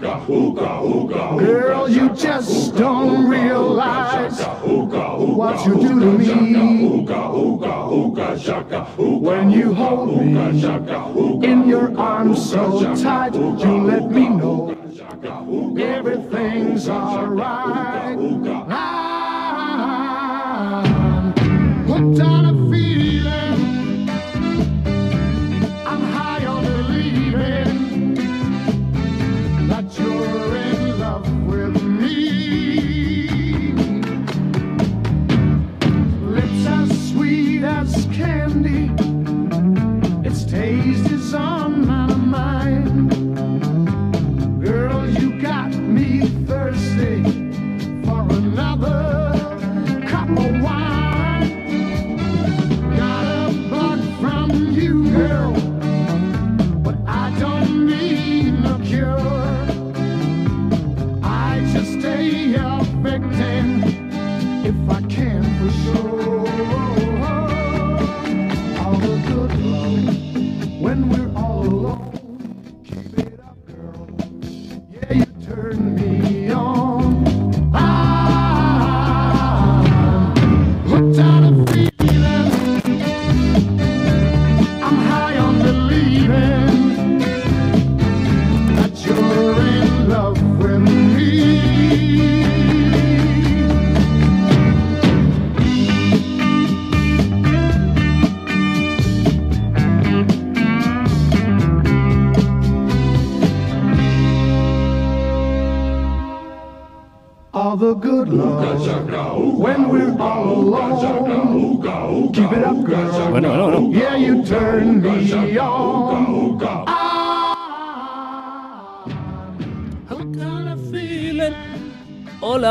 [0.00, 7.04] Girl, you just don't realize what you do to me.
[8.96, 10.36] When you hold me
[11.46, 14.76] in your arms so tight, you let me know
[15.78, 18.16] everything's alright.
[18.70, 18.74] I'm
[21.86, 23.17] hooked on a feeling.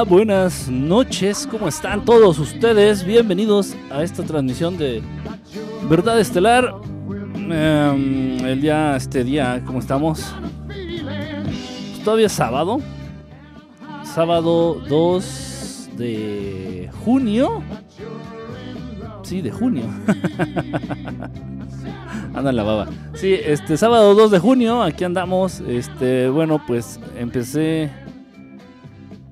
[0.09, 3.03] Buenas noches, ¿cómo están todos ustedes?
[3.03, 5.03] Bienvenidos a esta transmisión de
[5.90, 6.73] Verdad Estelar.
[7.35, 10.34] Em, el día, este día, ¿cómo estamos?
[10.68, 12.79] Pues todavía es sábado.
[14.03, 17.62] Sábado 2 de junio.
[19.24, 19.84] Sí, de junio.
[22.34, 22.88] Anda la baba.
[23.13, 25.59] Sí, este sábado 2 de junio, aquí andamos.
[25.68, 27.91] Este, bueno, pues empecé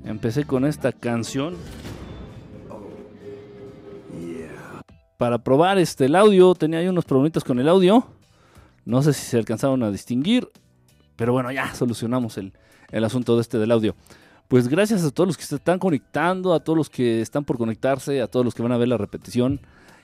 [0.06, 1.56] Empecé con esta canción.
[5.18, 8.06] Para probar este el audio, tenía ahí unos problemitas con el audio.
[8.86, 10.48] No sé si se alcanzaron a distinguir.
[11.16, 12.54] Pero bueno, ya solucionamos el,
[12.92, 13.96] el asunto de este del audio.
[14.48, 17.58] Pues gracias a todos los que se están conectando, a todos los que están por
[17.58, 19.60] conectarse, a todos los que van a ver la repetición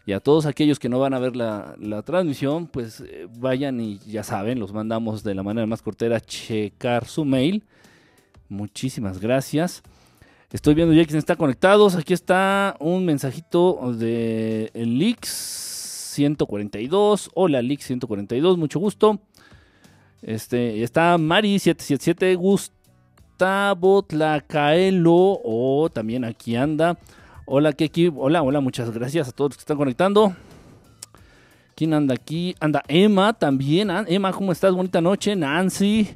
[0.05, 3.79] y a todos aquellos que no van a ver la, la transmisión, pues eh, vayan
[3.79, 7.63] y ya saben, los mandamos de la manera más cortera a checar su mail.
[8.49, 9.83] Muchísimas gracias.
[10.51, 11.95] Estoy viendo ya quién está conectados.
[11.95, 15.29] Aquí está un mensajito de Lix
[16.13, 17.31] 142.
[17.33, 19.21] Hola Lix 142, mucho gusto.
[20.21, 26.97] Este, está Mari 777 Gustavo Tlacaelo o también aquí anda.
[27.45, 30.35] Hola Keki, hola, hola, muchas gracias a todos los que están conectando.
[31.75, 32.55] ¿Quién anda aquí?
[32.59, 33.89] Anda Emma también.
[34.05, 34.73] Emma, ¿cómo estás?
[34.73, 35.33] Bonita noche.
[35.33, 36.09] Nancy,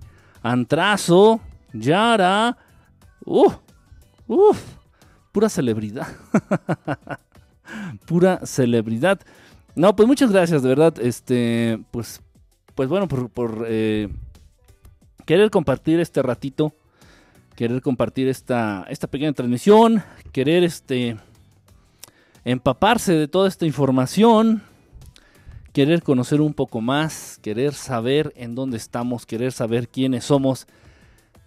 [0.43, 1.39] Antrazo,
[1.71, 2.57] Yara.
[3.25, 3.51] Uh,
[4.27, 4.61] uf,
[5.31, 6.07] pura celebridad.
[8.05, 9.19] pura celebridad.
[9.75, 10.93] No, pues muchas gracias, de verdad.
[10.99, 12.21] Este, pues,
[12.75, 14.09] pues bueno, por, eh,
[15.25, 16.73] querer compartir este ratito,
[17.55, 21.17] querer compartir esta, esta pequeña transmisión, querer este
[22.45, 24.61] empaparse de toda esta información,
[25.73, 30.67] querer conocer un poco más, querer saber en dónde estamos, querer saber quiénes somos,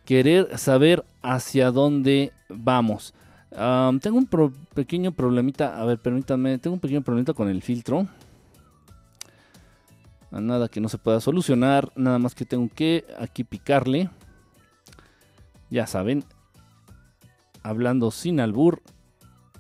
[0.05, 3.15] querer saber hacia dónde vamos.
[3.57, 4.27] Am, tengo un
[4.75, 8.07] pequeño problemita, a ver, permítanme, tengo un pequeño problemita con el filtro.
[10.31, 14.11] Nada que no se pueda solucionar, nada más que tengo que aquí picarle.
[15.71, 16.25] Ya saben,
[17.63, 18.83] hablando sin albur.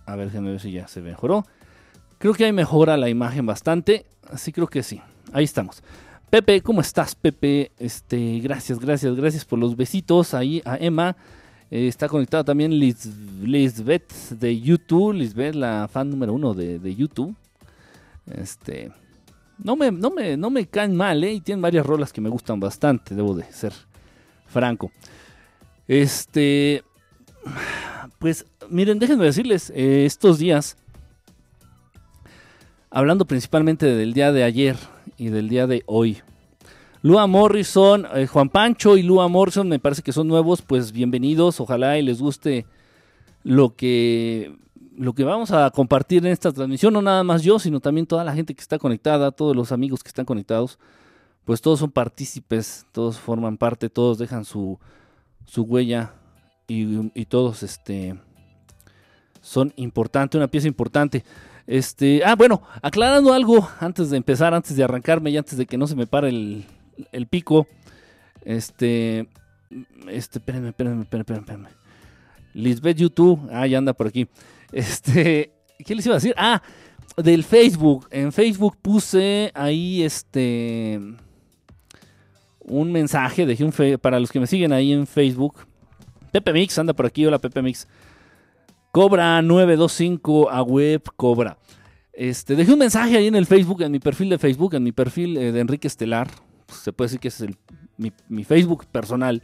[0.04, 1.44] A ver, déjenme ver si ya se mejoró.
[2.18, 5.00] Creo que ahí mejora la imagen bastante, así creo que sí.
[5.32, 5.82] Ahí estamos.
[6.30, 7.72] Pepe, ¿cómo estás, Pepe?
[7.78, 11.16] Este, gracias, gracias, gracias por los besitos ahí a Emma.
[11.70, 13.06] Eh, está conectada también Liz,
[13.42, 15.14] Lisbeth de YouTube.
[15.14, 17.34] Lisbeth, la fan número uno de, de YouTube.
[18.26, 18.90] Este,
[19.58, 21.32] no me, no, me, no me caen mal, ¿eh?
[21.34, 23.72] Y tienen varias rolas que me gustan bastante, debo de ser
[24.46, 24.90] franco.
[25.86, 26.82] Este,
[28.18, 30.76] pues miren, déjenme decirles, eh, estos días,
[32.90, 34.76] hablando principalmente del día de ayer
[35.16, 36.18] y del día de hoy,
[37.08, 41.58] Lua Morrison, eh, Juan Pancho y Lua Morrison me parece que son nuevos, pues bienvenidos,
[41.58, 42.66] ojalá y les guste
[43.44, 44.54] lo que
[44.94, 48.24] lo que vamos a compartir en esta transmisión, no nada más yo, sino también toda
[48.24, 50.78] la gente que está conectada, todos los amigos que están conectados,
[51.46, 54.78] pues todos son partícipes, todos forman parte, todos dejan su,
[55.46, 56.12] su huella
[56.66, 58.20] y, y todos este
[59.40, 61.24] son importantes, una pieza importante.
[61.66, 65.78] Este, ah, bueno, aclarando algo antes de empezar, antes de arrancarme y antes de que
[65.78, 66.66] no se me pare el,
[67.12, 67.66] el pico.
[68.44, 69.28] Este,
[70.08, 71.68] este, espérenme, espérenme, espérenme, espérenme.
[72.54, 74.28] Lisbeth YouTube, ah, ya anda por aquí.
[74.72, 75.52] Este,
[75.84, 76.34] ¿qué les iba a decir?
[76.36, 76.62] Ah,
[77.16, 78.06] del Facebook.
[78.10, 81.00] En Facebook puse ahí este
[82.60, 85.66] un mensaje, dejé un fe para los que me siguen ahí en Facebook.
[86.32, 87.88] Pepe Mix anda por aquí, hola Pepe Mix.
[88.92, 91.58] Cobra 925 a web Cobra.
[92.12, 94.92] Este, dejé un mensaje ahí en el Facebook, en mi perfil de Facebook, en mi
[94.92, 96.28] perfil eh, de Enrique Estelar.
[96.68, 97.56] Pues, se puede decir que es el,
[97.96, 99.42] mi, mi, Facebook personal.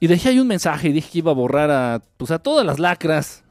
[0.00, 2.66] Y dejé ahí un mensaje y dije que iba a borrar a, pues, a todas
[2.66, 3.44] las lacras,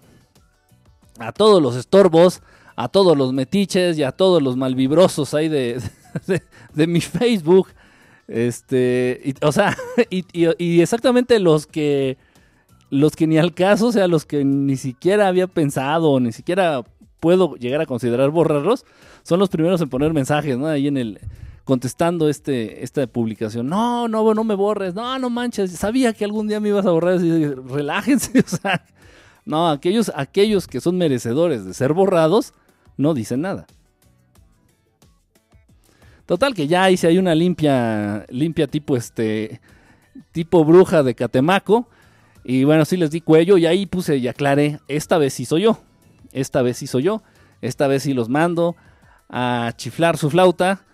[1.18, 2.42] a todos los estorbos,
[2.76, 5.82] a todos los metiches y a todos los malvibrosos ahí de,
[6.74, 7.70] de, mi Facebook.
[8.28, 9.78] Este, y, o sea,
[10.10, 12.18] y, y, exactamente los que
[12.90, 16.84] los que ni al caso, o sea, los que ni siquiera había pensado, ni siquiera
[17.22, 18.86] puedo llegar a considerar borrarlos,
[19.24, 20.68] son los primeros en poner mensajes, ¿no?
[20.68, 21.20] Ahí en el
[21.66, 23.68] contestando este esta publicación.
[23.68, 24.94] No, no, no me borres.
[24.94, 27.20] No, no manches, sabía que algún día me ibas a borrar.
[27.20, 28.86] Relájense, o sea,
[29.44, 32.54] no, aquellos aquellos que son merecedores de ser borrados
[32.96, 33.66] no dicen nada.
[36.26, 39.60] Total que ya hice ahí una limpia limpia tipo este
[40.32, 41.88] tipo bruja de Catemaco
[42.44, 45.64] y bueno, sí les di cuello y ahí puse y aclaré, esta vez sí soy
[45.64, 45.80] yo.
[46.32, 47.24] Esta vez sí soy yo.
[47.62, 48.76] Esta vez sí los mando
[49.30, 50.86] a chiflar su flauta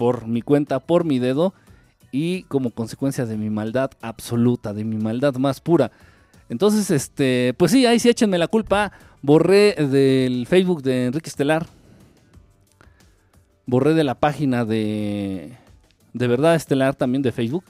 [0.00, 1.52] por mi cuenta, por mi dedo
[2.10, 5.92] y como consecuencia de mi maldad absoluta, de mi maldad más pura.
[6.48, 8.92] Entonces, este, pues sí, ahí sí échenme la culpa.
[9.20, 11.66] Borré del Facebook de Enrique Estelar.
[13.66, 15.58] Borré de la página de
[16.14, 17.64] de verdad Estelar también de Facebook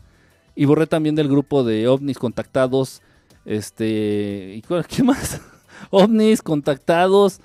[0.55, 3.03] y borré también del grupo de ovnis contactados
[3.45, 5.41] este, ¿y qué más?
[5.91, 7.41] ovnis contactados,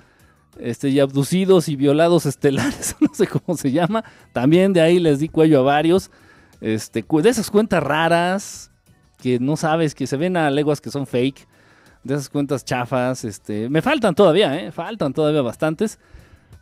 [0.60, 4.04] este, y abducidos y violados estelares, no sé cómo se llama.
[4.32, 6.10] También de ahí les di cuello a varios.
[6.60, 8.70] Este, de esas cuentas raras
[9.18, 11.46] que no sabes, que se ven a leguas que son fake.
[12.04, 14.70] De esas cuentas chafas, este, me faltan todavía, ¿eh?
[14.70, 15.98] Faltan todavía bastantes.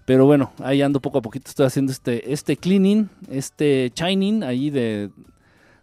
[0.06, 4.70] Pero bueno, ahí ando poco a poquito, estoy haciendo este, este cleaning, este shining ahí
[4.70, 5.10] de,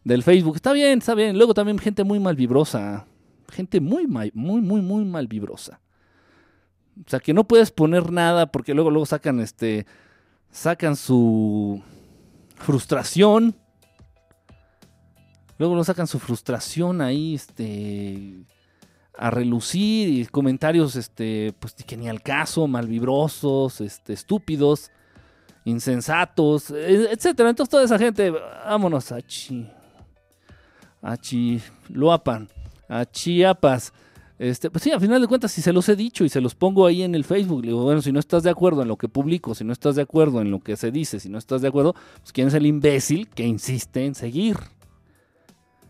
[0.03, 0.55] del Facebook.
[0.55, 1.37] Está bien, está bien.
[1.37, 3.05] Luego también gente muy malvibrosa
[3.51, 5.79] gente muy, muy, muy, muy mal vibrosa.
[6.99, 9.85] O sea, que no puedes poner nada porque luego, luego sacan este,
[10.51, 11.81] sacan su
[12.55, 13.55] frustración.
[15.57, 18.33] Luego lo sacan su frustración ahí, este,
[19.15, 24.89] a relucir y comentarios, este, pues que ni al caso, malvibrosos, este, estúpidos,
[25.63, 27.49] insensatos, e, etcétera.
[27.49, 29.69] Entonces toda esa gente, vámonos a chi,
[31.01, 32.49] a chi, loapan
[32.91, 33.93] a Chiapas.
[34.41, 36.55] Este, pues sí, a final de cuentas, si se los he dicho y se los
[36.55, 39.07] pongo ahí en el Facebook, digo, bueno, si no estás de acuerdo en lo que
[39.07, 41.67] publico, si no estás de acuerdo en lo que se dice, si no estás de
[41.67, 44.57] acuerdo, pues quién es el imbécil que insiste en seguir.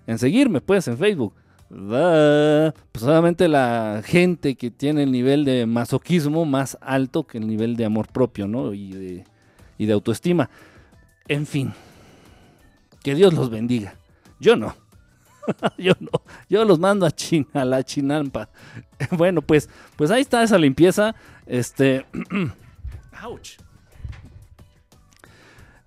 [0.05, 1.33] En seguirme, pues, en Facebook.
[1.69, 7.77] Pues solamente la gente que tiene el nivel de masoquismo más alto que el nivel
[7.77, 8.73] de amor propio, ¿no?
[8.73, 9.23] Y de,
[9.77, 10.49] y de autoestima.
[11.29, 11.71] En fin,
[13.01, 13.95] que Dios los bendiga.
[14.41, 14.75] Yo no.
[15.77, 16.09] yo no,
[16.49, 18.49] yo los mando a China, a la chinampa.
[19.11, 21.15] bueno, pues, pues ahí está esa limpieza.
[21.45, 22.05] Este.
[23.23, 23.57] Ouch.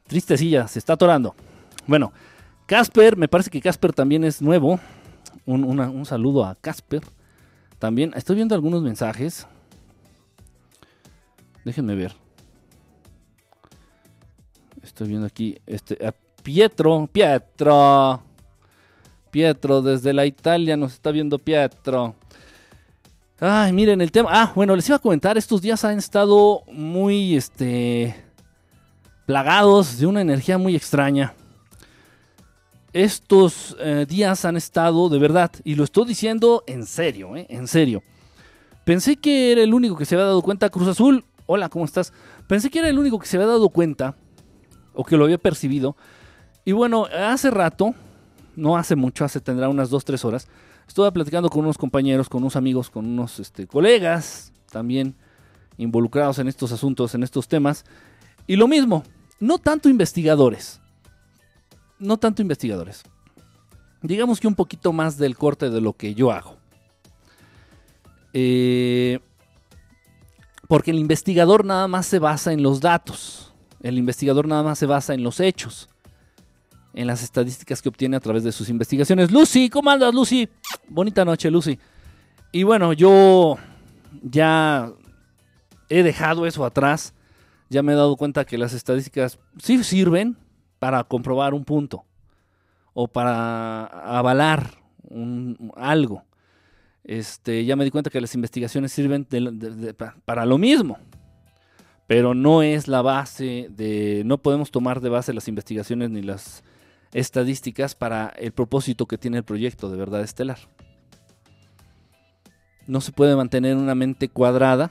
[0.06, 1.34] Tristecilla, se está atorando.
[1.86, 2.12] Bueno,
[2.66, 4.78] Casper, me parece que Casper también es nuevo.
[5.46, 7.02] Un, un saludo a Casper.
[7.78, 9.46] También estoy viendo algunos mensajes.
[11.64, 12.14] Déjenme ver.
[14.82, 15.58] Estoy viendo aquí.
[15.66, 17.08] Este, a Pietro.
[17.10, 18.22] Pietro.
[19.34, 22.14] Pietro, desde la Italia nos está viendo Pietro.
[23.40, 24.28] Ay, miren el tema.
[24.32, 28.14] Ah, bueno, les iba a comentar, estos días han estado muy, este,
[29.26, 31.34] plagados de una energía muy extraña.
[32.92, 37.66] Estos eh, días han estado, de verdad, y lo estoy diciendo en serio, eh, en
[37.66, 38.04] serio.
[38.84, 42.12] Pensé que era el único que se había dado cuenta, Cruz Azul, hola, ¿cómo estás?
[42.46, 44.14] Pensé que era el único que se había dado cuenta,
[44.92, 45.96] o que lo había percibido.
[46.64, 47.96] Y bueno, hace rato,
[48.56, 50.48] no hace mucho, hace tendrá unas 2, 3 horas,
[50.86, 55.14] estuve platicando con unos compañeros, con unos amigos, con unos este, colegas también
[55.76, 57.84] involucrados en estos asuntos, en estos temas.
[58.46, 59.04] Y lo mismo,
[59.40, 60.80] no tanto investigadores,
[61.98, 63.02] no tanto investigadores.
[64.02, 66.56] Digamos que un poquito más del corte de lo que yo hago.
[68.34, 69.20] Eh,
[70.68, 73.52] porque el investigador nada más se basa en los datos.
[73.80, 75.88] El investigador nada más se basa en los hechos.
[76.94, 79.32] En las estadísticas que obtiene a través de sus investigaciones.
[79.32, 80.48] Lucy, ¿cómo andas, Lucy?
[80.88, 81.78] Bonita noche, Lucy.
[82.52, 83.58] Y bueno, yo
[84.22, 84.92] ya
[85.88, 87.14] he dejado eso atrás.
[87.68, 90.36] Ya me he dado cuenta que las estadísticas sí sirven
[90.78, 92.04] para comprobar un punto
[92.92, 94.78] o para avalar
[95.76, 96.22] algo.
[97.02, 99.26] Este, ya me di cuenta que las investigaciones sirven
[100.24, 100.98] para lo mismo,
[102.06, 106.64] pero no es la base de, no podemos tomar de base las investigaciones ni las
[107.14, 110.58] estadísticas para el propósito que tiene el proyecto de verdad estelar.
[112.86, 114.90] No se puede mantener una mente cuadrada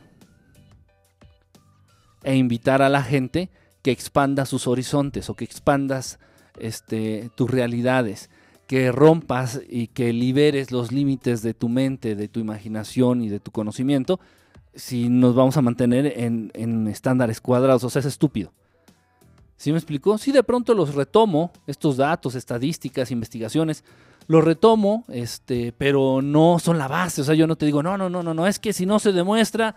[2.23, 3.51] e invitar a la gente
[3.83, 6.17] que expanda sus horizontes o que expandas
[6.57, 8.29] este, tus realidades,
[8.67, 13.39] que rompas y que liberes los límites de tu mente, de tu imaginación y de
[13.39, 14.19] tu conocimiento,
[14.73, 17.83] si nos vamos a mantener en, estándares cuadrados.
[17.83, 18.53] O sea, es estúpido.
[19.63, 20.17] ¿Sí me explicó?
[20.17, 23.85] Si de pronto los retomo, estos datos, estadísticas, investigaciones,
[24.27, 27.21] los retomo, este, pero no son la base.
[27.21, 28.99] O sea, yo no te digo, no, no, no, no, no, es que si no
[28.99, 29.73] se demuestra,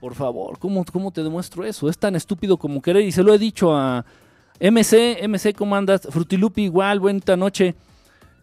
[0.00, 1.88] por favor, ¿cómo, cómo te demuestro eso?
[1.88, 4.04] Es tan estúpido como querer, y se lo he dicho a,
[4.58, 6.08] MC, MC, ¿cómo andas?
[6.10, 7.76] Frutilupi, igual, buena noche.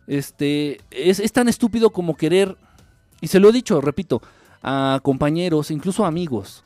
[0.08, 2.56] Este, es, tan estúpido como querer,
[3.20, 4.22] y se lo he dicho, repito,
[4.64, 6.64] a compañeros, incluso amigos,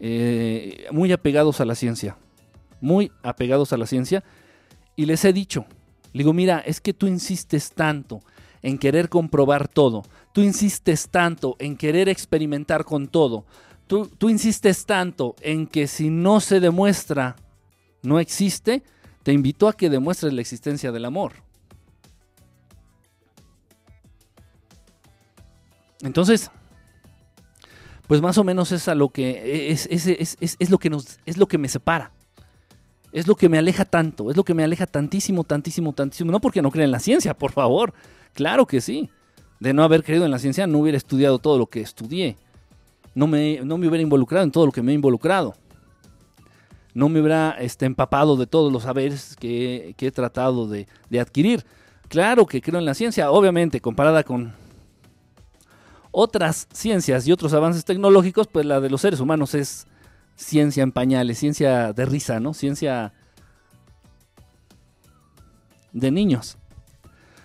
[0.00, 2.16] eh, muy apegados a la ciencia,
[2.80, 4.24] muy apegados a la ciencia,
[4.94, 5.66] y les he dicho,
[6.12, 8.20] digo, mira, es que tú insistes tanto
[8.62, 10.02] en querer comprobar todo,
[10.32, 13.44] tú insistes tanto en querer experimentar con todo,
[13.86, 17.36] tú, tú insistes tanto en que si no se demuestra
[18.02, 18.82] no existe,
[19.22, 21.32] te invito a que demuestres la existencia del amor.
[26.02, 26.50] Entonces,
[28.06, 31.48] pues más o menos es a lo que es, es, lo que nos es lo
[31.48, 32.12] que me separa.
[33.12, 36.30] Es lo que me aleja tanto, es lo que me aleja tantísimo, tantísimo, tantísimo.
[36.32, 37.94] No porque no crea en la ciencia, por favor.
[38.34, 39.08] Claro que sí.
[39.60, 42.36] De no haber creído en la ciencia, no hubiera estudiado todo lo que estudié.
[43.14, 45.54] No me, no me hubiera involucrado en todo lo que me he involucrado
[46.96, 50.88] no me hubiera este, empapado de todos los saberes que, he tratado de,
[51.20, 51.62] adquirir.
[52.08, 54.54] Claro que creo en la ciencia, obviamente, comparada con
[56.10, 59.86] otras ciencias y otros avances tecnológicos, pues la de los seres humanos es
[60.36, 62.54] ciencia en pañales, ciencia de risa, ¿no?
[62.54, 63.12] Ciencia
[65.92, 66.58] de niños.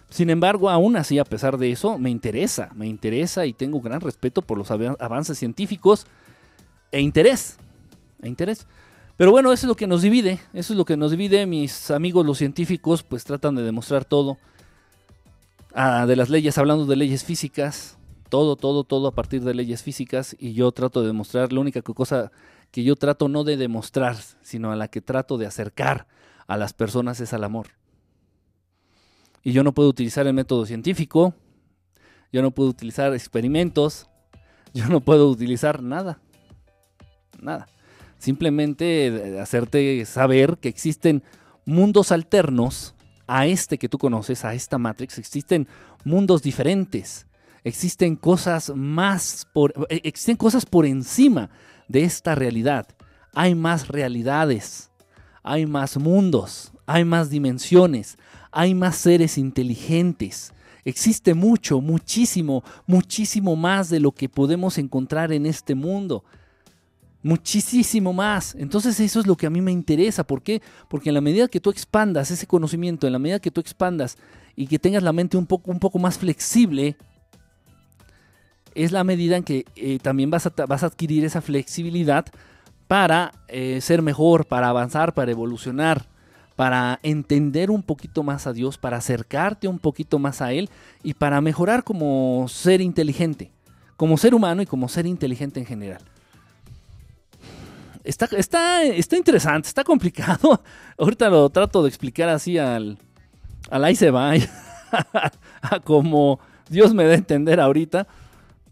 [0.10, 4.02] Sin embargo, aún así, a pesar de eso, me interesa, me interesa y tengo gran
[4.02, 6.06] respeto por los avances científicos
[6.92, 7.58] e interés.
[8.22, 8.68] E interés.
[9.16, 11.46] Pero bueno, eso es lo que nos divide, eso es lo que nos divide.
[11.46, 14.38] Mis amigos los científicos pues tratan de demostrar todo.
[15.74, 19.82] Ah, de las leyes, hablando de leyes físicas, todo, todo, todo a partir de leyes
[19.82, 22.32] físicas y yo trato de demostrar, la única cosa
[22.72, 26.08] que yo trato no de demostrar, sino a la que trato de acercar
[26.48, 27.68] a las personas es al amor.
[29.44, 31.34] Y yo no puedo utilizar el método científico,
[32.32, 34.08] yo no puedo utilizar experimentos,
[34.74, 36.20] yo no puedo utilizar nada,
[37.40, 37.68] nada
[38.22, 41.24] simplemente hacerte saber que existen
[41.66, 42.94] mundos alternos
[43.28, 45.68] a este que tú conoces, a esta Matrix, existen
[46.04, 47.26] mundos diferentes,
[47.64, 51.50] existen cosas más por, eh, existen cosas por encima
[51.88, 52.88] de esta realidad.
[53.34, 54.92] Hay más realidades,
[55.44, 58.18] hay más mundos, hay más dimensiones,
[58.52, 60.54] hay más seres inteligentes.
[60.84, 66.24] Existe mucho, muchísimo, muchísimo más de lo que podemos encontrar en este mundo
[67.24, 68.56] muchísimo más.
[68.56, 70.24] Entonces eso es lo que a mí me interesa.
[70.24, 70.62] ¿Por qué?
[70.88, 74.18] Porque en la medida que tú expandas ese conocimiento, en la medida que tú expandas
[74.56, 76.98] y que tengas la mente un poco, un poco más flexible,
[78.76, 82.26] es la medida en que eh, también vas a, vas a, adquirir esa flexibilidad
[82.88, 86.06] para eh, ser mejor, para avanzar, para evolucionar,
[86.56, 90.70] para entender un poquito más a Dios, para acercarte un poquito más a Él
[91.04, 93.52] y para mejorar como ser inteligente,
[93.98, 96.02] como ser humano y como ser inteligente en general.
[98.04, 100.62] Está, está, está interesante, está complicado.
[100.98, 102.98] Ahorita lo trato de explicar así al,
[103.70, 104.34] al ahí se va,
[105.62, 108.08] a como Dios me da a entender ahorita.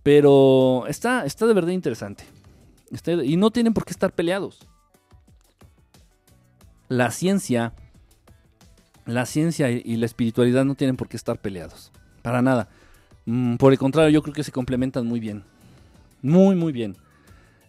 [0.03, 2.23] Pero está, está de verdad interesante.
[3.23, 4.59] y no tienen por qué estar peleados.
[6.87, 7.73] La ciencia,
[9.05, 11.91] la ciencia y la espiritualidad no tienen por qué estar peleados.
[12.21, 12.69] Para nada.
[13.25, 15.43] Mm, por el contrario, yo creo que se complementan muy bien.
[16.21, 16.97] Muy, muy bien.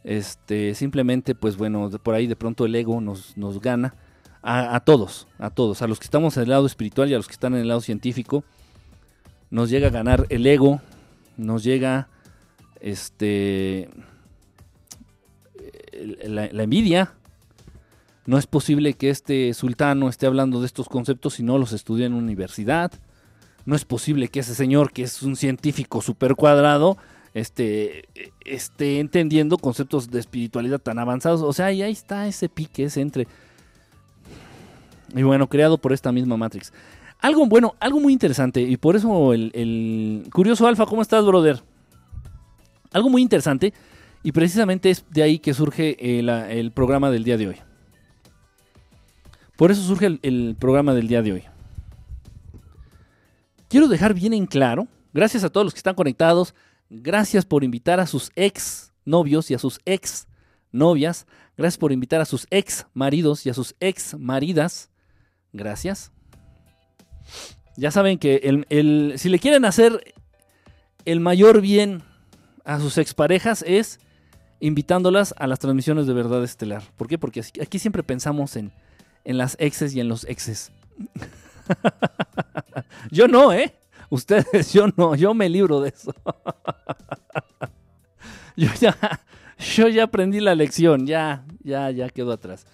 [0.04, 3.94] Este, simplemente, pues bueno, por ahí de pronto el ego nos, nos gana
[4.42, 7.18] a, a todos, a todos, a los que estamos en el lado espiritual y a
[7.18, 8.42] los que están en el lado científico,
[9.50, 10.80] nos llega a ganar el ego,
[11.36, 12.08] nos llega
[12.80, 13.88] este
[16.24, 17.14] la, envidia.
[18.26, 22.06] No es posible que este sultano esté hablando de estos conceptos si no los estudia
[22.06, 22.92] en universidad.
[23.66, 26.96] No es posible que ese señor, que es un científico súper cuadrado,
[27.34, 28.08] esté,
[28.44, 31.42] esté entendiendo conceptos de espiritualidad tan avanzados.
[31.42, 33.26] O sea, y ahí está ese pique, ese entre.
[35.14, 36.72] Y bueno, creado por esta misma Matrix.
[37.18, 41.62] Algo bueno, algo muy interesante, y por eso el, el Curioso Alfa, ¿cómo estás, brother?
[42.92, 43.72] Algo muy interesante,
[44.22, 47.56] y precisamente es de ahí que surge el, el programa del día de hoy.
[49.60, 51.44] Por eso surge el, programa del día de hoy.
[53.68, 56.54] Quiero dejar bien en claro, gracias a todos los que están conectados,
[56.88, 60.26] gracias por invitar a sus ex novios y a sus ex
[60.72, 61.26] novias,
[61.58, 64.88] gracias por invitar a sus ex maridos y a sus ex maridas,
[65.52, 66.10] gracias.
[67.76, 68.64] Ya saben que
[69.18, 70.14] si le quieren hacer
[71.04, 72.02] el mayor bien
[72.70, 73.98] a sus exparejas es
[74.60, 76.84] invitándolas a las transmisiones de Verdad Estelar.
[76.96, 77.18] ¿Por qué?
[77.18, 78.70] Porque aquí siempre pensamos en,
[79.24, 80.70] en las exes y en los exes.
[83.10, 83.74] yo no, ¿eh?
[84.08, 86.14] Ustedes, yo no, yo me libro de eso.
[88.56, 88.96] yo ya,
[89.74, 92.66] yo ya aprendí la lección, ya, ya, ya quedó atrás.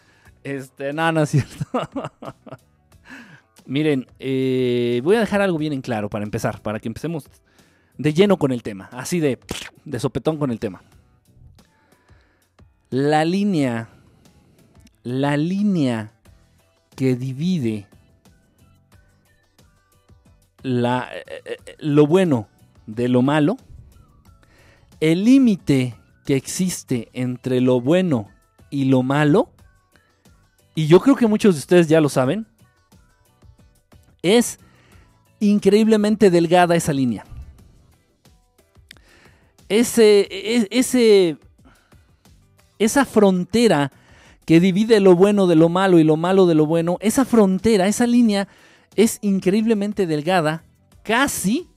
[0.44, 1.64] Este, no, no es cierto.
[3.64, 7.30] Miren, eh, voy a dejar algo bien en claro para empezar, para que empecemos
[7.98, 9.38] de lleno con el tema, así de,
[9.84, 10.82] de sopetón con el tema.
[12.90, 13.88] La línea,
[15.02, 16.12] la línea
[16.94, 17.86] que divide
[20.62, 22.48] la, eh, eh, lo bueno
[22.86, 23.56] de lo malo,
[25.00, 28.28] el límite que existe entre lo bueno
[28.70, 29.50] y lo malo,
[30.74, 32.46] y yo creo que muchos de ustedes ya lo saben,
[34.22, 34.58] es
[35.40, 37.24] increíblemente delgada esa línea.
[39.68, 41.38] Ese, e- ese,
[42.78, 43.92] esa frontera
[44.44, 47.88] que divide lo bueno de lo malo y lo malo de lo bueno, esa frontera,
[47.88, 48.46] esa línea
[48.94, 50.64] es increíblemente delgada,
[51.02, 51.68] casi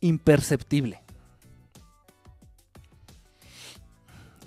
[0.00, 1.02] imperceptible.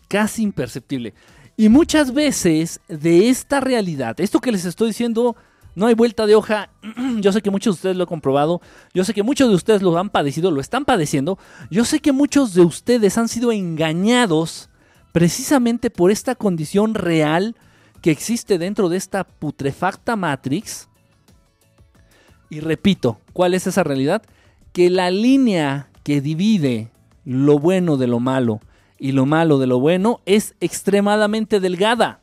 [0.07, 1.13] Casi imperceptible.
[1.57, 5.35] Y muchas veces de esta realidad, esto que les estoy diciendo,
[5.79, 6.69] no hay vuelta de hoja.
[7.21, 8.61] Yo sé que muchos de ustedes lo han comprobado.
[8.93, 11.39] Yo sé que muchos de ustedes lo han padecido, lo están padeciendo.
[11.71, 14.69] Yo sé que muchos de ustedes han sido engañados
[15.13, 17.55] precisamente por esta condición real
[18.01, 20.89] que existe dentro de esta putrefacta Matrix.
[22.49, 24.21] Y repito, ¿cuál es esa realidad?
[24.73, 26.91] Que la línea que divide
[27.23, 28.59] lo bueno de lo malo
[28.97, 32.19] y lo malo de lo bueno es extremadamente delgada.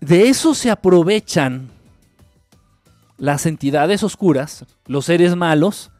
[0.00, 1.70] De eso se aprovechan
[3.18, 5.90] las entidades oscuras, los seres malos.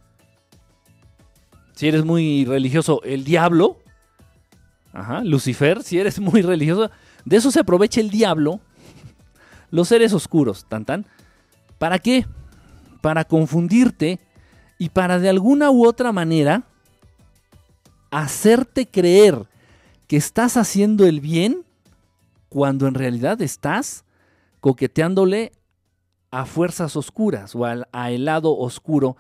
[1.75, 3.79] Si eres muy religioso, el diablo.
[4.93, 6.91] Ajá, Lucifer, si eres muy religioso,
[7.27, 8.61] de eso se aprovecha el diablo.
[9.71, 11.07] Los seres oscuros, tan tan.
[11.79, 12.27] ¿Para qué?
[13.03, 14.19] Para confundirte
[14.79, 16.65] y para de alguna u otra manera
[18.11, 19.47] hacerte creer
[20.09, 21.65] que estás haciendo el bien
[22.51, 24.05] cuando en realidad estás
[24.61, 25.53] coqueteándole
[26.31, 29.17] a fuerzas oscuras o al a lado oscuro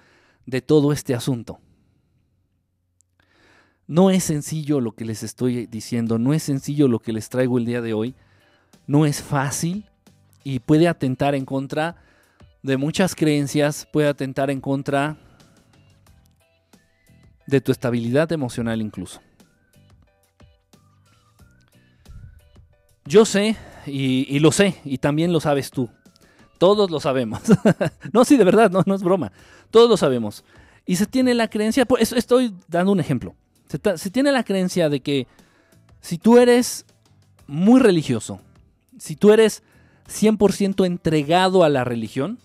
[0.46, 1.58] de todo este asunto.
[3.86, 7.58] No es sencillo lo que les estoy diciendo, no es sencillo lo que les traigo
[7.58, 8.14] el día de hoy,
[8.86, 9.86] no es fácil
[10.44, 11.96] y puede atentar en contra
[12.62, 15.16] de muchas creencias, puede atentar en contra
[17.46, 19.20] de tu estabilidad emocional incluso.
[23.04, 25.88] Yo sé, y, lo sé, y también lo sabes tú.
[26.58, 27.40] Todos lo sabemos.
[28.12, 29.32] no, sí, de verdad, no, no es broma.
[29.70, 30.44] Todos lo sabemos.
[30.86, 33.34] Y se tiene la creencia, pues estoy dando un ejemplo.
[33.68, 35.26] Se, se tiene la creencia de que
[36.00, 36.84] si tú eres
[37.46, 38.40] muy religioso,
[38.98, 39.62] si tú eres
[40.08, 42.38] 100% entregado a la religión,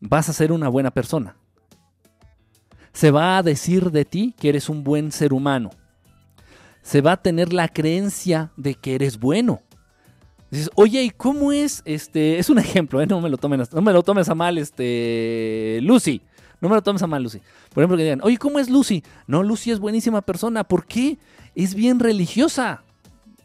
[0.00, 1.36] vas a ser una buena persona.
[2.92, 5.70] Se va a decir de ti que eres un buen ser humano
[6.86, 9.60] se va a tener la creencia de que eres bueno.
[10.52, 11.82] Dices, oye, ¿y cómo es?
[11.84, 13.08] Este, es un ejemplo, ¿eh?
[13.08, 16.22] no me lo tomen, no me lo tomes a mal, este, Lucy.
[16.60, 17.40] No me lo tomes a mal, Lucy.
[17.74, 19.02] Por ejemplo, que digan, oye, ¿cómo es Lucy?
[19.26, 20.62] No, Lucy es buenísima persona.
[20.62, 21.18] ¿Por qué?
[21.56, 22.84] Es bien religiosa.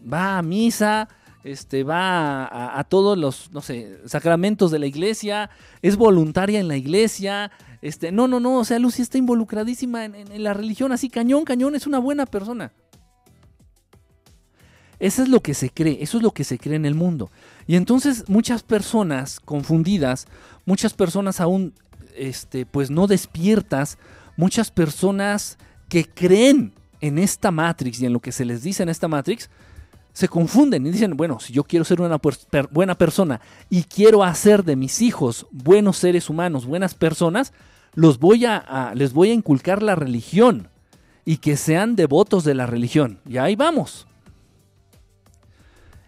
[0.01, 1.10] Va a misa,
[1.43, 5.49] este, va a, todos los, no sé, sacramentos de la iglesia,
[5.82, 7.51] es voluntaria en la iglesia.
[7.82, 11.73] Este, no, no, no, o sea, Lucy está involucradísima en la religión, así cañón, cañón,
[11.73, 12.71] es una buena persona.
[15.01, 17.31] Eso es lo que se cree, eso es lo que se cree en el mundo.
[17.65, 20.27] Y entonces muchas personas confundidas,
[20.67, 21.73] muchas personas aún
[22.15, 23.97] este, pues no despiertas,
[24.37, 25.57] muchas personas
[25.89, 29.49] que creen en esta Matrix y en lo que se les dice en esta Matrix,
[30.13, 32.19] se confunden y dicen, bueno, si yo quiero ser una
[32.69, 37.53] buena persona y quiero hacer de mis hijos buenos seres humanos, buenas personas,
[37.95, 40.69] los voy a, les voy a inculcar la religión
[41.25, 43.19] y que sean devotos de la religión.
[43.27, 44.05] Y ahí vamos.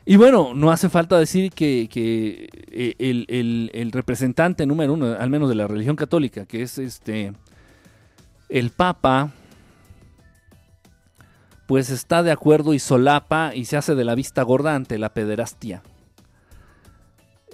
[0.06, 5.56] Y bueno, no hace falta decir que, eh, el, representante número uno, al menos de
[5.56, 7.34] la religión católica, que es este
[8.50, 9.32] el Papa,
[11.68, 15.14] pues está de acuerdo y solapa y se hace de la vista gorda ante la
[15.14, 15.82] pederastia.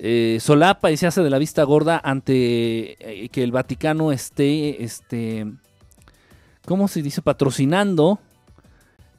[0.02, 4.84] Eh, solapa y se hace de la vista gorda ante eh, que el Vaticano esté,
[4.84, 5.46] este,
[6.66, 7.22] ¿cómo se dice?
[7.22, 8.20] Patrocinando,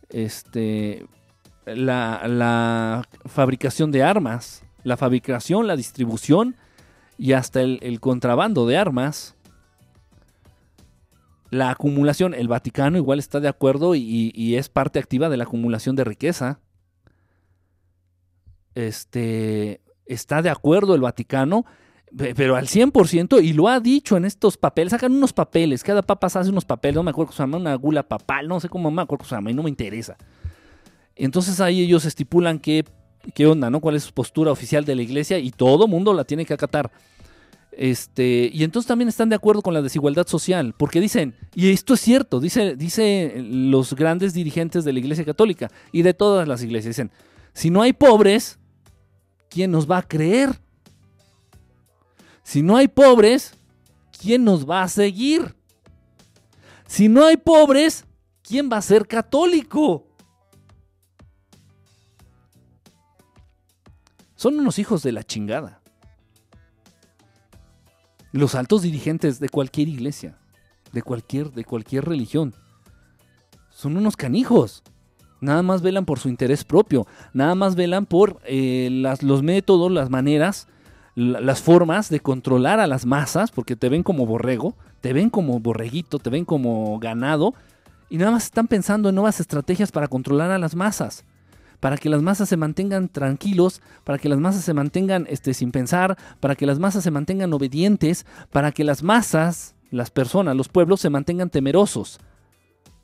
[0.08, 1.06] este,
[1.66, 6.56] la, fabricación de armas, la fabricación, la distribución
[7.18, 9.36] y hasta el, contrabando de armas.
[11.50, 15.96] La acumulación, el Vaticano igual está de acuerdo y, es parte activa de la acumulación
[15.96, 16.60] de riqueza.
[18.74, 21.66] Este, está de acuerdo el Vaticano,
[22.16, 26.26] pero al 100%, y lo ha dicho en estos papeles, sacan unos papeles, cada papa
[26.26, 28.90] hace unos papeles, no me acuerdo cómo se llama, una gula papal, no sé cómo
[28.90, 30.16] me acuerdo cómo se llama, y no me interesa.
[31.16, 32.84] Entonces ahí ellos estipulan qué,
[33.34, 33.80] qué onda, ¿no?
[33.80, 35.38] ¿Cuál es su postura oficial de la iglesia?
[35.38, 36.90] Y todo mundo la tiene que acatar.
[37.72, 41.94] Este, y entonces también están de acuerdo con la desigualdad social, porque dicen, y esto
[41.94, 46.62] es cierto, dice, dice los grandes dirigentes de la Iglesia Católica y de todas las
[46.62, 47.10] iglesias, dicen,
[47.52, 48.58] si no hay pobres,
[49.48, 50.60] ¿quién nos va a creer?
[52.42, 53.54] Si no hay pobres,
[54.20, 55.54] ¿quién nos va a seguir?
[56.86, 58.04] Si no hay pobres,
[58.42, 60.08] ¿quién va a ser católico?
[64.40, 65.82] Son unos hijos de la chingada.
[68.32, 70.38] Los altos dirigentes de cualquier iglesia,
[70.94, 72.54] de cualquier, de cualquier religión,
[73.68, 74.82] son unos canijos.
[75.42, 78.88] Nada más velan por su interés propio, nada más velan por eh,
[79.20, 80.68] los métodos, las maneras,
[81.16, 85.60] las formas de controlar a las masas, porque te ven como borrego, te ven como
[85.60, 87.52] borreguito, te ven como ganado,
[88.08, 91.26] y nada más están pensando en nuevas estrategias para controlar a las masas
[91.80, 95.72] para que las masas se mantengan tranquilos, para que las masas se mantengan este, sin
[95.72, 100.68] pensar, para que las masas se mantengan obedientes, para que las masas, las personas, los
[100.68, 102.20] pueblos se mantengan temerosos.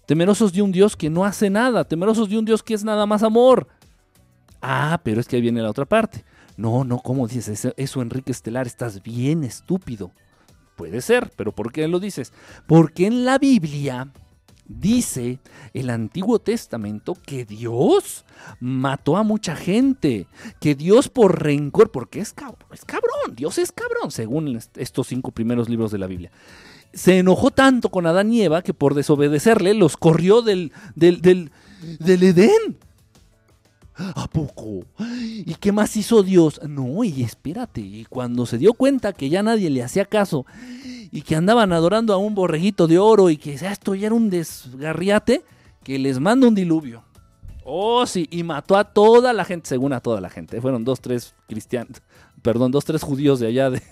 [0.07, 3.07] Temerosos de un Dios que no hace nada, temerosos de un Dios que es nada
[3.07, 3.67] más amor.
[4.63, 6.25] Ah, pero es que ahí viene la otra parte.
[6.57, 8.67] No, no, ¿cómo dices eso, eso Enrique Estelar?
[8.67, 10.13] Estás bien estúpido.
[10.77, 12.33] Puede ser, pero ¿por qué lo dices?
[12.67, 14.13] Porque en la Biblia
[14.69, 15.39] dice
[15.75, 18.25] el Antiguo Testamento que Dios
[18.61, 20.27] mató a mucha gente,
[20.61, 25.31] que Dios por rencor, porque es cabrón, es cabrón, Dios es cabrón, según estos cinco
[25.31, 26.31] primeros libros de la Biblia.
[26.93, 31.51] Se enojó tanto con Adán y Eva que por desobedecerle los corrió del, del, del,
[31.99, 32.79] del Edén.
[33.99, 34.85] ¿A poco?
[34.99, 36.61] ¿Y qué más hizo Dios?
[36.69, 40.45] No, y espérate, y cuando se dio cuenta que ya nadie le hacía caso
[41.11, 44.29] y que andaban adorando a un borreguito de oro y que esto ya era un
[44.29, 45.43] desgarriate,
[45.83, 47.05] que les manda un diluvio.
[47.65, 50.61] Oh, sí, y mató a toda la gente, según a toda la gente.
[50.61, 52.03] Fueron dos, tres cristianos,
[52.43, 53.83] perdón, dos, tres judíos de allá de,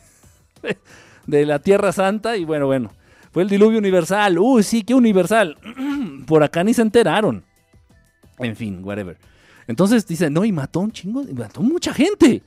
[1.26, 2.90] de la Tierra Santa y bueno, bueno.
[3.32, 4.38] Fue el diluvio universal.
[4.38, 5.56] Uy, sí, qué universal.
[6.26, 7.42] Por acá ni se enteraron.
[8.38, 9.16] En fin, whatever.
[9.66, 12.42] Entonces dice, no, y mató un chingo, mató mucha gente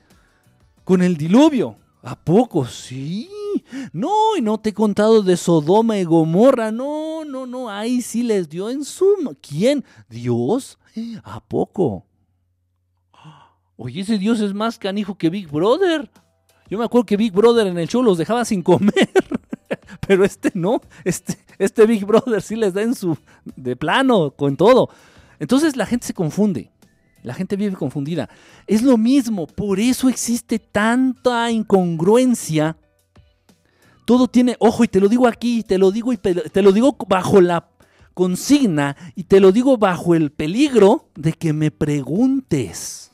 [0.84, 1.76] con el diluvio.
[2.02, 2.64] ¿A poco?
[2.64, 3.28] Sí.
[3.92, 6.70] No, y no te he contado de Sodoma y Gomorra.
[6.70, 7.68] No, no, no.
[7.68, 9.32] Ahí sí les dio en suma.
[9.40, 9.84] ¿Quién?
[10.08, 10.78] ¿Dios?
[11.24, 12.06] ¿A poco?
[13.76, 16.10] Oye, ese Dios es más canijo que Big Brother.
[16.70, 19.10] Yo me acuerdo que Big Brother en el show los dejaba sin comer.
[20.06, 20.80] Pero este no.
[21.04, 23.16] Este, este Big Brother sí les da en su.
[23.44, 24.88] de plano, con todo.
[25.38, 26.70] Entonces la gente se confunde.
[27.22, 28.28] La gente vive confundida.
[28.66, 32.76] Es lo mismo, por eso existe tanta incongruencia.
[34.04, 36.96] Todo tiene, ojo, y te lo digo aquí, te lo digo y te lo digo
[37.08, 37.68] bajo la
[38.14, 43.12] consigna y te lo digo bajo el peligro de que me preguntes.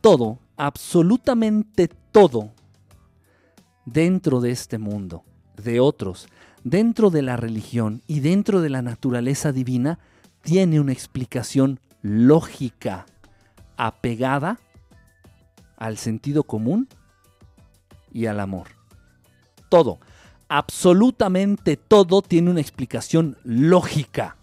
[0.00, 2.52] Todo, absolutamente todo,
[3.84, 5.24] dentro de este mundo,
[5.62, 6.28] de otros,
[6.64, 9.98] dentro de la religión y dentro de la naturaleza divina,
[10.42, 13.06] tiene una explicación lógica
[13.76, 14.58] apegada
[15.76, 16.88] al sentido común
[18.12, 18.68] y al amor.
[19.68, 19.98] Todo,
[20.48, 24.36] absolutamente todo tiene una explicación lógica.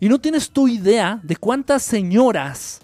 [0.00, 2.80] Y no tienes tu idea de cuántas señoras,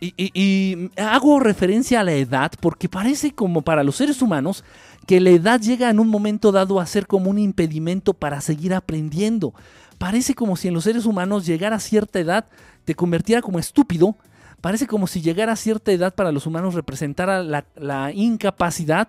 [0.00, 4.62] y, y- hago referencia a la edad, porque parece como para los seres humanos
[5.06, 8.74] que la edad llega en un momento dado a ser como un impedimento para seguir
[8.74, 9.54] aprendiendo.
[9.98, 12.46] Parece como si en los seres humanos llegar a cierta edad
[12.84, 14.16] te convirtiera como estúpido.
[14.60, 19.08] Parece como si llegar a cierta edad para los humanos representara la, incapacidad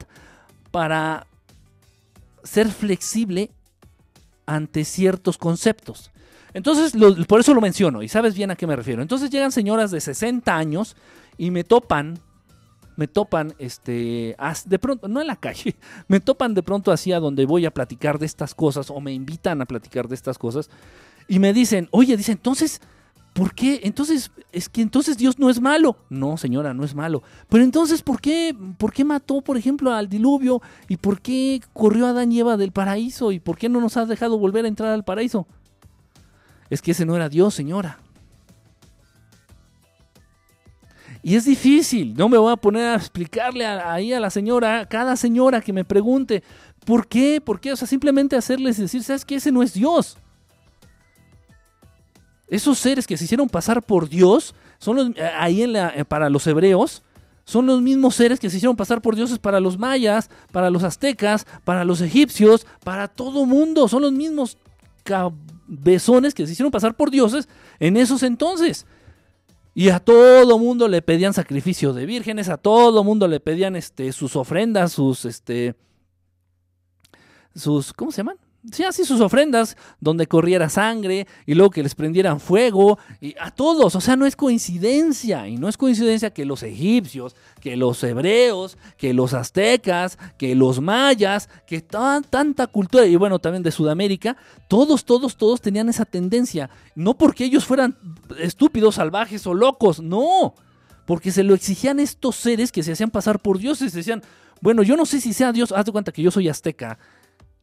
[0.72, 1.28] para
[2.44, 3.52] ser flexible
[4.46, 6.12] ante ciertos conceptos.
[6.54, 6.94] Entonces,
[7.28, 9.02] por eso lo menciono y sabes bien a qué me refiero.
[9.02, 10.96] Entonces llegan señoras de 60 años
[11.38, 12.20] y me topan,
[12.96, 15.76] me topan, este, de pronto, no en la calle,
[16.08, 19.14] me topan de pronto así a donde voy a platicar de estas cosas o me
[19.14, 20.70] invitan a platicar de estas cosas
[21.28, 22.82] y me dicen, oye, dice, entonces,
[23.34, 23.82] ¿por qué?
[23.84, 25.98] Entonces, es que entonces Dios no es malo.
[26.10, 27.24] No, señora, no es malo.
[27.50, 30.62] Pero entonces, ¿por qué, por qué mató, por ejemplo, al diluvio?
[30.88, 33.32] ¿Y por qué corrió a Adán y Eva del paraíso?
[33.32, 35.48] ¿Y por qué no nos ha dejado volver a entrar al paraíso?
[36.70, 38.00] Es que ese no era Dios, señora.
[41.28, 44.86] Y es difícil, no me voy a poner a explicarle a- ahí a la señora,
[44.86, 46.44] cada señora que me pregunte,
[46.86, 47.42] ¿por qué?
[47.42, 47.72] ¿Por qué?
[47.72, 49.34] O sea, simplemente hacerles decir, ¿sabes qué?
[49.38, 50.20] Ese no es Dios.
[52.48, 56.46] Esos seres que se hicieron pasar por Dios, son los, eh, ahí eh, para los
[56.46, 57.02] hebreos,
[57.44, 60.84] son los mismos seres que se hicieron pasar por dioses para los mayas, para los
[60.84, 63.88] aztecas, para los egipcios, para todo mundo.
[63.88, 64.60] Son los mismos
[65.04, 68.86] cabezones que se hicieron pasar por dioses en esos entonces.
[69.78, 74.14] Y a todo mundo le pedían sacrificio de vírgenes, a todo mundo le pedían este,
[74.14, 75.76] sus ofrendas, sus, este,
[77.54, 78.38] sus, ¿cómo se llaman?
[78.72, 83.52] Sí, así sus ofrendas, donde corriera sangre y luego que les prendieran fuego, y a
[83.52, 88.04] todos, o sea, no es coincidencia, y no es coincidencia que los egipcios, que los
[88.04, 93.72] hebreos, que los aztecas, que los mayas, que tan, tanta cultura, y bueno, también de
[93.72, 94.36] Sudamérica,
[94.68, 97.98] todos, todos, todos tenían esa tendencia, no porque ellos fueran
[98.40, 100.56] estúpidos, salvajes o locos, no,
[101.06, 104.24] porque se lo exigían estos seres que se hacían pasar por dioses, decían,
[104.62, 106.98] bueno, yo no sé si sea Dios, haz de cuenta que yo soy azteca,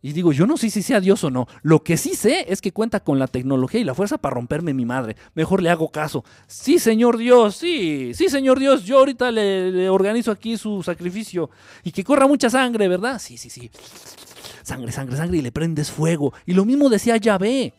[0.03, 1.47] y digo, yo no sé si sea Dios o no.
[1.63, 4.75] Lo que sí sé es que cuenta con la tecnología y la fuerza para romperme
[4.75, 5.17] mi madre.
[5.35, 6.25] Mejor le hago caso.
[6.49, 11.51] Sí, señor Dios, sí, sí, señor Dios, yo ahorita le, organizo aquí su sacrificio.
[11.85, 13.21] Y que corra mucha sangre, ¿verdad?
[13.21, 13.71] Sí, sí, sí.
[14.65, 16.35] Sangre, sangre, sangre y le prendes fuego.
[16.47, 17.73] Y lo mismo decía Yahvé.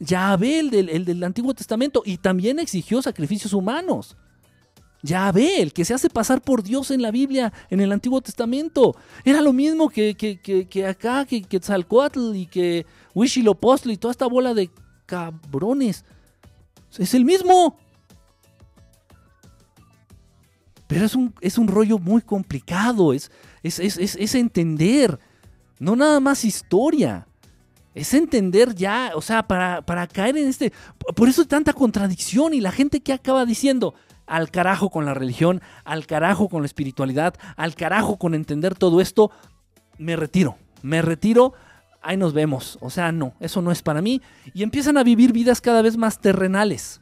[0.00, 2.02] Yahvé, el del, el del Antiguo Testamento.
[2.06, 4.16] Y también exigió sacrificios humanos.
[5.02, 8.96] Yahvé, el que se hace pasar por Dios en la Biblia, en el Antiguo Testamento.
[9.24, 14.12] Era lo mismo que, que, que, que acá, que Quetzalcoatl y que Huitzilopochtli y toda
[14.12, 14.70] esta bola de
[15.06, 16.04] cabrones.
[16.98, 17.76] Es el mismo.
[20.86, 23.30] Pero es un, es un rollo muy complicado, es,
[23.62, 25.18] es, es, es, entender,
[25.78, 27.26] no nada más historia.
[27.94, 30.72] Es entender ya, o sea, para, para caer en este...
[31.14, 33.94] Por eso tanta contradicción y la gente que acaba diciendo,
[34.26, 39.00] al carajo con la religión, al carajo con la espiritualidad, al carajo con entender todo
[39.00, 39.30] esto,
[39.98, 41.54] me retiro, me retiro,
[42.02, 42.78] ahí nos vemos.
[42.80, 44.20] O sea, no, eso no es para mí.
[44.54, 47.00] Y empiezan a vivir vidas cada vez más terrenales.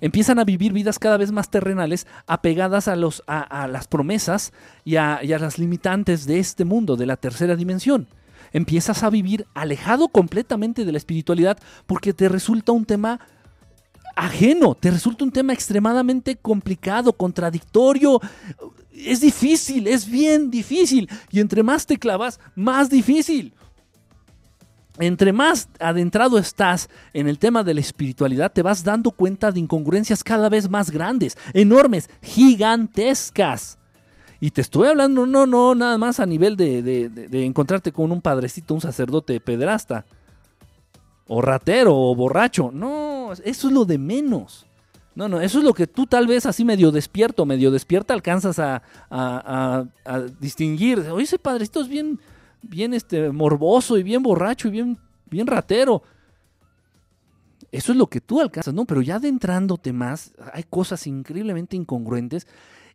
[0.00, 4.96] Empiezan a vivir vidas cada vez más terrenales, apegadas a, los, a, las promesas y
[4.96, 8.08] a las limitantes de este mundo, de la tercera dimensión.
[8.52, 13.20] Empiezas a vivir alejado completamente de la espiritualidad porque te resulta un tema
[14.20, 18.20] ajeno, te resulta un tema extremadamente complicado, contradictorio.
[18.92, 21.08] Es difícil, es bien difícil.
[21.30, 23.54] Y entre más te clavas, más difícil.
[24.98, 29.60] Entre más adentrado estás en el tema de la espiritualidad, te vas dando cuenta de
[29.60, 33.78] incongruencias cada vez más grandes, enormes, gigantescas.
[34.40, 38.74] Y te estoy hablando, no, no, nada más a nivel de, encontrarte con un padrecito,
[38.74, 40.04] un sacerdote pederasta
[41.32, 42.72] o ratero o borracho.
[42.72, 44.66] No, eso es lo de menos.
[45.14, 48.58] No, no, eso es lo que tú tal vez así medio despierto, medio despierta alcanzas
[48.58, 49.84] a,
[50.40, 50.98] distinguir.
[51.12, 52.18] Oye, ese padrecito es bien,
[52.62, 54.98] bien este, morboso y bien borracho y bien,
[55.30, 56.02] bien ratero.
[57.70, 58.84] Eso es lo que tú alcanzas, ¿no?
[58.84, 62.48] Pero ya adentrándote más, hay cosas increíblemente incongruentes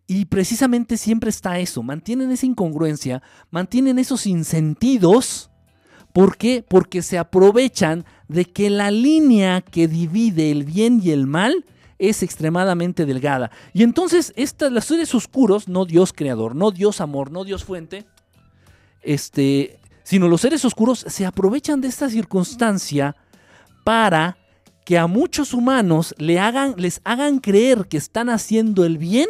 [0.07, 5.49] y precisamente siempre está eso, mantienen esa incongruencia, mantienen esos insentidos.
[6.15, 6.63] ¿Por qué?
[6.65, 11.65] Porque se aprovechan de que la línea que divide el bien y el mal
[11.99, 13.51] es extremadamente delgada.
[13.73, 14.33] Y entonces
[14.71, 18.05] los seres oscuros, no Dios creador, no Dios amor, no Dios fuente,
[19.01, 23.17] este, sino los seres oscuros se aprovechan de esta circunstancia
[23.83, 24.37] para
[24.85, 26.39] que a muchos humanos les
[27.03, 29.27] hagan creer que están haciendo el bien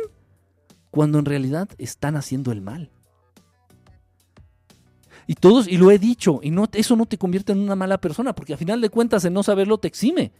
[0.92, 2.92] cuando en realidad están haciendo el mal.
[5.28, 8.00] Y todos, y lo he dicho, y no, eso no te convierte en una mala
[8.00, 10.32] persona, porque a final de cuentas el no saberlo te exime.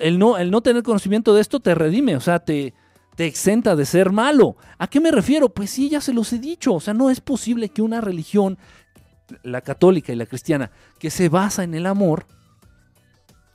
[0.00, 2.72] El no, el no tener conocimiento de esto te redime, o sea, te,
[3.16, 4.56] te exenta de ser malo.
[4.78, 5.48] ¿A qué me refiero?
[5.48, 6.74] Pues sí, ya se los he dicho.
[6.74, 8.58] O sea, no es posible que una religión,
[9.42, 12.26] la católica y la cristiana, que se basa en el amor,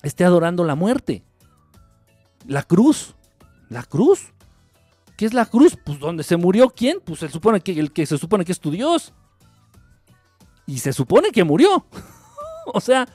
[0.03, 1.23] esté adorando la muerte.
[2.47, 3.15] La cruz.
[3.69, 4.33] La cruz.
[5.17, 5.77] ¿Qué es la cruz?
[5.83, 6.99] Pues donde se murió quién?
[7.03, 9.13] Pues se supone que el que se supone que es tu Dios.
[10.69, 11.83] Y se supone que murió.
[12.73, 13.07] o sea,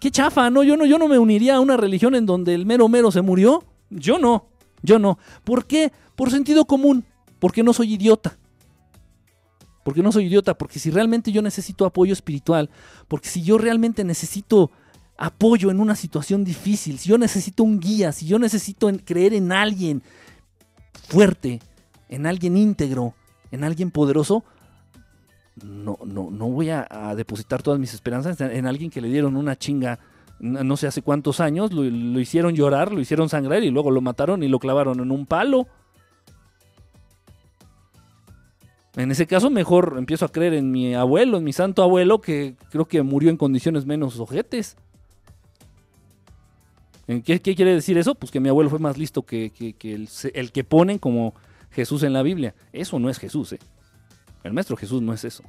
[0.00, 0.62] qué chafa, ¿no?
[0.62, 3.20] Yo no, yo no me uniría a una religión en donde el mero mero se
[3.20, 3.62] murió.
[3.90, 4.46] Yo no,
[4.82, 5.18] yo no.
[5.44, 5.92] ¿Por qué?
[6.14, 7.04] Por sentido común.
[7.40, 8.38] Porque no soy idiota.
[9.84, 10.56] Porque no soy idiota.
[10.56, 12.70] Porque si realmente yo necesito apoyo espiritual.
[13.06, 14.70] Porque si yo realmente necesito
[15.18, 16.98] apoyo en una situación difícil.
[16.98, 18.12] Si yo necesito un guía.
[18.12, 20.02] Si yo necesito creer en alguien
[21.06, 21.60] fuerte.
[22.08, 23.14] En alguien íntegro.
[23.50, 24.42] En alguien poderoso.
[25.64, 29.36] No, no, no voy a, depositar todas mis esperanzas en, en alguien que le dieron
[29.36, 29.98] una chinga
[30.38, 31.84] no sé hace cuántos años, lo,
[32.20, 35.66] hicieron llorar, lo hicieron sangrar y luego lo mataron y lo clavaron en un palo.
[38.96, 42.54] En ese caso, mejor empiezo a creer en mi abuelo, en mi santo abuelo, que
[42.70, 44.76] creo que murió en condiciones menos ojetes.
[47.06, 48.14] ¿En ¿Qué, quiere decir eso?
[48.14, 49.52] Pues que mi abuelo fue más listo que,
[50.34, 51.34] el que ponen como
[51.70, 52.54] Jesús en la Biblia.
[52.72, 53.58] Eso no es Jesús, ¿eh?
[54.46, 55.42] El maestro Jesús no es eso.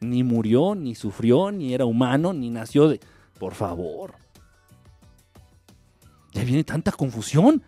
[0.00, 3.00] Ni murió, ni sufrió, ni era humano, ni nació de...
[3.38, 4.14] Por favor.
[6.32, 7.62] Ya viene tanta confusión.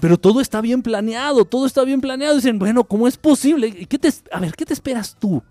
[0.00, 2.36] Pero todo está bien planeado, todo está bien planeado.
[2.36, 3.68] Dicen, bueno, ¿cómo es posible?
[3.68, 5.42] ¿Y ¿Qué te, a ver, ¿qué te esperas tú?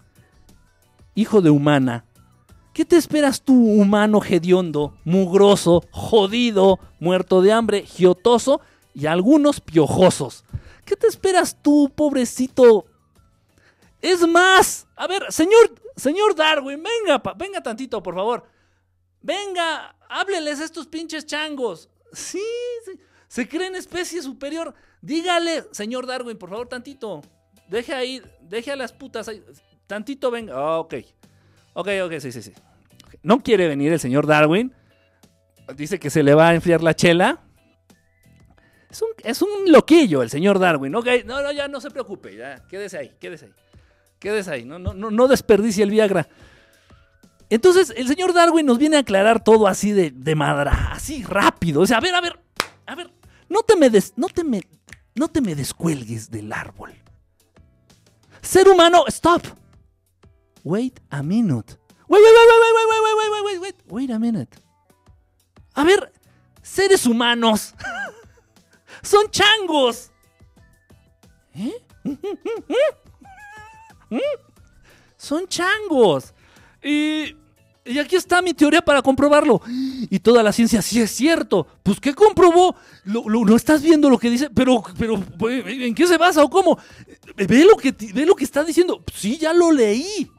[1.16, 2.06] Hijo de humana.
[2.74, 8.62] ¿Qué te esperas tú, humano hediondo, mugroso, jodido, muerto de hambre, giotoso
[8.94, 10.46] y algunos piojosos?
[10.86, 12.86] ¿Qué te esperas tú, pobrecito?
[14.02, 18.44] Es más, a ver, señor, señor Darwin, venga, venga tantito, por favor.
[19.22, 21.90] Venga, hábleles a estos pinches changos.
[22.12, 22.42] Sí,
[23.28, 24.74] se creen especie superior.
[25.02, 27.22] Dígale, señor Darwin, por favor, tantito.
[27.68, 29.44] Deje ahí, deje a las putas ahí.
[29.86, 30.54] Tantito venga.
[30.56, 30.96] Ah, ok.
[31.74, 32.54] Ok, ok, sí, sí, sí.
[33.24, 34.74] No quiere venir el señor Darwin.
[35.76, 37.40] Dice que se le va a enfriar la chela.
[38.90, 40.96] Es un, es un loquillo el señor Darwin.
[40.96, 42.36] Ok, no, no, ya no se preocupe.
[42.36, 43.54] Ya, quédese ahí, quédese ahí.
[44.21, 44.65] Quédese ahí.
[44.65, 46.29] No, no, no, desperdicie el Viagra.
[47.49, 51.81] Entonces, el señor Darwin nos viene a aclarar todo así de, de madra, así rápido.
[51.81, 52.39] O sea, a ver, a ver,
[52.86, 53.12] a ver,
[53.49, 54.62] no te me des, no te me,
[55.15, 56.93] no te me descuelgues del árbol.
[58.41, 59.41] Ser humano, stop.
[60.63, 61.75] Wait a minute.
[62.07, 64.55] Wait, wait, wait, wait, wait, wait, wait, wait, wait, wait, wait a minute.
[65.73, 66.13] A ver,
[66.62, 67.73] seres humanos
[69.01, 70.12] son changos.
[71.55, 71.73] ¿Eh?
[75.17, 76.34] Son changos.
[76.84, 77.36] Y,
[77.86, 79.62] y aquí está mi teoría para comprobarlo.
[80.10, 81.67] Y toda la ciencia, sí es cierto.
[81.84, 82.76] Pues, ¿qué comprobó?
[83.04, 84.50] Lo, lo- ¿no estás viendo lo que dice?
[84.50, 86.78] Pero, pero, ¿en qué se basa o cómo?
[87.36, 89.04] Ve lo que, ve lo que está diciendo.
[89.13, 90.30] Sí, ya lo leí.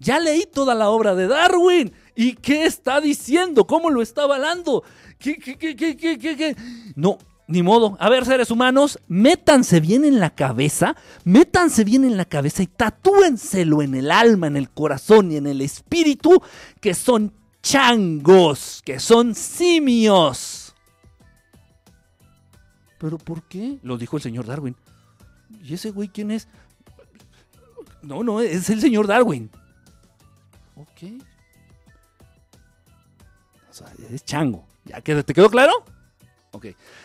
[0.00, 1.92] Ya leí toda la obra de Darwin.
[2.14, 3.66] ¿Y qué está diciendo?
[3.66, 4.84] ¿Cómo lo está avalando?
[5.18, 6.56] ¿Qué, qué, qué, qué, qué, qué, qué?
[6.94, 7.18] No,
[7.48, 7.96] ni modo.
[7.98, 12.66] A ver, seres humanos, métanse bien en la cabeza, métanse bien en la cabeza y
[12.68, 16.40] tatúenselo en el alma, en el corazón y en el espíritu
[16.80, 17.32] que son
[17.62, 20.74] changos, que son simios.
[22.98, 23.78] ¿Pero por qué?
[23.82, 24.76] Lo dijo el señor Darwin.
[25.62, 26.48] ¿Y ese güey quién es?
[28.02, 29.50] No, no, es el señor Darwin.
[30.76, 31.12] Ok.
[33.70, 34.66] O sea, es chango.
[34.84, 35.72] ¿Ya qued- te quedó claro?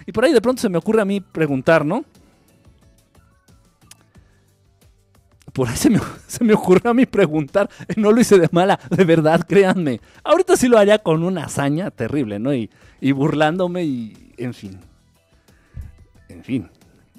[0.06, 2.06] Y por ahí de pronto se me ocurre a mí preguntar, ¿no?
[5.54, 7.70] Por ahí se me, se me ocurre a mí preguntar.
[7.96, 10.02] No lo hice de mala, de verdad, créanme.
[10.24, 12.54] Ahorita sí lo haría con una hazaña terrible, ¿no?
[12.54, 14.80] Y, y burlándome y, en fin.
[16.28, 16.70] En fin.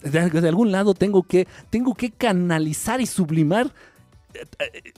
[0.03, 3.73] De, de algún lado tengo que, tengo que canalizar y sublimar
[4.35, 4.93] eh, eh,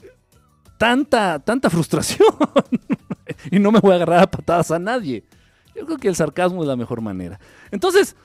[0.77, 2.27] tanta, tanta frustración.
[3.51, 5.23] y no me voy a agarrar a patadas a nadie.
[5.77, 7.39] Yo creo que el sarcasmo es la mejor manera.
[7.69, 8.15] Entonces,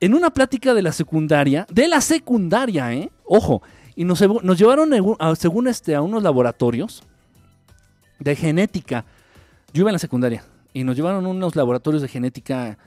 [0.00, 3.10] en una plática de la secundaria, de la secundaria, ¿eh?
[3.24, 3.62] Ojo,
[3.94, 4.18] y nos,
[4.58, 4.90] llevaron,
[5.36, 7.02] según este, a unos laboratorios
[8.18, 9.04] de genética.
[9.74, 12.78] Yo iba en la secundaria y nos llevaron a unos laboratorios de genética,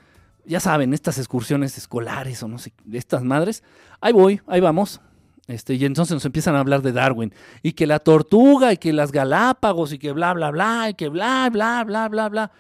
[0.45, 3.63] ya saben, estas excursiones escolares o no sé, de estas madres.
[4.01, 5.01] Ahí voy, ahí vamos.
[5.47, 8.93] Este, y entonces nos empiezan a hablar de Darwin y que la tortuga y que
[8.93, 12.51] las Galápagos y que bla, bla, bla, y que bla, bla, bla, bla, bla.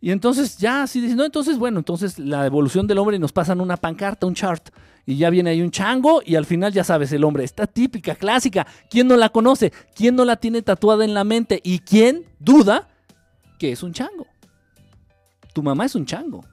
[0.00, 3.32] Y entonces ya así dicen, no, entonces bueno, entonces la evolución del hombre y nos
[3.32, 4.70] pasan una pancarta, un chart,
[5.04, 8.14] y ya viene ahí un chango y al final ya sabes, el hombre, está típica,
[8.14, 9.72] clásica, ¿quién no la conoce?
[9.94, 11.60] ¿Quién no la tiene tatuada en la mente?
[11.62, 12.88] ¿Y quién duda
[13.58, 14.26] que es un chango?
[15.52, 16.44] tu mamá es un chango.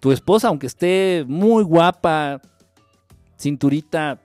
[0.00, 2.40] Tu esposa, aunque esté muy guapa,
[3.38, 4.20] cinturita,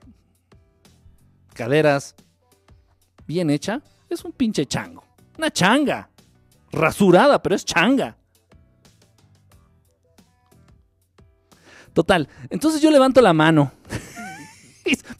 [1.53, 2.15] caderas,
[3.25, 5.03] bien hecha, es un pinche chango.
[5.37, 6.09] Una changa.
[6.71, 8.15] Rasurada, pero es changa.
[11.93, 12.27] Total.
[12.49, 13.71] Entonces yo levanto la mano.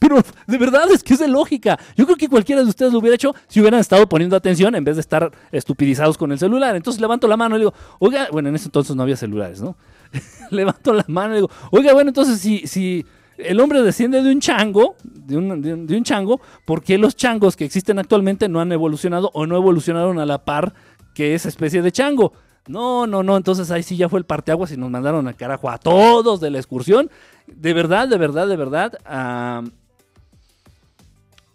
[0.00, 1.78] Pero de verdad es que es de lógica.
[1.96, 4.82] Yo creo que cualquiera de ustedes lo hubiera hecho si hubieran estado poniendo atención en
[4.82, 6.74] vez de estar estupidizados con el celular.
[6.74, 9.76] Entonces levanto la mano y digo, oiga, bueno, en ese entonces no había celulares, ¿no?
[10.50, 13.04] levanto la mano y digo, oiga, bueno, entonces si, si
[13.36, 16.98] el hombre desciende de un chango, de un, de un- de un chango, ¿por qué
[16.98, 20.74] los changos que existen actualmente no han evolucionado o no evolucionaron a la par
[21.14, 22.32] que esa especie de chango?
[22.66, 25.70] No, no, no, entonces ahí sí ya fue el parteaguas y nos mandaron a carajo
[25.70, 27.10] a todos de la excursión.
[27.46, 28.92] De verdad, de verdad, de verdad.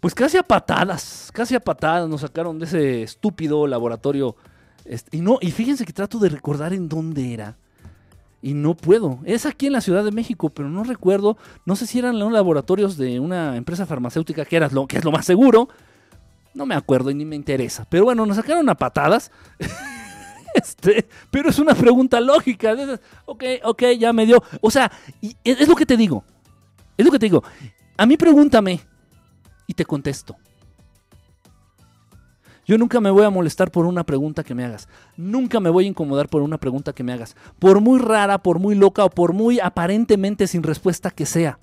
[0.00, 4.36] pues casi a patadas, casi a patadas nos sacaron de ese estúpido laboratorio.
[5.10, 7.56] y no, y fíjense que trato de recordar en dónde era.
[8.42, 9.18] Y no puedo.
[9.24, 11.36] Es aquí en la Ciudad de México, pero no recuerdo.
[11.64, 15.04] No sé si eran los laboratorios de una empresa farmacéutica, que, era lo, que es
[15.04, 15.68] lo más seguro.
[16.56, 17.86] No me acuerdo y ni me interesa.
[17.90, 19.30] Pero bueno, nos sacaron a patadas.
[20.54, 22.74] Este, pero es una pregunta lógica.
[23.26, 24.42] Ok, ok, ya me dio.
[24.62, 24.90] O sea,
[25.44, 26.24] es lo que te digo.
[26.96, 27.44] Es lo que te digo.
[27.98, 28.80] A mí pregúntame
[29.66, 30.34] y te contesto.
[32.64, 34.88] Yo nunca me voy a molestar por una pregunta que me hagas.
[35.18, 37.36] Nunca me voy a incomodar por una pregunta que me hagas.
[37.58, 41.58] Por muy rara, por muy loca o por muy aparentemente sin respuesta que sea.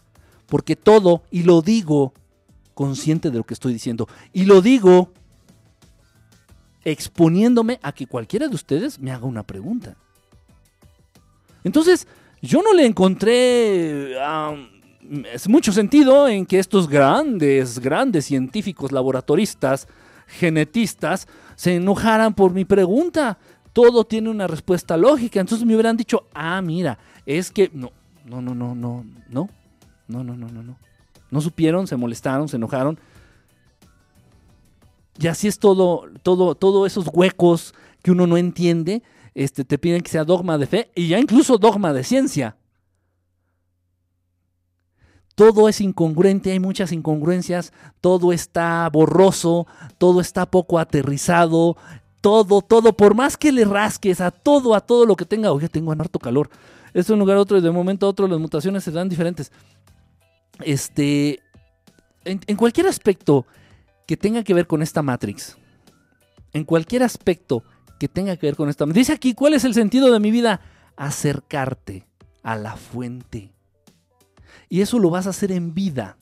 [0.45, 2.13] Porque todo, y lo digo
[2.73, 5.11] consciente de lo que estoy diciendo, y lo digo
[6.85, 9.95] exponiéndome a que cualquiera de ustedes me haga una pregunta.
[11.63, 12.07] Entonces,
[12.41, 14.53] yo no le encontré ah,
[15.47, 19.87] mucho sentido en que estos grandes, grandes científicos laboratoristas,
[20.27, 23.37] genetistas, se enojaran por mi pregunta.
[23.71, 25.39] Todo tiene una respuesta lógica.
[25.39, 27.91] Entonces me hubieran dicho, ah, mira, es que no,
[28.25, 29.49] no, no, no, no, no,
[30.07, 30.77] no, no, no, no, no.
[31.33, 32.99] No supieron, se molestaron, se enojaron.
[35.19, 37.73] Y así es todo, todo, todos esos huecos
[38.03, 39.01] que uno no entiende,
[39.33, 42.55] este, te piden que sea dogma de fe y ya incluso dogma de ciencia.
[45.33, 49.65] Todo es incongruente, hay muchas incongruencias, todo está borroso,
[49.97, 51.77] todo está poco aterrizado,
[52.21, 55.67] todo, todo, por más que le rasques a todo, a todo lo que tenga, oye,
[55.67, 56.51] tengo harto calor.
[56.93, 59.51] Es un lugar a otro y de momento a otro las mutaciones se dan diferentes.
[60.65, 61.39] Este,
[62.25, 63.45] en, en cualquier aspecto
[64.05, 65.57] que tenga que ver con esta Matrix,
[66.53, 67.63] en cualquier aspecto
[67.99, 68.85] que tenga que ver con esta.
[68.85, 70.61] Dice aquí, ¿cuál es el sentido de mi vida?
[70.95, 72.07] Acercarte
[72.43, 73.53] a la fuente.
[74.69, 76.17] Y eso lo vas a hacer en vida.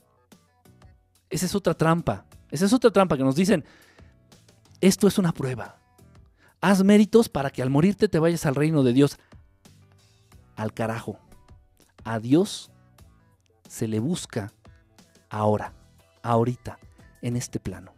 [1.30, 2.26] Esa es otra trampa.
[2.50, 3.66] Esa es otra trampa que nos dicen,
[4.82, 5.78] esto es una prueba.
[6.60, 9.18] Haz méritos para que al morirte te vayas al reino de Dios.
[10.56, 11.18] Al carajo.
[12.04, 12.71] A Dios
[13.72, 14.52] se le busca
[15.30, 15.72] ahora,
[16.24, 16.78] ahorita,
[17.22, 17.94] en este plano.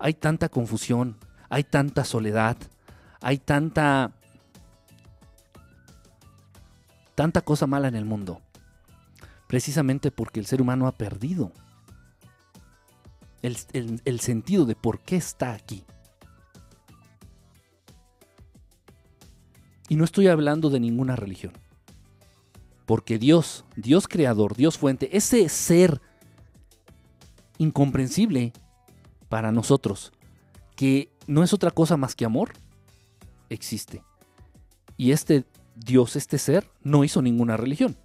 [0.00, 1.16] Hay tanta confusión,
[1.48, 2.56] hay tanta soledad,
[3.20, 4.10] hay tanta
[7.14, 8.42] tanta cosa mala en el mundo.
[9.46, 11.52] Precisamente porque el ser humano ha perdido
[13.42, 15.84] el, el- el sentido de por qué está aquí.
[19.88, 21.52] Y no estoy hablando de ninguna religión.
[22.86, 26.00] Porque Dios, Dios creador, Dios fuente, ese ser
[27.58, 28.52] incomprensible
[29.28, 30.12] para nosotros,
[30.76, 32.52] que no es otra cosa más que amor,
[33.48, 34.02] existe.
[34.96, 37.96] Y este Dios, este ser, no hizo ninguna religión.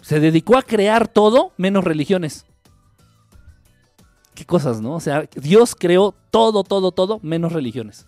[0.00, 2.46] Se dedicó a crear todo menos religiones.
[4.34, 4.94] Qué cosas, ¿no?
[4.94, 8.06] O sea, Dios creó todo, todo, todo menos religiones.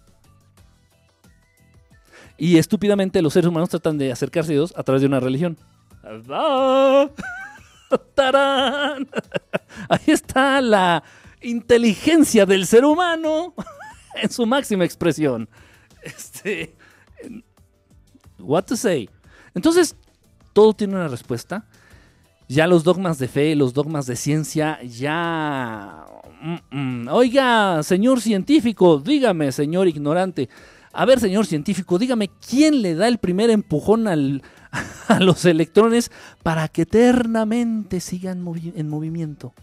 [2.40, 5.58] Y estúpidamente los seres humanos tratan de acercarse a Dios a través de una religión.
[8.14, 9.06] ¡Tarán!
[9.90, 11.04] Ahí está la
[11.42, 13.52] inteligencia del ser humano
[14.22, 15.50] en su máxima expresión.
[16.00, 16.74] Este,
[18.38, 19.10] what to say.
[19.54, 19.94] Entonces,
[20.54, 21.66] todo tiene una respuesta.
[22.48, 26.06] Ya los dogmas de fe, los dogmas de ciencia, ya...
[26.40, 27.08] Mm, mm.
[27.10, 30.48] Oiga, señor científico, dígame, señor ignorante.
[30.92, 34.08] A ver, señor científico, dígame, ¿quién le da el primer empujón
[35.08, 36.10] a los electrones
[36.42, 39.54] para que eternamente sigan en movimiento?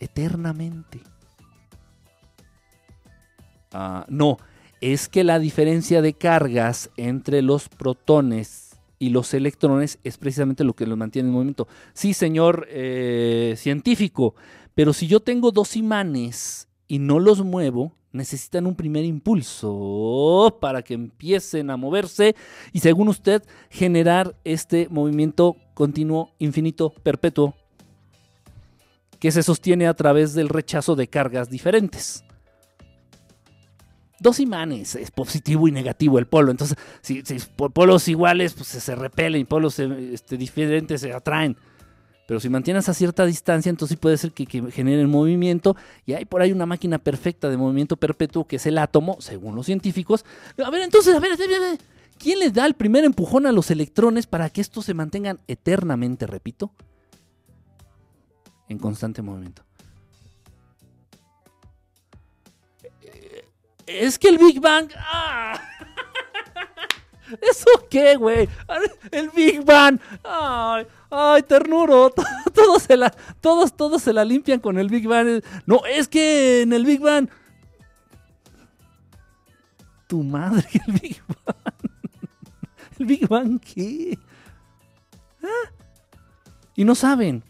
[0.00, 1.00] Eternamente.
[3.72, 4.38] Ah, no,
[4.80, 10.74] es que la diferencia de cargas entre los protones y los electrones es precisamente lo
[10.74, 11.68] que los mantiene en movimiento.
[11.92, 14.34] Sí, señor eh, científico,
[14.74, 20.82] pero si yo tengo dos imanes y no los muevo, necesitan un primer impulso para
[20.82, 22.34] que empiecen a moverse
[22.72, 27.54] y según usted generar este movimiento continuo, infinito, perpetuo,
[29.20, 32.24] que se sostiene a través del rechazo de cargas diferentes.
[34.20, 36.50] Dos imanes, es positivo y negativo el polo.
[36.50, 41.56] Entonces, si, si polos iguales pues, se repelen y polos este, diferentes se atraen.
[42.28, 45.76] Pero si mantienes a cierta distancia, entonces sí puede ser que, que generen movimiento.
[46.04, 49.56] Y hay por ahí una máquina perfecta de movimiento perpetuo que es el átomo, según
[49.56, 50.26] los científicos.
[50.62, 51.78] A ver, entonces, a ver, a ver, a ver.
[52.18, 56.26] ¿quién le da el primer empujón a los electrones para que estos se mantengan eternamente,
[56.26, 56.70] repito,
[58.68, 59.64] en constante movimiento?
[63.86, 64.90] Es que el Big Bang.
[64.98, 65.58] ¡ah!
[67.40, 68.48] ¿Eso qué, güey?
[69.10, 70.00] El Big Bang.
[70.24, 72.12] Ay, ay, ternuro.
[72.54, 73.10] Todos se la,
[73.40, 75.42] todos, todos se la limpian con el Big Bang.
[75.66, 77.28] No, es que en el Big Bang.
[80.06, 81.56] Tu madre, el Big Bang.
[82.98, 84.18] ¿El Big Bang qué?
[85.42, 85.70] ¿Ah?
[86.74, 87.44] Y no saben.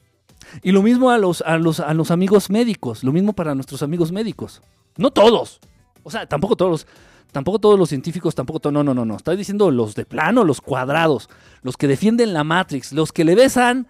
[0.62, 3.04] Y lo mismo a los, a, los, a los amigos médicos.
[3.04, 4.62] Lo mismo para nuestros amigos médicos.
[4.96, 5.60] No todos.
[6.02, 6.86] O sea, tampoco todos
[7.32, 9.16] tampoco todos los científicos, tampoco no, no, no, no.
[9.16, 11.28] Estoy diciendo los de plano, los cuadrados,
[11.62, 13.88] los que defienden la Matrix, los que le besan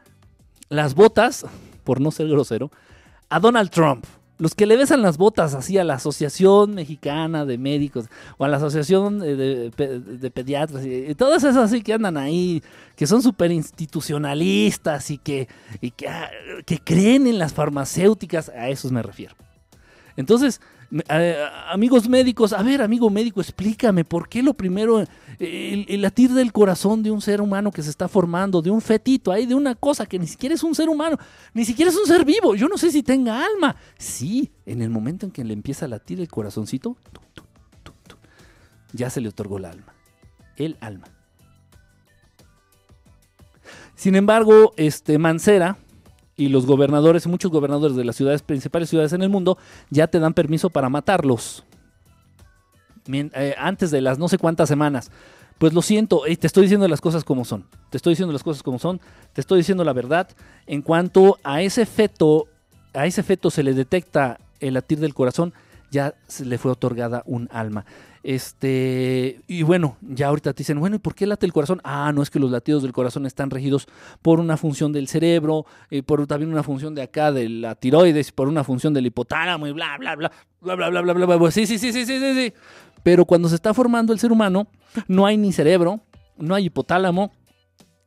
[0.69, 1.47] las botas,
[1.85, 2.71] por no ser grosero,
[3.29, 4.05] a Donald Trump.
[4.39, 8.49] Los que le besan las botas así a la Asociación Mexicana de Médicos o a
[8.49, 12.63] la Asociación de, Pediatras y, todas esas así que andan ahí,
[12.95, 15.49] que son súper institucionalistas y, que,
[15.81, 16.31] y que, ah,
[16.65, 19.35] que creen en las farmacéuticas, a esos me refiero.
[20.17, 20.61] Entonces,
[21.71, 25.05] amigos médicos, a ver, amigo médico, explícame por qué lo primero,
[25.39, 29.31] el, latir del corazón de un ser humano que se está formando, de un fetito
[29.31, 31.19] ahí, de una cosa que ni siquiera es un ser humano,
[31.53, 33.77] ni siquiera es un ser vivo, yo no sé si tenga alma.
[33.99, 36.97] Sí, en el momento en que le empieza a latir el corazoncito,
[38.93, 39.93] ya se le otorgó el alma,
[40.57, 41.07] el alma.
[43.95, 45.77] Sin embargo, este Mancera,
[46.39, 49.59] y los gobernadores, muchos gobernadores de las ciudades, principales ciudades en el mundo,
[49.91, 51.65] ya te dan permiso para matarlos.
[53.13, 55.11] Eh, antes de las no sé cuántas semanas.
[55.59, 57.67] Pues lo siento, te estoy diciendo las cosas como son.
[57.91, 59.01] Te estoy diciendo las cosas como son.
[59.33, 60.29] Te estoy diciendo la verdad.
[60.67, 62.47] En cuanto a ese feto,
[62.95, 65.53] a ese feto se le detecta el latir del corazón,
[65.91, 67.85] ya se le fue otorgada un alma.
[68.29, 71.81] Este, y bueno, ya ahorita te dicen, bueno, ¿y por qué late el corazón?
[71.83, 73.89] Ah, no es que los latidos del corazón están regidos
[74.21, 78.31] por una función del cerebro, y por también una función de acá de la tiroides,
[78.33, 81.51] por una función del hipotálamo y bla, bla, bla, bla, bla, bla, bla, bla, bla.
[81.51, 82.53] Sí, sí, sí, sí, sí, sí, sí.
[83.03, 84.67] Pero cuando se está formando el ser humano,
[85.07, 86.03] no hay ni cerebro,
[86.37, 87.33] no hay hipotálamo,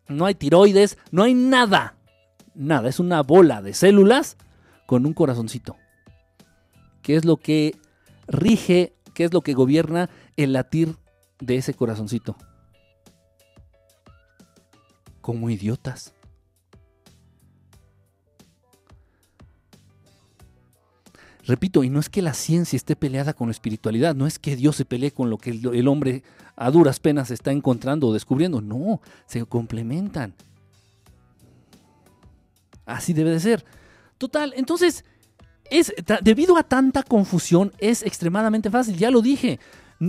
[0.07, 1.95] no hay tiroides, no hay nada.
[2.53, 4.37] Nada, es una bola de células
[4.85, 5.77] con un corazoncito.
[7.01, 7.75] ¿Qué es lo que
[8.27, 10.95] rige ¿Qué es lo que gobierna el latir
[11.39, 12.35] de ese corazoncito?
[15.21, 16.13] Como idiotas.
[21.45, 24.55] Repito, y no es que la ciencia esté peleada con la espiritualidad, no es que
[24.55, 26.23] Dios se pelee con lo que el, hombre
[26.55, 30.35] a duras penas está encontrando o descubriendo, no, se complementan.
[32.85, 33.65] Así debe de ser.
[34.17, 35.03] Total, entonces,
[35.71, 38.97] es, debido a tanta confusión, es extremadamente fácil.
[38.97, 39.59] Ya lo dije.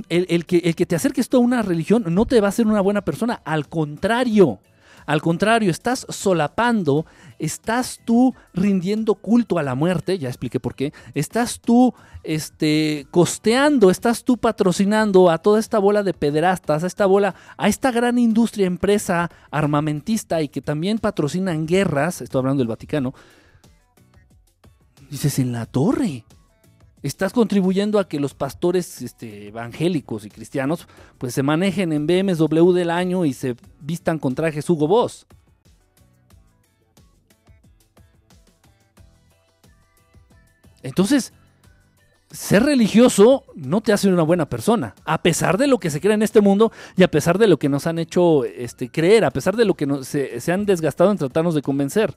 [0.08, 3.40] El, que, te acerques a una religión no te va a hacer una buena persona.
[3.44, 4.60] Al contrario.
[5.04, 7.06] Al contrario, estás solapando,
[7.40, 11.92] estás tú rindiendo culto a la muerte, ya expliqué por qué, estás tú
[12.22, 17.66] este, costeando, estás tú patrocinando a toda esta bola de pederastas, a esta bola, a
[17.66, 23.12] esta gran industria, empresa armamentista y que también patrocinan guerras, estoy hablando del Vaticano,
[25.12, 26.24] Dices, en la torre.
[27.02, 30.88] Estás contribuyendo a que los pastores este, evangélicos y cristianos
[31.18, 35.26] pues se manejen en BMW del año y se vistan con trajes Hugo Boss.
[40.82, 41.34] Entonces,
[42.30, 46.14] ser religioso no te hace una buena persona, a pesar de lo que se cree
[46.14, 49.30] en este mundo y a pesar de lo que nos han hecho este, creer, a
[49.30, 52.16] pesar de lo que se, se, han desgastado en tratarnos de convencer.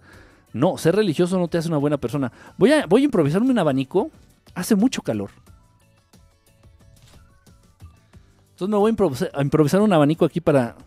[0.56, 2.32] No, ser religioso no te hace una buena persona.
[2.58, 4.10] Voy a, voy a improvisarme un abanico.
[4.54, 5.30] Hace mucho calor.
[8.52, 8.88] Entonces me voy
[9.34, 10.78] a improvisar, un abanico aquí para.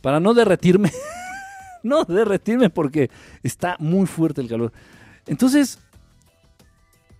[0.00, 0.90] Para no derretirme.
[1.82, 3.10] no derretirme porque
[3.42, 4.72] está muy fuerte el calor.
[5.26, 5.78] Entonces,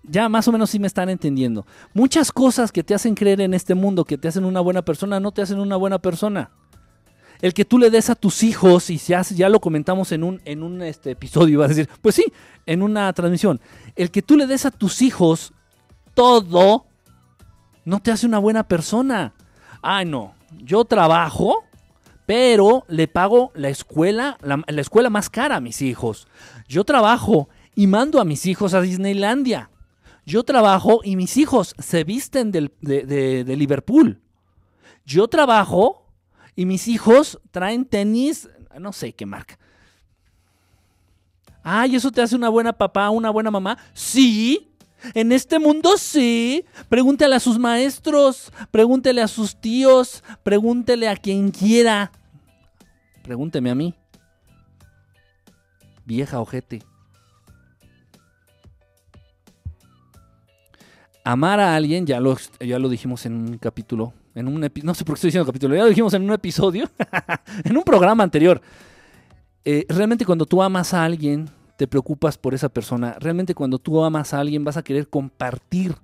[0.03, 1.67] ya más o menos sí me están entendiendo.
[1.93, 5.21] Muchas cosas que te hacen creer en este mundo, que te hacen una buena persona,
[5.21, 6.53] no te hacen una buena persona.
[7.41, 10.41] El que tú le des a tus hijos, y ya, ya lo comentamos en un,
[10.45, 12.25] en un este, episodio, vas a decir, pues sí,
[12.67, 13.61] en una transmisión,
[13.97, 15.53] el que tú le des a tus hijos
[16.15, 16.87] todo,
[17.85, 19.35] no te hace una buena persona.
[19.83, 21.65] Ah, no, yo trabajo,
[22.27, 26.27] pero le pago la escuela, la, la escuela más cara a mis hijos.
[26.69, 29.71] Yo trabajo y mando a mis hijos a Disneylandia.
[30.27, 34.21] Yo trabajo y mis hijos se visten del- de, de- de Liverpool.
[35.07, 35.98] Yo trabajo
[36.59, 38.51] y mis hijos traen tenis,
[38.81, 39.57] no sé qué marca.
[41.63, 43.79] Ay, ¿eso te hace una buena papá, una buena mamá?
[43.95, 44.69] Sí.
[45.15, 46.65] En este mundo sí.
[46.89, 52.11] Pregúntale a sus maestros, pregúntele a sus tíos, pregúntele a quien quiera.
[53.23, 53.95] Pregúnteme a mí.
[56.05, 56.83] Vieja ojete.
[61.23, 65.05] Amar a alguien, ya lo, ya lo dijimos en un capítulo, en un no sé
[65.05, 66.89] por qué estoy diciendo capítulo, ya lo dijimos en un episodio,
[67.65, 68.61] en un programa anterior.
[69.65, 73.17] Eh, realmente cuando tú amas a alguien, te preocupas por esa persona.
[73.21, 75.95] Realmente cuando tú amas a alguien, vas a querer compartir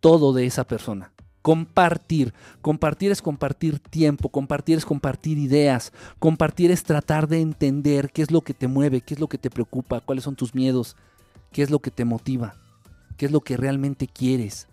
[0.00, 1.12] todo de esa persona.
[1.42, 2.34] Compartir.
[2.60, 8.30] Compartir es compartir tiempo, compartir es compartir ideas, compartir es tratar de entender qué es
[8.30, 10.96] lo que te mueve, qué es lo que te preocupa, cuáles son tus miedos,
[11.52, 12.54] qué es lo que te motiva,
[13.16, 14.66] qué es lo que realmente quieres.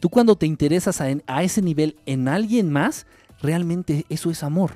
[0.00, 3.06] Tú cuando te interesas a, ese nivel en alguien más,
[3.42, 4.72] realmente eso es amor.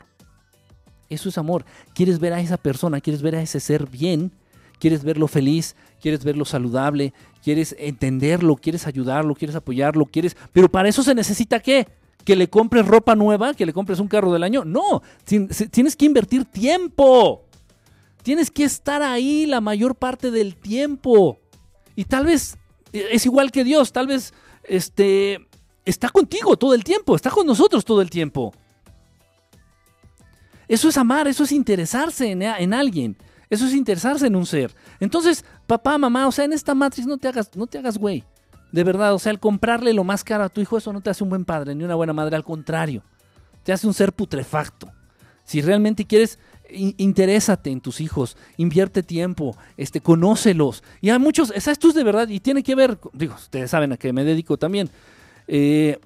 [1.09, 1.65] Eso es amor.
[1.95, 4.33] Quieres ver a esa persona, quieres ver a ese ser bien,
[4.79, 10.37] quieres verlo feliz, quieres verlo saludable, quieres entenderlo, quieres ayudarlo, quieres apoyarlo, quieres...
[10.53, 11.89] Pero para eso se necesita qué?
[12.23, 14.65] Que le compres ropa nueva, que le compres un carro del año.
[14.67, 17.47] No, tienes que invertir tiempo.
[18.23, 21.39] Tienes que estar ahí la mayor parte del tiempo.
[21.97, 22.59] Y tal vez
[22.93, 24.33] eh, es igual que Dios, tal vez
[24.69, 25.47] este
[25.85, 28.53] está contigo todo el tiempo, está con nosotros todo el tiempo.
[30.67, 33.17] Eso es amar, eso es interesarse en, en alguien.
[33.51, 34.75] Eso es interesarse en un ser.
[34.99, 38.25] Entonces, papá, mamá, o sea, en esta matriz no te hagas, no te hagas güey.
[38.73, 41.11] De verdad, o sea, el comprarle lo más caro a tu hijo, eso no te
[41.11, 43.03] hace un buen padre ni una buena madre, al contrario.
[43.63, 44.91] Te hace un ser putrefacto.
[45.45, 46.39] Si realmente quieres,
[46.75, 50.83] interésate en tus hijos, invierte tiempo, este, conócelos.
[51.01, 52.29] Y hay muchos, ¿sabes tú de verdad?
[52.29, 54.91] Y tiene que ver, digo, ustedes saben a qué me dedico también.
[55.47, 55.99] Eh,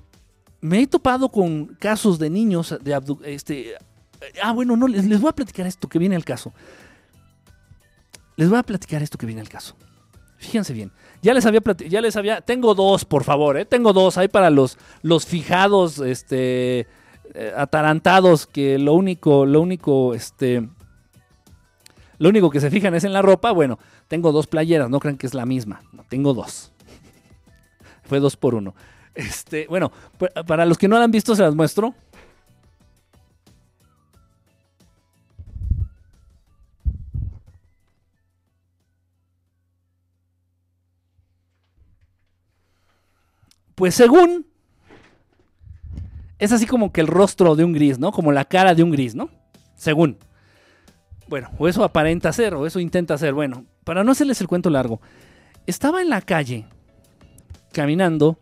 [0.61, 3.75] me he topado con casos de niños de abdu- este,
[4.43, 6.53] Ah, bueno, no, les, voy a platicar esto que viene al caso.
[8.37, 9.77] Les voy a platicar esto que viene al caso.
[10.39, 10.93] Fíjense bien.
[11.23, 12.41] Ya les había ya les había.
[12.41, 13.65] Tengo dos, por favor, ¿eh?
[13.65, 14.19] Tengo dos.
[14.19, 16.87] Hay para los, los fijados, este.
[17.35, 20.69] Eh, atarantados, que lo único, lo único, este.
[22.19, 23.53] Lo único que se fijan es en la ropa.
[23.53, 25.83] Bueno, tengo dos playeras, no crean que es la misma.
[26.09, 26.73] Tengo dos.
[28.05, 28.75] Fue dos por uno.
[29.15, 31.95] Este, bueno, pa- para los que no la han visto, se las muestro.
[43.75, 44.47] Pues según
[46.39, 48.13] es así como que el rostro de un gris, ¿no?
[48.13, 49.31] Como la cara de un gris, ¿no?
[49.77, 50.19] Según.
[51.29, 53.35] Bueno, o eso aparenta ser, o eso intenta ser.
[53.35, 55.01] Bueno, para no hacerles el cuento largo,
[55.67, 56.67] estaba en la calle,
[57.73, 58.39] caminando.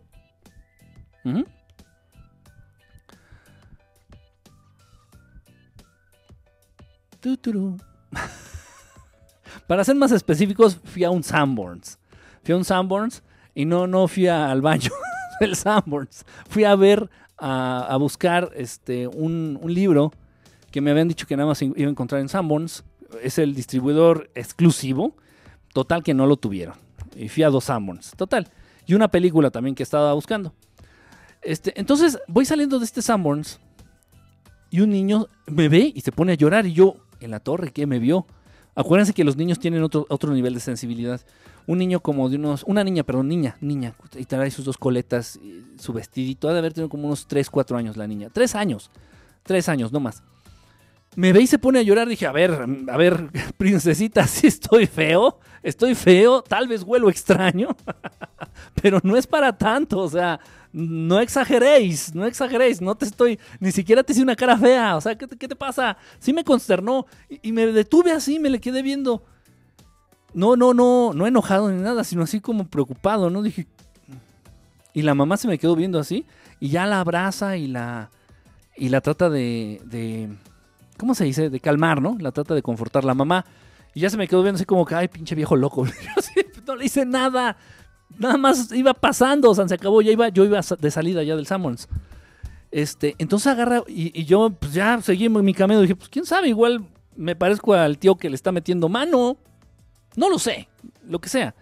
[7.20, 7.76] Tuturu.
[9.66, 11.99] Para ser más específicos, fui a un Sanborns.
[12.44, 13.22] Fui a un Sanborns
[13.55, 14.90] y no, no fui al baño
[15.40, 16.24] del Sanborns.
[16.49, 20.12] Fui a ver, a, buscar este, un, libro
[20.70, 22.84] que me habían dicho que nada más iba a encontrar en Sanborns.
[23.22, 25.14] Es el distribuidor exclusivo.
[25.72, 26.74] Total que no lo tuvieron.
[27.14, 28.12] Y fui a dos Sanborns.
[28.16, 28.49] Total.
[28.87, 30.55] Y una película también que estaba buscando.
[31.43, 33.61] Este, entonces voy saliendo de este Sanborns
[34.70, 37.72] y un niño me ve y se pone a llorar y yo en la torre
[37.72, 38.26] que me vio.
[38.74, 41.20] Acuérdense que los niños tienen otro, otro nivel de sensibilidad.
[41.67, 45.41] Un niño como de unos, una niña, perdón, niña, niña, y trae sus dos coletas,
[45.79, 48.31] su vestidito, ha de haber tenido como unos 3, 4 años la niña.
[48.33, 48.91] 3 años,
[49.43, 50.23] 3 años, no más.
[51.17, 54.87] Me ve y se pone a llorar, dije, a ver, a ver, princesita, sí estoy
[54.87, 57.75] feo, estoy feo, tal vez huelo extraño,
[58.83, 60.39] pero no es para tanto, o sea,
[60.73, 65.01] no exageréis, no exageréis, no te estoy, ni siquiera te hice una cara fea, o
[65.01, 65.97] sea, ¿qué qué te pasa?
[66.19, 69.25] Sí me consternó y, y me detuve así, me le quedé viendo.
[70.37, 73.41] No, no, no, no enojado ni nada, sino así como preocupado, ¿no?
[73.41, 73.66] Dije.
[74.93, 76.26] Y la mamá se me quedó viendo así
[76.61, 78.11] y ya la abraza y la
[78.76, 80.28] y la trata de, de
[80.99, 81.49] ¿cómo se dice?
[81.49, 82.18] De calmar, ¿no?
[82.20, 83.47] La trata de confortar la mamá.
[83.95, 85.87] Y ya se me quedó viendo así como que, ay, pinche viejo loco.
[86.66, 87.57] No le hice nada.
[88.18, 91.37] Nada más iba pasando, o sea, se acabó, ya iba, yo iba de salida ya
[91.37, 91.89] del Sammons.
[92.72, 95.80] Este, entonces agarra y, y yo pues ya seguí mi camino.
[95.80, 96.84] Dije, pues quién sabe, igual
[97.14, 99.39] me parezco al tío que le está metiendo mano.
[100.17, 100.69] No lo sé,
[101.07, 101.55] lo que sea.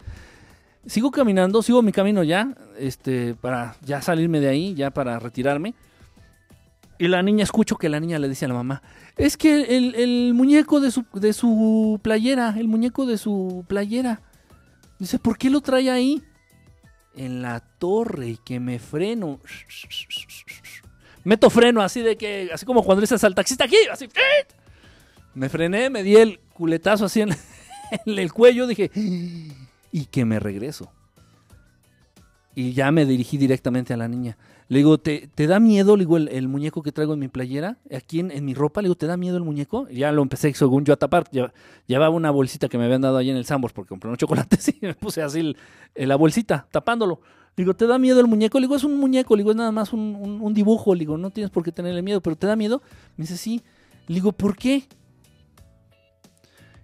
[0.87, 5.75] Sigo caminando, sigo mi camino ya, este, para ya salirme de ahí, ya para retirarme.
[6.99, 8.83] Y la niña, escucho que la niña le dice a la mamá,
[9.17, 14.21] es que el, muñeco de su, de su playera, el muñeco de su playera.
[14.99, 16.23] Dice, ¿por qué lo trae ahí?
[17.17, 19.41] En la torre y que me freno.
[21.25, 24.09] Meto freno así de que, así como cuando dices al taxista aquí, así.
[25.35, 27.31] Me frené, me di el culetazo así en,
[28.07, 28.91] en el cuello, dije,
[29.93, 30.91] y que me regreso.
[32.57, 34.37] Y ya me dirigí directamente a la niña.
[34.69, 35.97] Le digo, ¿te, te da miedo?
[35.97, 38.81] Le digo, el, muñeco que traigo en mi playera, aquí en, en mi ropa.
[38.81, 39.87] Le digo, ¿te da miedo el muñeco?
[39.91, 41.29] Y ya lo empecé, según yo, a tapar.
[41.31, 41.53] Lleva-
[41.87, 44.69] Llevaba una bolsita que me habían dado ahí en el Sambors porque compré unos chocolates
[44.81, 45.55] y me puse así
[45.97, 47.21] la bolsita, tapándolo.
[47.57, 48.59] Le digo, ¿te da miedo el muñeco?
[48.61, 49.35] Le digo, es un muñeco.
[49.37, 50.95] Le digo, es nada más un, un- un dibujo.
[50.95, 52.83] Le digo, no tienes por qué tenerle miedo, pero ¿te da miedo?
[53.17, 53.63] Me dice, sí.
[54.07, 54.85] Le digo, ¿por qué?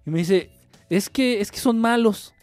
[0.05, 0.51] Y me dice,
[0.91, 2.34] es que, es que son malos.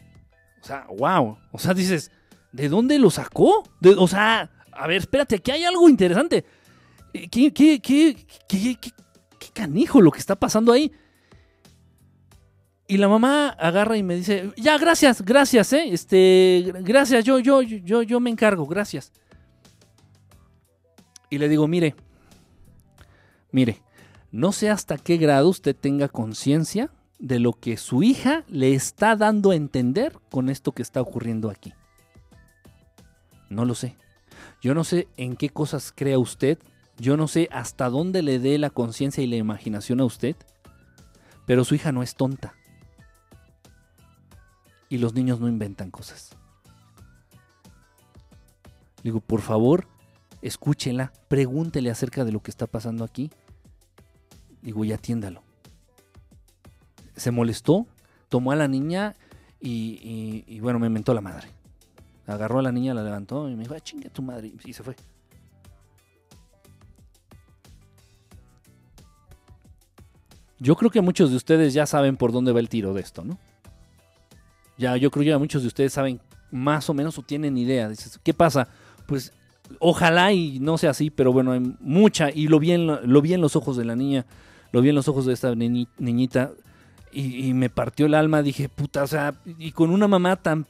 [0.62, 1.38] O sea, wow.
[1.52, 2.10] O sea, dices,
[2.50, 3.62] ¿de dónde lo sacó?
[3.80, 6.44] De- o sea, a ver, espérate, aquí hay algo interesante.
[7.12, 8.16] Eh, ¿Qué, qué,
[9.52, 10.90] canijo lo que está pasando ahí?
[12.86, 15.92] Y la mamá agarra y me dice, ya, gracias, gracias, eh.
[15.92, 19.12] Este, gracias, yo, yo, yo, yo me encargo, gracias.
[21.28, 21.94] Y le digo, mire,
[23.52, 23.82] mire,
[24.30, 29.16] no sé hasta qué grado usted tenga conciencia de lo que su hija le está
[29.16, 31.72] dando a entender con esto que está ocurriendo aquí.
[33.50, 33.96] No lo sé.
[34.60, 36.58] Yo no sé en qué cosas crea usted.
[36.98, 40.36] Yo no sé hasta dónde le dé la conciencia y la imaginación a usted.
[41.46, 42.54] Pero su hija no es tonta.
[44.88, 46.30] Y los niños no inventan cosas.
[49.02, 49.86] Digo, por favor,
[50.42, 53.30] escúchela, pregúntele acerca de lo que está pasando aquí.
[54.62, 55.47] Digo, y atiéndalo
[57.18, 57.86] se molestó,
[58.28, 59.14] tomó a la niña
[59.60, 61.48] y, bueno, me mentó la madre.
[62.26, 64.52] Agarró a la niña, la levantó y me dijo, ah, chinga tu madre.
[64.64, 64.94] Y se fue.
[70.60, 73.24] Yo creo que muchos de ustedes ya saben por dónde va el tiro de esto,
[73.24, 73.38] ¿no?
[74.76, 77.88] Ya, yo creo que muchos de ustedes saben más o menos o tienen idea.
[77.88, 78.68] Dices, ¿qué pasa?
[79.06, 79.32] Pues
[79.80, 83.34] ojalá y no sea así, pero bueno, hay mucha, y lo vi en, lo, vi
[83.34, 84.26] en los ojos de la niña,
[84.72, 86.52] lo vi en los ojos de esta niñi- niñita,
[87.12, 90.66] y, me partió el alma, dije, puta, o sea, y con una mamá tan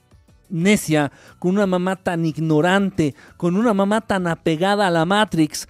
[0.49, 5.69] necia, con una mamá tan ignorante, con una mamá tan apegada a la Matrix.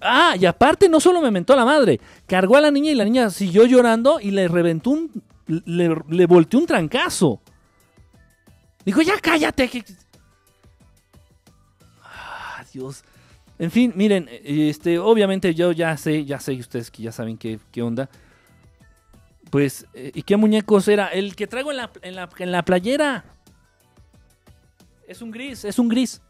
[0.00, 3.04] Ah, y aparte no solo me mentó la madre, cargó a la niña y la
[3.04, 7.40] niña siguió llorando y le reventó un, le, le volteó un trancazo.
[8.84, 9.68] Dijo, ya cállate.
[9.68, 9.84] que-".
[12.02, 13.04] Ah, Dios.
[13.58, 17.58] En fin, miren, este, obviamente yo ya sé, ya sé ustedes que ya saben qué,
[17.72, 18.08] qué onda.
[19.50, 21.08] Pues, eh, ¿y qué muñecos era?
[21.08, 23.24] El que traigo en la, en, la, en la playera.
[25.08, 26.20] Es un gris, es un gris.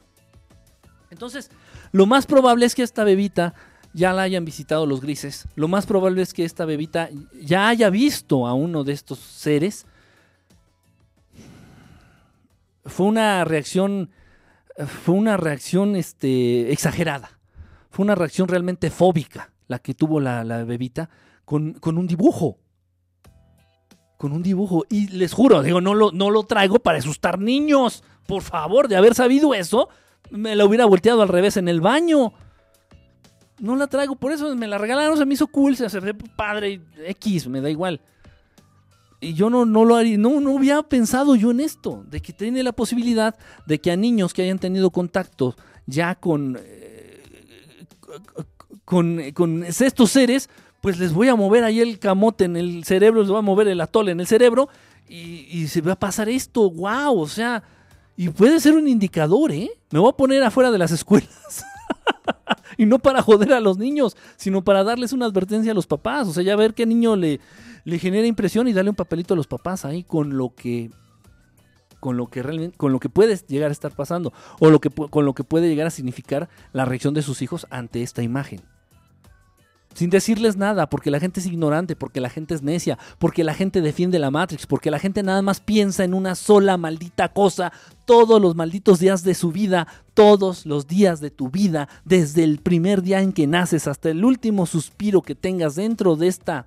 [1.10, 1.50] Entonces,
[1.92, 3.54] lo más probable es que esta bebita
[3.92, 5.48] ya la hayan visitado los grises.
[5.54, 7.08] Lo más probable es que esta bebita
[7.40, 9.86] ya haya visto a uno de estos seres.
[12.84, 14.10] Fue una reacción
[14.84, 17.38] fue una reacción este, exagerada.
[17.90, 21.08] Fue una reacción realmente fóbica la que tuvo la, la bebita
[21.44, 22.58] con, con, un dibujo.
[24.18, 24.84] Con un dibujo.
[24.90, 28.04] Y les juro, digo, no lo, no lo traigo para asustar niños.
[28.26, 29.88] Por favor, de haber sabido eso,
[30.30, 32.32] me la hubiera volteado al revés en el baño.
[33.58, 36.82] No la traigo, por eso me la regalaron, se me hizo cool, se ve padre,
[37.06, 38.02] X, me da igual.
[39.20, 42.32] Y yo no, no lo haría, no, no hubiera pensado yo en esto, de que
[42.32, 43.34] tiene la posibilidad
[43.66, 45.56] de que a niños que hayan tenido contacto
[45.86, 47.22] ya con, eh,
[48.84, 50.50] con, con estos seres,
[50.80, 53.68] pues les voy a mover ahí el camote en el cerebro, les voy a mover
[53.68, 54.68] el atole en el cerebro
[55.08, 57.62] y, y se va a pasar esto, wow, o sea,
[58.16, 59.70] y puede ser un indicador, ¿eh?
[59.90, 61.64] Me voy a poner afuera de las escuelas.
[62.78, 66.26] y no para joder a los niños, sino para darles una advertencia a los papás.
[66.26, 67.40] O sea, ya ver qué niño le,
[67.86, 70.90] le genera impresión y darle un papelito a los papás ahí con lo que
[72.00, 74.90] con lo que realmente con lo que puede llegar a estar pasando o lo que
[74.90, 78.60] con lo que puede llegar a significar la reacción de sus hijos ante esta imagen.
[79.94, 83.54] Sin decirles nada, porque la gente es ignorante, porque la gente es necia, porque la
[83.54, 87.72] gente defiende la Matrix, porque la gente nada más piensa en una sola maldita cosa
[88.04, 92.58] todos los malditos días de su vida, todos los días de tu vida, desde el
[92.58, 96.66] primer día en que naces hasta el último suspiro que tengas dentro de esta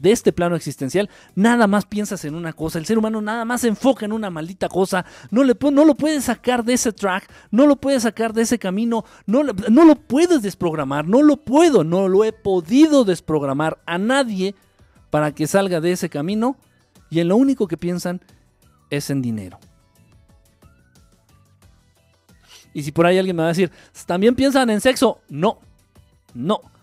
[0.00, 2.78] de este plano existencial, nada más piensas en una cosa.
[2.78, 5.04] El ser humano nada más se enfoca en una maldita cosa.
[5.30, 8.58] No, le, no lo puedes sacar de ese track, no lo puedes sacar de ese
[8.58, 13.98] camino, no, no lo puedes desprogramar, no lo puedo, no lo he podido desprogramar a
[13.98, 14.54] nadie
[15.10, 16.56] para que salga de ese camino
[17.10, 18.20] y en lo único que piensan
[18.90, 19.58] es en dinero.
[22.72, 23.70] Y si por ahí alguien me va a decir,
[24.04, 25.20] ¿también piensan en sexo?
[25.28, 25.60] No,
[26.34, 26.73] no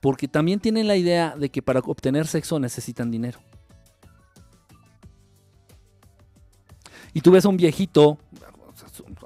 [0.00, 3.40] porque también tienen la idea de que para obtener sexo necesitan dinero.
[7.12, 8.18] Y tú ves a un viejito,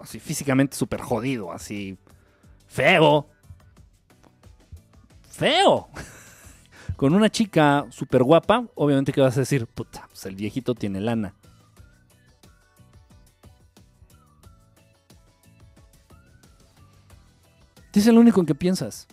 [0.01, 1.99] así físicamente súper jodido, así
[2.67, 3.29] feo,
[5.31, 5.89] feo,
[6.97, 11.01] con una chica súper guapa, obviamente que vas a decir, puta, pues el viejito tiene
[11.01, 11.35] lana.
[17.93, 19.07] Es el único en que piensas.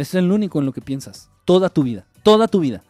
[0.00, 1.30] Es el único en lo que piensas.
[1.44, 2.06] Toda tu vida.
[2.22, 2.82] Toda tu vida.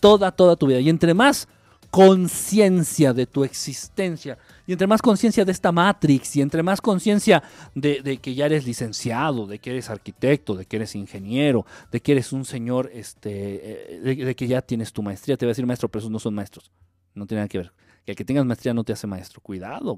[0.00, 0.80] Toda, toda tu vida.
[0.80, 1.48] Y entre más
[1.90, 7.42] conciencia de tu existencia, y entre más conciencia de esta Matrix, y entre más conciencia
[7.74, 12.12] de, que ya eres licenciado, de que eres arquitecto, de que eres ingeniero, de que
[12.12, 15.36] eres un señor, este, eh, de, que ya tienes tu maestría.
[15.36, 16.70] Te voy a decir maestro, pero esos no son maestros.
[17.14, 17.72] No tiene nada que ver.
[18.04, 19.40] Que el que tengas maestría no te hace maestro.
[19.40, 19.96] Cuidado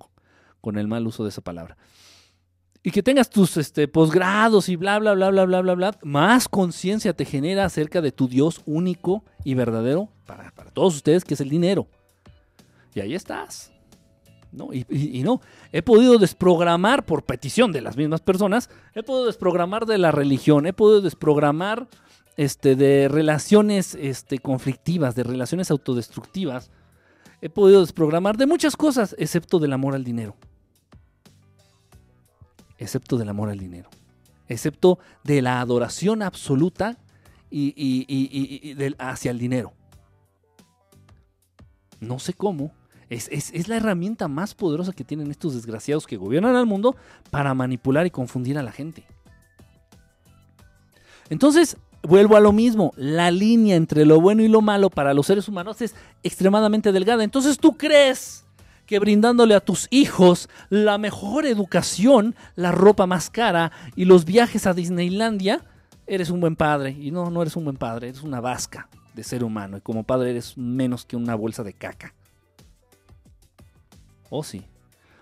[0.60, 1.76] con el mal uso de esa palabra
[2.82, 6.48] y que tengas tus este, posgrados y bla, bla, bla, bla, bla, bla, bla, más
[6.48, 11.40] conciencia te genera acerca de tu Dios único y verdadero para, todos ustedes, que es
[11.40, 11.88] el dinero.
[12.94, 13.72] Y ahí estás.
[14.52, 14.70] ¿no?
[14.72, 15.40] Y, no,
[15.72, 20.66] he podido desprogramar por petición de las mismas personas, he podido desprogramar de la religión,
[20.66, 21.86] he podido desprogramar
[22.36, 26.70] este, de relaciones este, conflictivas, de relaciones autodestructivas,
[27.42, 30.36] he podido desprogramar de muchas cosas, excepto del amor al dinero
[32.80, 33.88] excepto del amor al dinero,
[34.48, 36.98] excepto de la adoración absoluta
[37.50, 39.72] y, hacia el dinero.
[42.00, 42.72] No sé cómo.
[43.10, 46.96] Es, es, la herramienta más poderosa que tienen estos desgraciados que gobiernan al mundo
[47.30, 49.04] para manipular y confundir a la gente.
[51.28, 52.92] Entonces, vuelvo a lo mismo.
[52.96, 57.24] La línea entre lo bueno y lo malo para los seres humanos es extremadamente delgada.
[57.24, 58.44] Entonces tú crees
[58.90, 64.66] que brindándole a tus hijos la mejor educación, la ropa más cara y los viajes
[64.66, 65.64] a Disneylandia,
[66.08, 66.90] eres un buen padre.
[66.98, 69.76] Y no, no eres un buen padre, eres una vasca de ser humano.
[69.76, 72.16] Y como padre eres menos que una bolsa de caca.
[74.28, 74.64] Oh sí.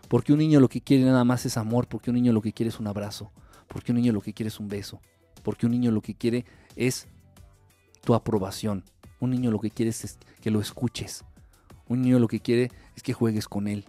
[0.09, 2.55] Porque un niño lo que quiere nada más es amor, porque un niño lo que
[2.55, 3.33] quiere es un abrazo,
[3.67, 5.03] porque un niño lo que quiere es un beso,
[5.43, 7.07] porque un niño lo que quiere es
[8.03, 8.83] tu aprobación.
[9.21, 11.23] Un niño lo que quiere es que lo escuches.
[11.87, 13.85] Un niño lo que quiere es que juegues con él.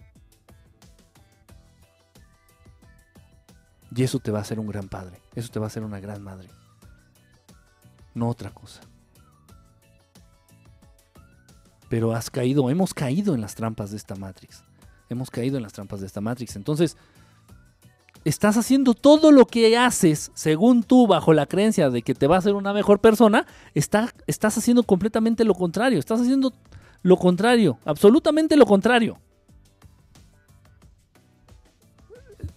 [3.94, 5.20] Y eso te va a hacer un gran padre.
[5.34, 6.48] Eso te va a hacer una gran madre.
[8.14, 8.82] No otra cosa.
[11.88, 14.62] Pero has caído, hemos caído en las trampas de esta Matrix.
[15.08, 16.54] Hemos caído en las trampas de esta Matrix.
[16.54, 16.96] Entonces,
[18.24, 22.36] estás haciendo todo lo que haces, según tú, bajo la creencia de que te va
[22.36, 23.44] a hacer una mejor persona,
[23.74, 25.98] estás haciendo completamente lo contrario.
[25.98, 26.54] Estás haciendo
[27.02, 29.18] lo contrario, absolutamente lo contrario.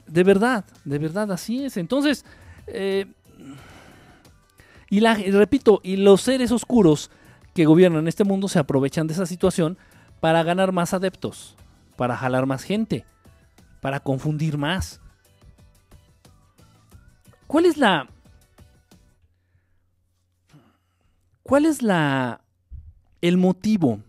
[0.07, 1.77] De verdad, de verdad, así es.
[1.77, 2.25] Entonces,
[2.67, 3.07] eh,
[4.89, 7.09] y, la, repito, y los seres oscuros
[7.55, 9.77] que gobiernan este mundo se aprovechan de esa situación
[10.19, 11.55] para ganar más adeptos,
[11.95, 13.05] para jalar más gente,
[13.81, 15.01] para confundir más.
[17.47, 18.07] ¿Cuál es la...
[21.43, 22.41] ¿Cuál es la...
[23.21, 23.99] el motivo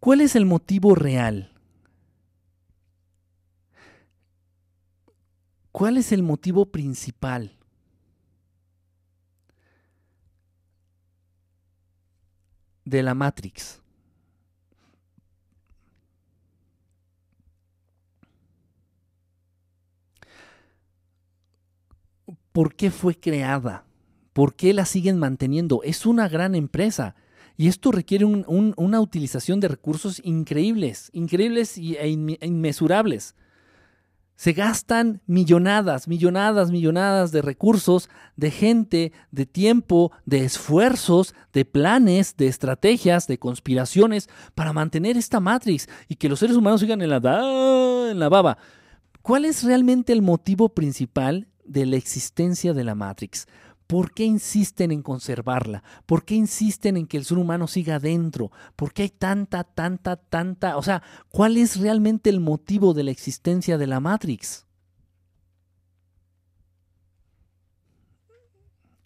[0.00, 1.52] ¿Cuál es el motivo real?
[5.72, 7.56] ¿Cuál es el motivo principal?
[12.86, 13.82] de la Matrix.
[22.52, 23.84] ¿Por qué fue creada?
[24.32, 25.82] ¿Por qué la siguen manteniendo?
[25.82, 27.14] Es una gran empresa.
[27.56, 33.34] Y esto requiere una utilización de recursos increíbles, increíbles e inmesurables.
[34.36, 42.36] Se gastan millonadas, millonadas, millonadas de recursos, de gente, de tiempo, de esfuerzos, de planes,
[42.36, 47.08] de estrategias, de conspiraciones para mantener esta matrix y que los seres humanos sigan en
[47.08, 48.58] la, en la baba.
[49.22, 53.46] ¿Cuál es realmente el motivo principal de la existencia de la matrix?
[53.86, 55.84] ¿Por qué insisten en conservarla?
[56.06, 58.50] ¿Por qué insisten en que el ser humano siga adentro?
[58.74, 60.76] ¿Por qué hay tanta, tanta, tanta...
[60.76, 64.66] O sea, ¿cuál es realmente el motivo de la existencia de la Matrix?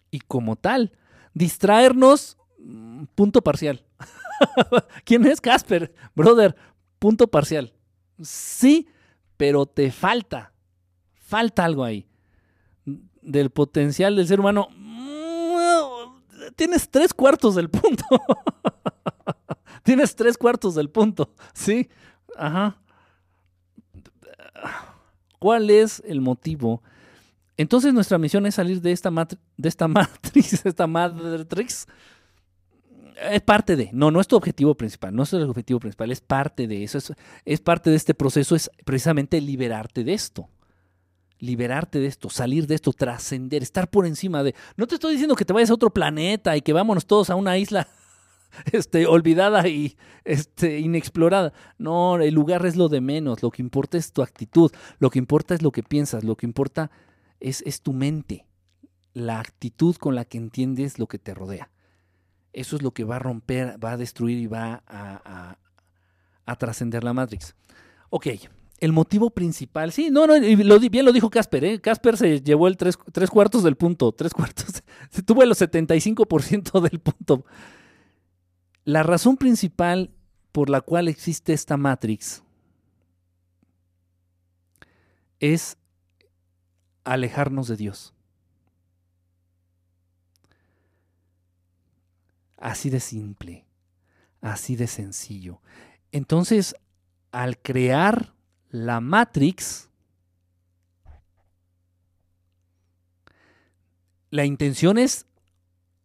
[0.09, 0.97] Y como tal,
[1.33, 3.85] distraernos, mm, punto parcial.
[5.05, 5.93] ¿Quién es Casper?
[6.15, 6.55] Brother,
[6.97, 7.73] punto parcial.
[8.19, 8.89] Sí,
[9.37, 10.53] pero te falta,
[11.13, 12.10] falta algo ahí.
[13.21, 14.69] Del potencial del ser humano,
[16.55, 18.03] tienes tres cuartos del punto.
[19.83, 21.89] tienes tres cuartos del punto, ¿sí?
[22.35, 22.77] Ajá.
[25.39, 26.81] ¿Cuál es el motivo?
[27.57, 29.11] Entonces nuestra misión es salir de esta,
[29.57, 31.87] de esta matriz, esta matrix.
[33.29, 36.21] Es parte de, no, no es tu objetivo principal, no es el objetivo principal, es
[36.21, 37.13] parte de eso, es,
[37.45, 40.49] es parte de este proceso, es precisamente liberarte de esto
[41.41, 44.55] liberarte de esto, salir de esto, trascender, estar por encima de...
[44.77, 47.35] No te estoy diciendo que te vayas a otro planeta y que vámonos todos a
[47.35, 47.87] una isla
[48.71, 51.51] este, olvidada y este, inexplorada.
[51.77, 55.19] No, el lugar es lo de menos, lo que importa es tu actitud, lo que
[55.19, 56.91] importa es lo que piensas, lo que importa
[57.39, 58.45] es, es tu mente,
[59.13, 61.71] la actitud con la que entiendes lo que te rodea.
[62.53, 65.57] Eso es lo que va a romper, va a destruir y va a,
[66.45, 67.55] a, trascender la Matrix.
[68.09, 68.27] Ok,
[68.81, 71.79] el motivo principal, sí, no, no, bien lo dijo Casper, ¿eh?
[71.79, 76.81] Casper se llevó el tres, tres tuertos del punto, tres cuartos, se tuvo el 75%
[76.81, 77.45] del punto.
[78.83, 80.09] La razón principal
[80.51, 82.43] por la cual existe esta Matrix
[85.39, 85.77] es
[87.03, 88.15] alejarnos de Dios.
[92.57, 93.67] Así de simple,
[94.41, 95.61] así de sencillo.
[96.11, 96.75] Entonces,
[97.31, 98.33] al crear
[98.71, 99.89] la Matrix,
[104.29, 105.25] la intención es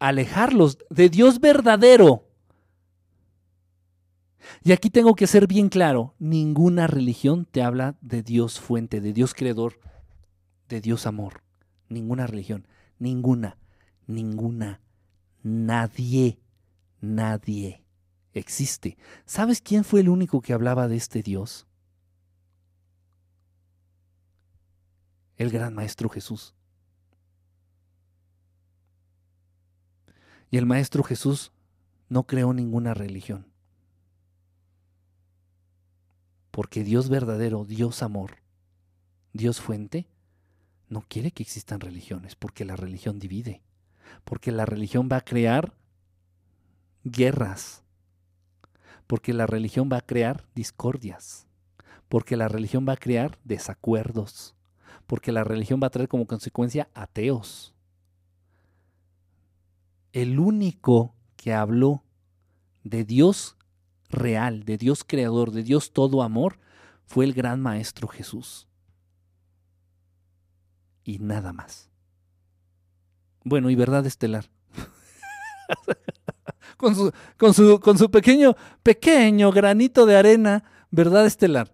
[0.01, 2.25] alejarlos de Dios verdadero.
[4.63, 9.13] Y aquí tengo que ser bien claro, ninguna religión te habla de Dios fuente, de
[9.13, 9.79] Dios creador,
[10.69, 11.43] de Dios amor.
[11.89, 12.67] Ninguna religión,
[12.99, 13.59] ninguna,
[14.09, 14.81] ninguna,
[15.43, 16.41] nadie,
[17.01, 17.85] nadie
[18.35, 18.99] existe.
[19.25, 21.66] ¿Sabes quién fue el único que hablaba de este Dios?
[25.37, 26.55] El gran Maestro Jesús.
[30.51, 31.53] Y el Maestro Jesús
[32.09, 33.47] no creó ninguna religión.
[36.51, 38.37] Porque Dios verdadero, Dios amor,
[39.33, 40.07] Dios fuente,
[40.89, 43.63] no quiere que existan religiones, porque la religión divide,
[44.25, 45.75] porque la religión va a crear
[47.05, 47.83] guerras,
[49.07, 51.47] porque la religión va a crear discordias,
[52.09, 54.56] porque la religión va a crear desacuerdos,
[55.07, 57.75] porque la religión va a traer como consecuencia ateos.
[60.13, 62.03] El único que habló
[62.85, 63.57] de Dios
[64.09, 66.59] real, de Dios creador, de Dios todo amor,
[67.05, 68.67] fue el gran Maestro Jesús
[71.07, 71.89] y nada más.
[73.45, 74.51] Bueno, y verdad estelar.
[76.77, 77.13] con, su,
[77.81, 81.73] con, su, pequeño, pequeño granito de arena, verdad estelar.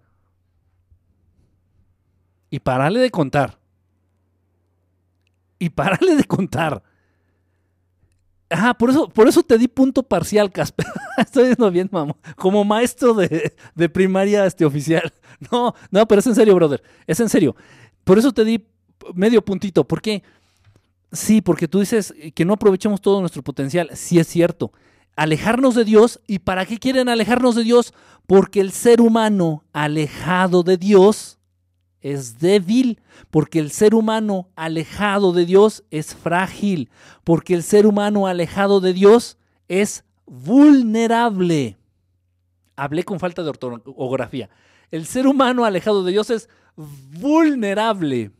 [2.53, 3.59] Y parale de contar.
[5.59, 6.83] Y parale de contar.
[8.51, 10.85] Ajá, por eso, por eso te di punto parcial, Casper.
[11.17, 12.15] Estoy viendo bien, mamá.
[12.37, 15.13] Como maestro de, de, primaria este oficial.
[15.51, 16.83] No, no, pero es en serio, brother.
[17.05, 17.57] Es en serio.
[18.05, 18.65] Por eso te di
[19.15, 19.83] medio puntito.
[19.83, 20.23] ¿Por qué?
[21.11, 23.91] Sí, porque tú dices que no aprovechemos todo nuestro potencial.
[23.95, 24.73] Sí es cierto.
[25.17, 26.21] Alejarnos de Dios.
[26.29, 27.93] ¿Y para qué quieren alejarnos de Dios?
[28.27, 31.41] Porque el ser humano alejado de Dios
[32.03, 33.01] es débil,
[33.31, 36.91] porque el ser humano alejado de Dios es frágil,
[37.25, 39.39] porque el ser humano alejado de Dios
[39.69, 41.79] es vulnerable.
[42.77, 44.51] Hablé con falta de ortografía.
[44.91, 48.33] El ser humano alejado de Dios es vulnerable.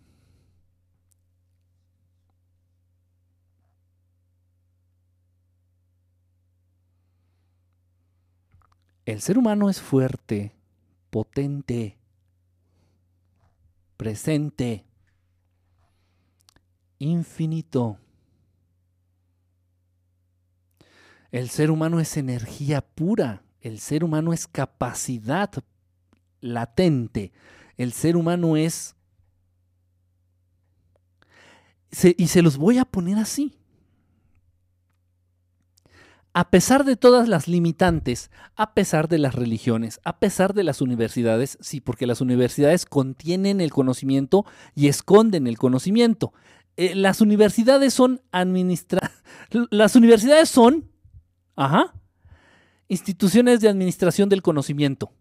[9.05, 10.55] El ser humano es fuerte,
[11.11, 11.99] potente,
[14.03, 14.85] presente,
[16.99, 18.01] infinito.
[21.31, 25.53] El ser humano es energía pura, el ser humano es capacidad
[26.41, 27.33] latente,
[27.77, 28.97] el ser humano es...
[32.19, 33.57] y se los voy a poner así
[36.35, 40.81] a pesar de todas las limitantes, a pesar de las religiones, a pesar de las
[40.81, 46.33] universidades, sí, porque las universidades contienen el conocimiento y esconden el conocimiento.
[46.77, 49.13] Eh, las universidades son administra
[49.71, 50.91] las universidades son,
[51.57, 51.93] ajá,
[52.89, 55.13] instituciones de administración del conocimiento.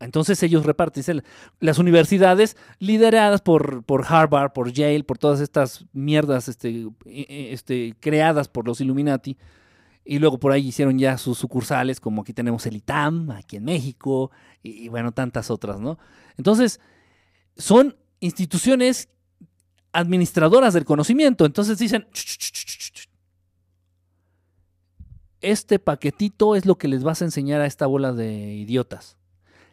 [0.00, 1.24] Entonces ellos reparten
[1.58, 7.48] las universidades lideradas por, por Harvard, por Yale, por todas estas mierdas este, eh, eh,
[7.52, 9.36] este, creadas por los Illuminati.
[10.10, 13.64] Y luego por ahí hicieron ya sus sucursales, como aquí tenemos el ITAM, aquí en
[13.64, 14.30] México,
[14.62, 15.98] y, y bueno, tantas otras, ¿no?
[16.38, 16.80] Entonces,
[17.58, 19.10] son instituciones
[19.92, 21.44] administradoras del conocimiento.
[21.44, 23.08] Entonces dicen, "Ch, ch, ch, ch, ch, ch.
[25.42, 29.18] este paquetito es lo que les vas a enseñar a esta bola de idiotas.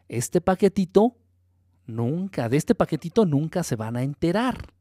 [0.09, 1.15] Este paquetito,
[1.87, 4.73] nunca, de este paquetito nunca se van a enterar.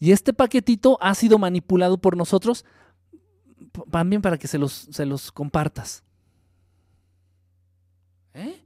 [0.00, 2.64] Y este paquetito ha sido manipulado por nosotros
[3.90, 6.02] también para que se los, se los compartas.
[8.34, 8.62] ¿Eh?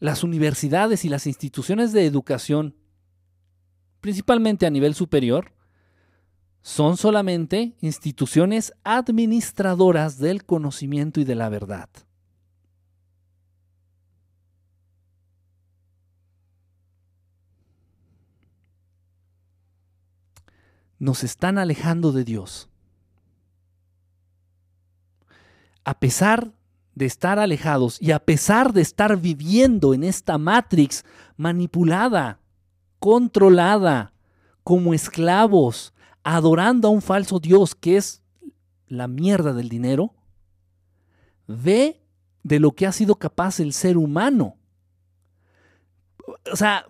[0.00, 2.74] Las universidades y las instituciones de educación,
[4.00, 5.52] principalmente a nivel superior,
[6.62, 11.88] son solamente instituciones administradoras del conocimiento y de la verdad.
[20.98, 22.68] Nos están alejando de Dios.
[25.86, 26.52] A pesar
[26.96, 31.04] de estar alejados y a pesar de estar viviendo en esta matrix
[31.36, 32.40] manipulada,
[32.98, 34.12] controlada,
[34.64, 38.20] como esclavos, adorando a un falso Dios que es
[38.88, 40.12] la mierda del dinero,
[41.46, 42.02] ve
[42.42, 44.56] de lo que ha sido capaz el ser humano.
[46.52, 46.84] O sea,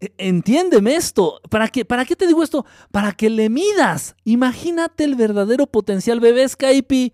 [0.00, 1.42] e- entiéndeme esto.
[1.50, 2.64] ¿Para qué, ¿Para qué te digo esto?
[2.90, 4.16] Para que le midas.
[4.24, 7.12] Imagínate el verdadero potencial, bebé Skype.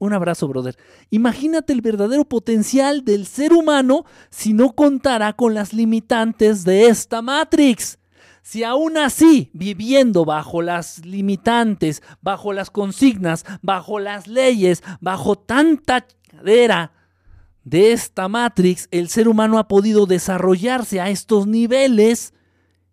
[0.00, 0.78] Un abrazo, brother.
[1.10, 7.20] Imagínate el verdadero potencial del ser humano si no contara con las limitantes de esta
[7.20, 7.98] Matrix.
[8.42, 16.06] Si aún así, viviendo bajo las limitantes, bajo las consignas, bajo las leyes, bajo tanta
[16.30, 16.94] cadera
[17.64, 22.32] de esta Matrix, el ser humano ha podido desarrollarse a estos niveles,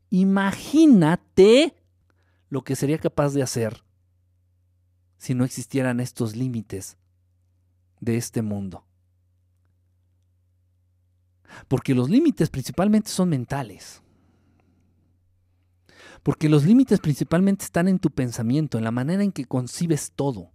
[0.10, 1.74] imagínate
[2.50, 3.87] lo que sería capaz de hacer
[5.18, 6.98] si no existieran estos límites
[8.00, 8.86] de este mundo.
[11.68, 14.02] Porque los límites principalmente son mentales.
[16.24, 20.52] Porque los límites principalmente están en tu pensamiento, en la manera en que concibes todo.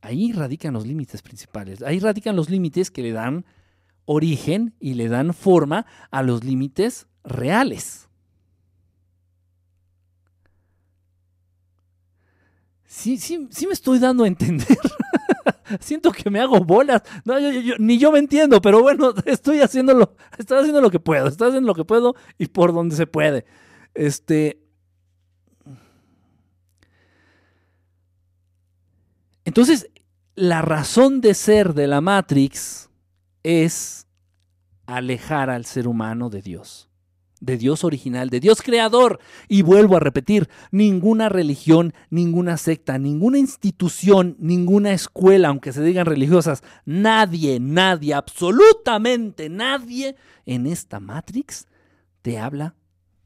[0.00, 1.82] Ahí radican los límites principales.
[1.82, 3.44] Ahí radican los límites que le dan
[4.04, 8.08] origen y le dan forma a los límites reales.
[12.94, 14.66] Sí, sí, sí me estoy dando a entender.
[15.80, 17.00] Siento que me hago bolas.
[17.24, 21.26] No, yo- ni yo me entiendo, pero bueno, estoy haciéndolo, estoy haciendo lo que puedo,
[21.26, 23.46] estoy haciendo lo que puedo y por donde se puede.
[23.94, 24.60] Este.
[29.46, 29.90] Entonces,
[30.34, 32.90] la razón de ser de la Matrix
[33.42, 34.06] es
[34.86, 36.90] alejar al ser humano de Dios,
[37.42, 39.18] de Dios original, de Dios creador.
[39.48, 46.06] Y vuelvo a repetir, ninguna religión, ninguna secta, ninguna institución, ninguna escuela, aunque se digan
[46.06, 50.16] religiosas, nadie, nadie, absolutamente nadie
[50.46, 51.66] en esta Matrix
[52.22, 52.76] te habla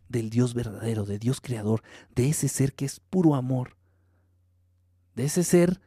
[0.08, 1.82] del Dios verdadero, de Dios creador,
[2.14, 3.76] de ese ser que es puro amor,
[5.14, 5.80] de ese ser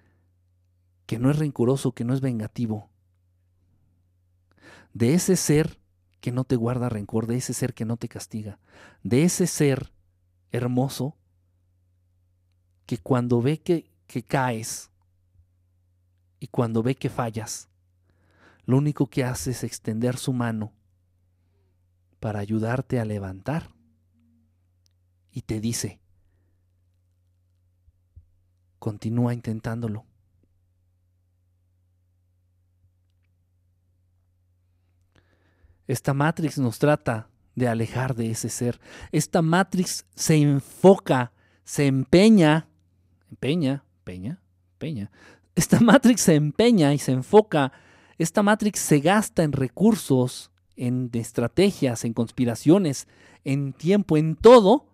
[1.07, 2.89] que no es rencoroso, que no es vengativo,
[4.93, 5.78] de ese ser
[6.21, 8.59] que no te guarda rencor, de ese ser que no te castiga,
[9.03, 9.93] de ese ser
[10.51, 11.15] hermoso
[12.85, 14.89] que cuando ve que, que caes
[16.39, 17.69] y cuando ve que fallas,
[18.65, 20.73] lo único que hace es extender su mano
[22.19, 23.69] para ayudarte a levantar
[25.31, 25.99] y te dice,
[28.79, 30.05] continúa intentándolo.
[35.89, 38.79] Esta Matrix nos trata de alejar de ese ser.
[39.11, 41.31] Esta Matrix se enfoca,
[41.63, 42.67] se empeña,
[43.31, 44.39] empeña, peña,
[44.77, 45.09] peña.
[45.55, 47.71] Esta Matrix se empeña y se enfoca.
[48.19, 53.07] Esta Matrix se gasta en recursos, en estrategias, en conspiraciones,
[53.43, 54.85] en tiempo, en todo,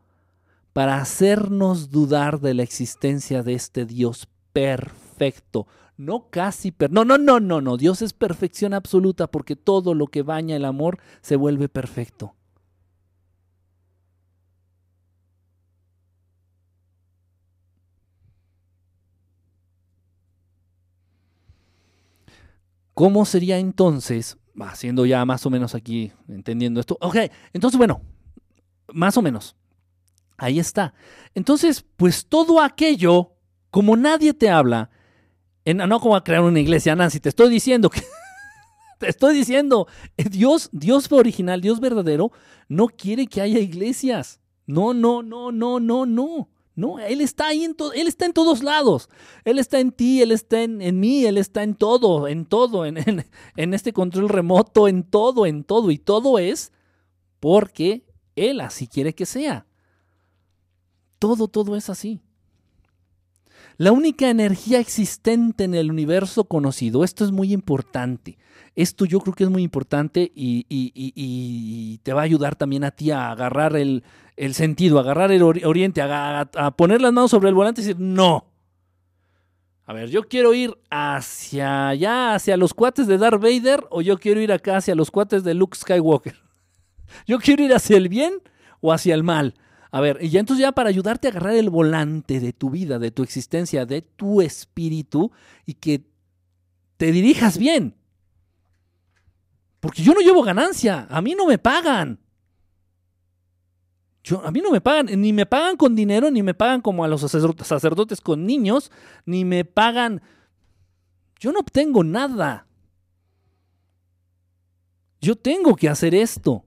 [0.71, 5.67] para hacernos dudar de la existencia de este Dios perfecto.
[5.97, 7.77] No casi, per no, no, no, no, no.
[7.77, 12.35] Dios es perfección absoluta porque todo lo que baña el amor se vuelve perfecto.
[22.93, 26.97] ¿Cómo sería entonces, haciendo ya más o menos aquí, entendiendo esto?
[27.01, 27.17] Ok,
[27.51, 28.01] entonces bueno,
[28.93, 29.55] más o menos.
[30.37, 30.93] Ahí está.
[31.33, 33.33] Entonces, pues todo aquello,
[33.69, 34.89] como nadie te habla,
[35.65, 37.19] En- no, como a crear una iglesia, Nancy.
[37.19, 38.01] Te estoy diciendo que.
[38.99, 39.87] te estoy diciendo.
[40.15, 42.31] Dios, Dios original, Dios verdadero,
[42.69, 44.39] no quiere que haya iglesias.
[44.67, 46.49] No, no, no, no, no, no.
[46.77, 49.09] No, Él está ahí en Él está en todos lados.
[49.45, 52.85] Él está en ti, Él está en, en mí, Él está en todo, en todo,
[52.85, 52.97] en,
[53.55, 55.89] en este control remoto, en todo, en todo.
[55.89, 56.73] Y todo es
[57.39, 58.05] porque
[58.35, 59.65] Él así quiere que sea.
[61.17, 62.21] Todo, todo es así.
[63.77, 68.37] La única energía existente en el universo conocido, esto es muy importante.
[68.75, 73.11] Esto yo creo que es muy importante y, te va a ayudar también a ti
[73.11, 74.03] a agarrar el,
[74.53, 77.85] sentido, a agarrar el ori- oriente, a- a poner las manos sobre el volante y
[77.85, 78.45] decir, no.
[79.85, 84.17] A ver, yo quiero ir hacia allá, hacia los cuates de Darth Vader, o yo
[84.17, 86.35] quiero ir acá hacia los cuates de Luke Skywalker.
[87.27, 88.33] Yo quiero ir hacia el bien
[88.81, 89.53] o hacia el mal.
[89.95, 92.99] A ver, y ya entonces ya para ayudarte a agarrar el volante de tu vida,
[92.99, 95.31] de tu existencia, de tu espíritu
[95.65, 96.05] y que
[96.97, 97.95] te dirijas bien.
[99.79, 102.19] Porque yo no llevo ganancia, a mí no me pagan.
[104.21, 107.05] Yo, a mí no me pagan, ni me pagan con dinero, ni me pagan como
[107.05, 108.91] a los sacerdo- sacerdotes con niños,
[109.25, 110.21] ni me pagan...
[111.39, 112.67] Yo no obtengo nada.
[115.21, 116.65] Yo tengo que hacer esto.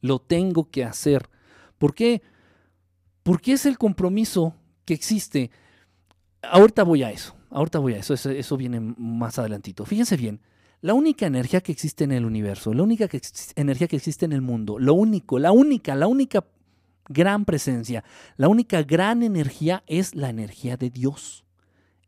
[0.00, 1.28] Lo tengo que hacer.
[1.82, 2.22] ¿Por qué?
[3.24, 4.54] Porque es el compromiso
[4.84, 5.50] que existe.
[6.40, 7.34] Ahorita voy a eso.
[7.50, 8.14] Ahorita voy a eso.
[8.14, 9.84] Eso, viene más adelantito.
[9.84, 10.40] Fíjense bien.
[10.80, 13.08] La única energía que existe en el universo, la única
[13.56, 16.44] energía que existe en el mundo, lo único, la única, la única
[17.08, 18.04] gran presencia,
[18.36, 21.44] la única gran energía es la energía de Dios.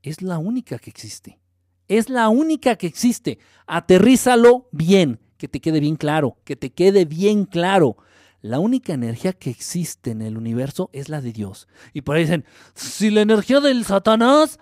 [0.05, 1.41] Es la única que existe.
[1.89, 3.41] Es la única que existe.
[3.67, 7.97] Aterrízalo bien, que te quede bien claro, que te quede bien claro.
[8.45, 11.67] La única energía que existe en el universo es la de Dios.
[11.95, 12.45] Y por ahí dicen,
[12.75, 14.59] si la energía del Satanás,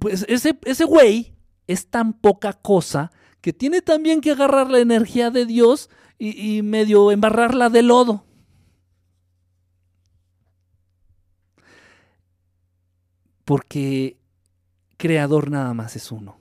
[0.00, 1.36] pues ese, ese güey
[1.68, 6.62] es tan poca cosa que tiene también que agarrar la energía de Dios y, y
[6.62, 8.24] medio embarrarla de lodo.
[13.44, 14.18] Porque
[14.96, 16.36] creador nada más es uno.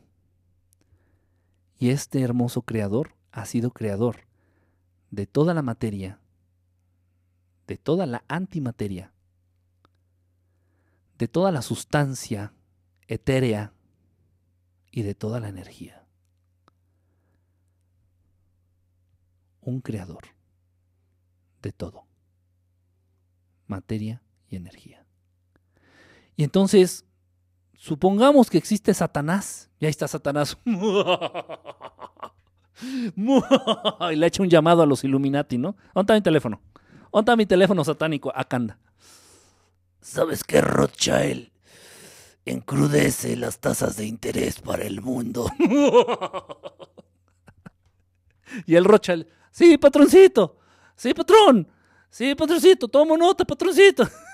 [1.78, 4.22] Y este hermoso creador ha sido creador
[5.12, 6.20] de toda la materia,
[7.70, 9.14] de toda la antimateria,
[11.20, 12.52] de toda la sustancia
[13.08, 13.74] etérea
[14.90, 16.04] y de toda la energía.
[19.62, 20.24] Un creador
[21.62, 22.08] de todo,
[23.68, 25.06] materia y energía.
[26.36, 27.06] Y entonces,
[27.76, 29.70] supongamos que existe Satanás.
[29.80, 30.58] Y ahí está Satanás.
[30.66, 30.72] y
[34.16, 35.76] le echa un llamado a los Illuminati, ¿no?
[35.94, 36.60] ¿Dónde está mi teléfono?
[37.12, 38.32] ¿Dónde está mi teléfono satánico?
[38.36, 38.78] Acá anda.
[40.02, 41.50] ¿Sabes qué, Rothschild?
[42.46, 45.48] Encrudece las tasas de interés para el mundo.
[48.66, 50.58] y el Rothschild, sí, patroncito.
[50.96, 51.68] Sí, patrón.
[52.10, 52.88] Sí, patroncito.
[52.88, 54.08] Tomo nota, patroncito.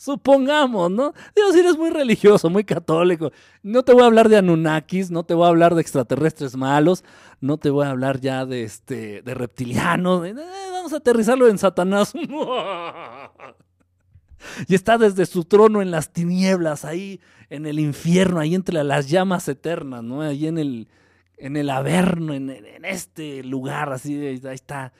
[0.00, 1.12] Supongamos, ¿no?
[1.36, 3.32] Dios, si eres muy religioso, muy católico.
[3.62, 7.04] No te voy a hablar de Anunnakis, no te voy a hablar de extraterrestres malos,
[7.42, 10.22] no te voy a hablar ya de este de reptilianos.
[10.72, 12.14] Vamos a aterrizarlo en Satanás.
[14.68, 17.20] y está desde su trono en las tinieblas, ahí
[17.50, 20.22] en el infierno, ahí entre las llamas eternas, ¿no?
[20.22, 20.88] Ahí en el,
[21.36, 24.94] en el averno, en, en este lugar, así, ahí está.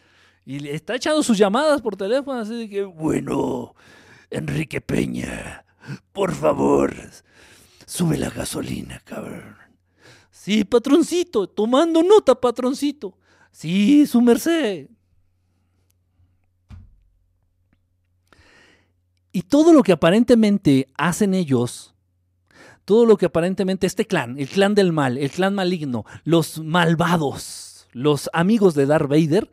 [0.44, 3.74] Y está echando sus llamadas por teléfono, así de que, bueno,
[4.31, 5.65] Enrique Peña,
[6.12, 6.94] por favor,
[7.86, 9.57] sube la gasolina, cabrón.
[10.31, 13.19] Sí, patroncito, tomando nota, patroncito.
[13.51, 14.89] Sí, su merced.
[19.32, 21.94] Y todo lo que aparentemente hacen ellos,
[22.85, 27.86] todo lo que aparentemente este clan, el clan del mal, el clan maligno, los malvados,
[27.93, 29.51] los amigos de Darth Vader,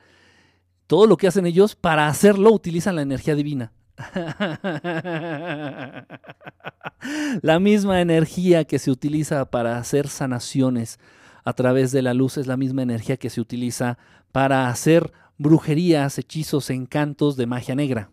[0.87, 3.71] todo lo que hacen ellos para hacerlo utilizan la energía divina.
[7.41, 10.99] la misma energía que se utiliza para hacer sanaciones
[11.43, 13.97] a través de la luz es la misma energía que se utiliza
[14.31, 18.11] para hacer brujerías, hechizos, encantos de magia negra.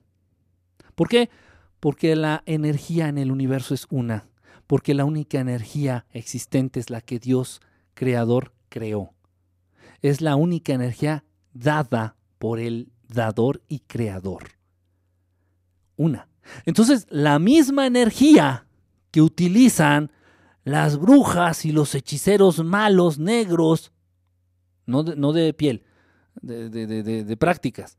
[0.94, 1.30] ¿Por qué?
[1.80, 4.28] Porque la energía en el universo es una,
[4.66, 7.60] porque la única energía existente es la que Dios
[7.94, 9.12] creador creó.
[10.00, 14.53] Es la única energía dada por el dador y creador.
[15.96, 16.28] Una.
[16.66, 18.66] Entonces, la misma energía
[19.10, 20.10] que utilizan
[20.64, 23.92] las brujas y los hechiceros malos, negros,
[24.86, 25.84] no de, piel,
[26.40, 27.96] de, prácticas,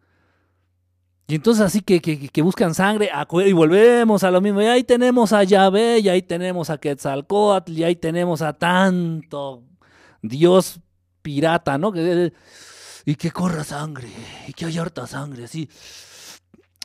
[1.28, 3.10] Y entonces así que, que, que buscan sangre
[3.46, 4.62] y volvemos a lo mismo.
[4.62, 9.64] Y ahí tenemos a Yahvé, y ahí tenemos a Quetzalcóatl, y ahí tenemos a tanto
[10.22, 10.80] dios
[11.22, 11.94] pirata, ¿no?
[13.06, 14.10] Y que corra sangre,
[14.48, 15.70] y que haya harta sangre, así.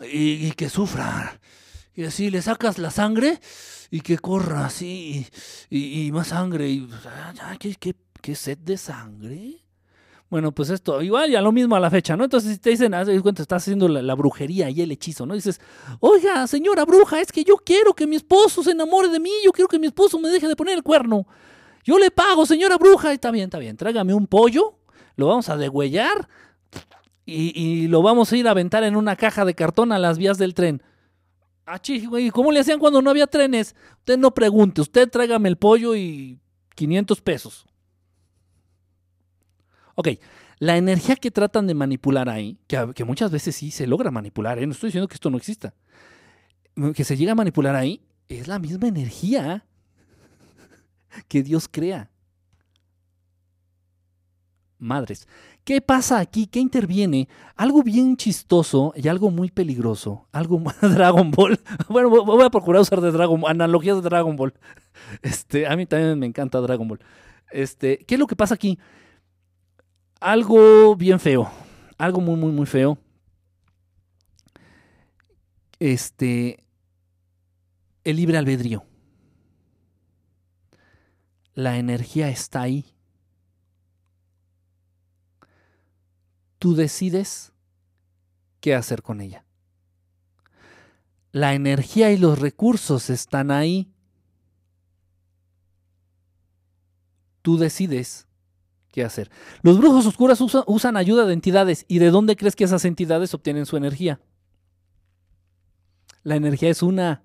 [0.00, 1.40] Y, y que sufra.
[1.94, 3.40] Y así le sacas la sangre
[3.90, 5.26] y que corra así.
[5.68, 6.68] Y, y- y más sangre.
[6.68, 9.56] Y, ah, ya, ¿qué, qué, qué sed de sangre?
[10.30, 12.22] Bueno, pues esto, igual ya lo mismo a la fecha, ¿no?
[12.22, 15.34] Entonces, si te dicen, haz cuenta, estás haciendo la, brujería y el hechizo, ¿no?
[15.34, 15.60] Dices,
[15.98, 19.50] oiga, señora bruja, es que yo quiero que mi esposo se enamore de mí, yo
[19.50, 21.26] quiero que mi esposo me deje de poner el cuerno.
[21.82, 23.12] Yo le pago, señora bruja.
[23.12, 24.78] Está bien, está bien, tráigame un pollo,
[25.16, 26.28] lo vamos a degüellar
[27.30, 30.38] y, lo vamos a ir a aventar en una caja de cartón a las vías
[30.38, 30.82] del tren.
[31.66, 33.76] Ah, chi, güey, ¿cómo le hacían cuando no había trenes?
[33.98, 36.40] Usted no pregunte, usted tráigame el pollo y
[36.74, 37.66] 500 pesos.
[39.94, 40.08] Ok,
[40.58, 44.66] la energía que tratan de manipular ahí, que, muchas veces sí se logra manipular, ¿eh?
[44.66, 45.74] no estoy diciendo que esto no exista,
[46.94, 49.66] que se llega a manipular ahí, es la misma energía
[51.28, 52.10] que Dios crea.
[54.78, 55.28] Madres,
[55.64, 56.46] ¿qué pasa aquí?
[56.46, 57.28] ¿Qué interviene?
[57.56, 60.26] Algo bien chistoso y algo muy peligroso.
[60.32, 61.58] Algo Dragon Ball.
[61.88, 64.54] Bueno, voy a procurar usar de Dragon analogías de Dragon Ball.
[65.22, 67.00] Este, a mí también me encanta Dragon Ball.
[67.50, 68.78] Este, ¿qué es lo que pasa aquí?
[70.20, 71.50] Algo bien feo.
[71.98, 72.98] Algo muy, muy, muy feo.
[75.78, 76.64] Este.
[78.04, 78.84] El libre albedrío.
[81.54, 82.84] La energía está ahí.
[86.60, 87.52] Tú decides
[88.60, 89.44] qué hacer con ella.
[91.32, 93.90] La energía y los recursos están ahí.
[97.42, 98.26] Tú decides
[98.92, 99.30] qué hacer.
[99.62, 101.86] Los brujos oscuros usa- usan ayuda de entidades.
[101.88, 104.20] ¿Y de dónde crees que esas entidades obtienen su energía?
[106.22, 107.24] La energía es una.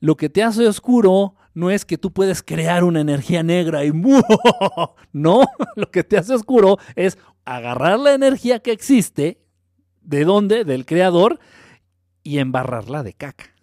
[0.00, 3.92] Lo que te hace oscuro no es que tú puedes crear una energía negra y
[5.12, 5.44] no,
[5.76, 9.40] lo que te hace oscuro es agarrar la energía que existe,
[10.02, 10.64] ¿de dónde?
[10.64, 11.38] Del creador,
[12.22, 13.54] y embarrarla de caca.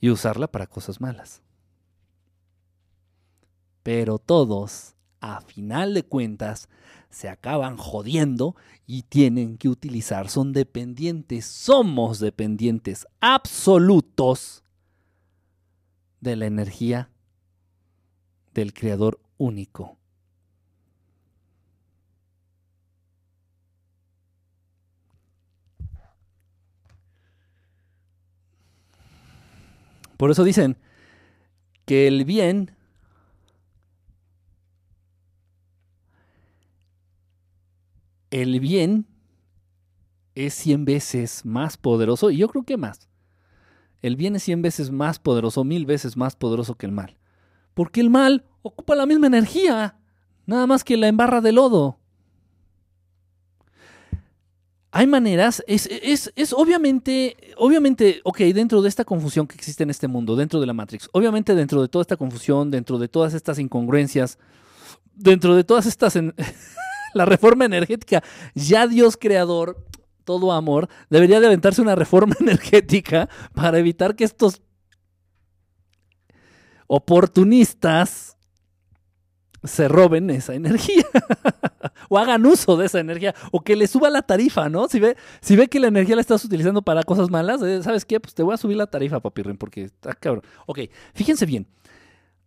[0.00, 1.42] Y usarla para cosas malas.
[3.82, 6.68] Pero todos, a final de cuentas,
[7.10, 8.54] se acaban jodiendo
[8.86, 14.62] y tienen que utilizar, son dependientes, somos dependientes absolutos
[16.20, 17.10] de la energía
[18.54, 19.99] del creador único.
[30.20, 30.76] Por eso dicen
[31.86, 32.76] que el bien
[38.30, 39.06] el bien
[40.34, 43.08] es 100 veces más poderoso, y yo creo que más.
[44.02, 47.16] El bien es 100 veces más poderoso, mil veces más poderoso que el mal.
[47.72, 49.96] Porque el mal ocupa la misma energía,
[50.44, 51.98] nada más que la embarra de lodo.
[54.92, 59.90] Hay maneras, es, es, es obviamente, obviamente, ok, dentro de esta confusión que existe en
[59.90, 63.34] este mundo, dentro de la Matrix, obviamente dentro de toda esta confusión, dentro de todas
[63.34, 64.38] estas incongruencias,
[65.14, 66.34] dentro de todas estas, en-
[67.14, 69.86] la reforma energética, ya Dios creador,
[70.24, 74.60] todo amor, debería de aventarse una reforma energética para evitar que estos
[76.88, 78.36] oportunistas
[79.64, 81.04] se roben esa energía
[82.08, 84.88] o hagan uso de esa energía o que le suba la tarifa, ¿no?
[84.88, 88.04] Si ve, si ve que la energía la estás utilizando para cosas malas, eh, ¿sabes
[88.04, 88.20] qué?
[88.20, 90.42] Pues te voy a subir la tarifa, papirren, porque está cabrón.
[90.66, 90.80] Ok,
[91.14, 91.66] fíjense bien.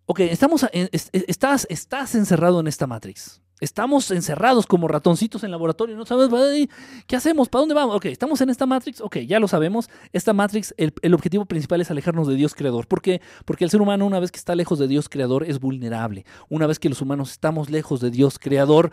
[0.06, 3.42] Ok, estamos, en- es- es- estás, estás encerrado en esta Matrix.
[3.64, 5.96] Estamos encerrados como ratoncitos en laboratorio.
[5.96, 6.70] No sabes, "Ay,
[7.08, 7.48] ¿qué hacemos?
[7.48, 7.96] ¿Para dónde vamos?
[7.96, 9.00] Ok, estamos en esta Matrix.
[9.00, 9.90] Ok, ya lo sabemos.
[10.12, 12.88] Esta Matrix, el, el objetivo principal es alejarnos de Dios creador.
[12.88, 13.22] ¿Por qué?
[13.46, 16.26] Porque el ser humano, una vez que está lejos de Dios creador, es vulnerable.
[16.50, 18.92] Una vez que los humanos estamos lejos de Dios creador,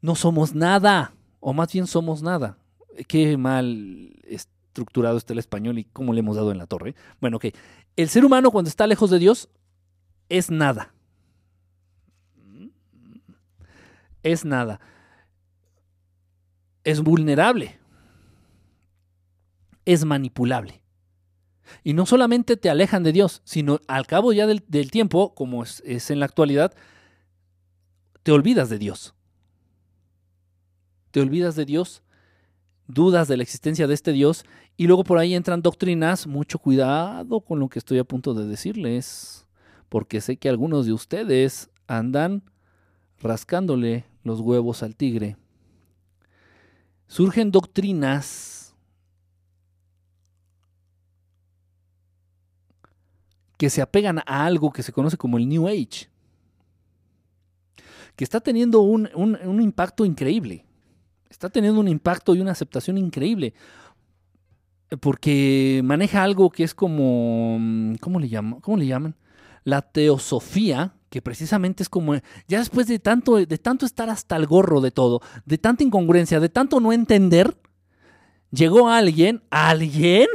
[0.00, 1.12] no somos nada.
[1.40, 2.56] O más bien somos nada.
[3.08, 6.94] Qué mal estructurado está el español y cómo le hemos dado en la torre.
[7.20, 7.46] Bueno, ok.
[7.96, 9.48] El ser humano, cuando está lejos de Dios,
[10.28, 10.94] es nada.
[14.28, 14.78] Es nada.
[16.84, 17.78] Es vulnerable.
[19.86, 20.82] Es manipulable.
[21.82, 26.10] Y no solamente te alejan de Dios, sino al cabo ya del, tiempo, como es
[26.10, 26.74] en la actualidad,
[28.22, 29.14] te olvidas de Dios.
[31.10, 32.02] Te olvidas de Dios,
[32.86, 34.44] dudas de la existencia de este Dios,
[34.76, 38.46] y luego por ahí entran doctrinas, mucho cuidado con lo que estoy a punto de
[38.46, 39.46] decirles,
[39.88, 42.42] porque sé que algunos de ustedes andan
[43.20, 45.36] rascándole los huevos al tigre.
[47.08, 48.74] surgen doctrinas
[53.56, 56.08] que se apegan a algo que se conoce como el New Age,
[58.16, 60.64] que está teniendo un, un- impacto increíble,
[61.30, 63.54] está teniendo un impacto y una aceptación increíble,
[65.00, 68.30] porque maneja algo que es como, mm, ¿cómo le?
[68.62, 69.14] ¿Cómo le llaman?
[69.64, 72.14] La teosofía, que precisamente es como,
[72.46, 76.40] ya después de tanto, de tanto estar hasta el gorro de todo, de tanta incongruencia,
[76.40, 77.56] de tanto no entender,
[78.50, 80.26] llegó alguien, alguien,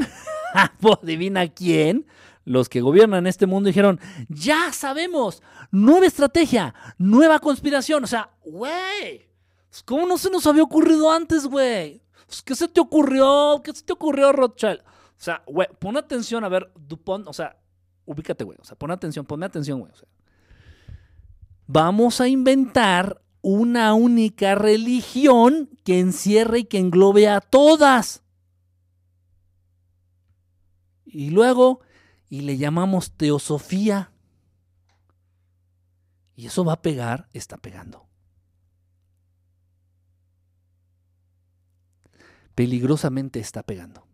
[0.53, 2.05] adivina quién,
[2.45, 5.41] los que gobiernan este mundo dijeron, ya sabemos,
[5.71, 9.29] nueva estrategia, nueva conspiración, o sea, güey,
[9.85, 12.01] ¿cómo no se nos había ocurrido antes, güey?
[12.27, 13.61] Pues, ¿Qué se te ocurrió?
[13.63, 14.79] ¿Qué se te ocurrió, Rothschild?
[14.79, 17.55] O sea, güey, pon atención a ver, Dupont, o sea,
[18.05, 20.07] ubícate, güey, o sea, pon atención, ponme atención, güey, o sea.
[21.67, 28.23] Vamos a inventar una única religión que encierre y que englobe a todas.
[31.05, 31.81] Y luego,
[32.29, 34.11] y le llamamos teosofía.
[36.35, 38.07] Y eso va a pegar, está pegando.
[42.55, 44.07] Peligrosamente está pegando.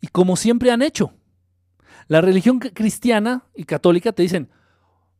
[0.00, 1.12] Y como siempre han hecho,
[2.08, 4.50] la religión cristiana y católica te dicen,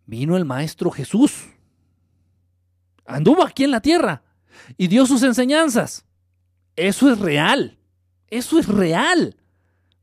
[0.07, 1.49] vino el Maestro Jesús,
[3.07, 4.23] anduvo aquí en la tierra
[4.77, 6.05] y dio sus enseñanzas.
[6.77, 7.79] Eso es real,
[8.29, 9.37] eso es real,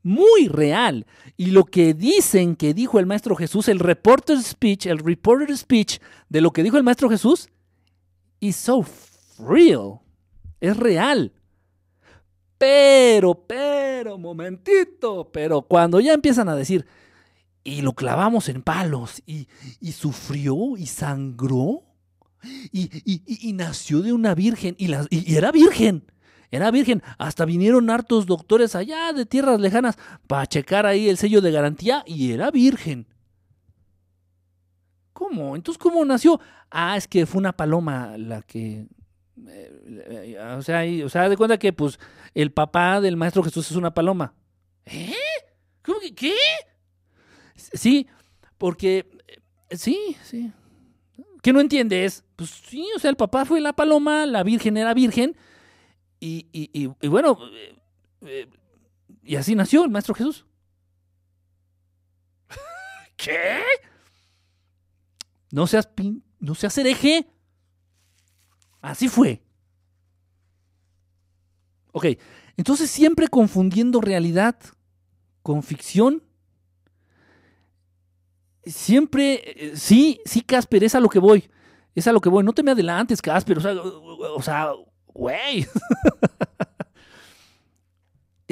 [0.02, 1.06] muy real.
[1.36, 5.98] Y lo que dicen que dijo el Maestro Jesús, el reporter speech, el reporter speech
[6.28, 7.48] de lo que dijo el Maestro Jesús,
[8.40, 8.84] is so
[9.38, 10.00] real,
[10.60, 11.32] es real.
[12.58, 16.86] Pero, pero, momentito, pero cuando ya empiezan a decir,
[17.64, 19.48] y lo clavamos en palos, y,
[19.80, 21.84] y sufrió, y sangró,
[22.72, 26.04] y, y- y- nació de una virgen, y, las- y- era virgen,
[26.50, 27.02] era virgen.
[27.18, 32.02] Hasta vinieron hartos doctores allá de tierras lejanas para checar ahí el sello de garantía,
[32.06, 33.06] y era virgen.
[35.12, 35.54] ¿Cómo?
[35.56, 36.40] Entonces, ¿cómo nació?
[36.70, 38.86] Ah, es que fue una paloma la que...
[39.46, 41.98] eh, eh, o sea, o sea, de cuenta que pues
[42.34, 44.34] el papá del maestro Jesús es una paloma.
[44.86, 45.14] ¿Eh?
[45.84, 46.34] ¿Cómo que qué?
[47.74, 48.06] Sí,
[48.58, 49.10] porque
[49.70, 50.52] eh, sí, sí.
[51.42, 52.24] ¿Qué no entiendes?
[52.36, 55.36] Pues sí, o sea, el papá fue la paloma, la virgen era virgen,
[56.20, 57.76] y, y- y- y bueno, eh,
[58.22, 58.48] eh,
[59.24, 60.44] y así nació el maestro Jesús.
[63.16, 63.60] ¿Qué?
[65.50, 67.26] No seas pin, no seas hereje.
[68.80, 69.42] Así fue.
[71.92, 72.06] Ok,
[72.56, 74.56] entonces siempre confundiendo realidad
[75.42, 76.22] con ficción.
[78.64, 81.50] Siempre, eh, sí, sí, Casper, es a lo que voy.
[81.94, 82.44] Es a lo que voy.
[82.44, 83.58] No te me adelantes, Casper.
[83.58, 84.72] O sea, o sea,
[85.12, 85.66] güey.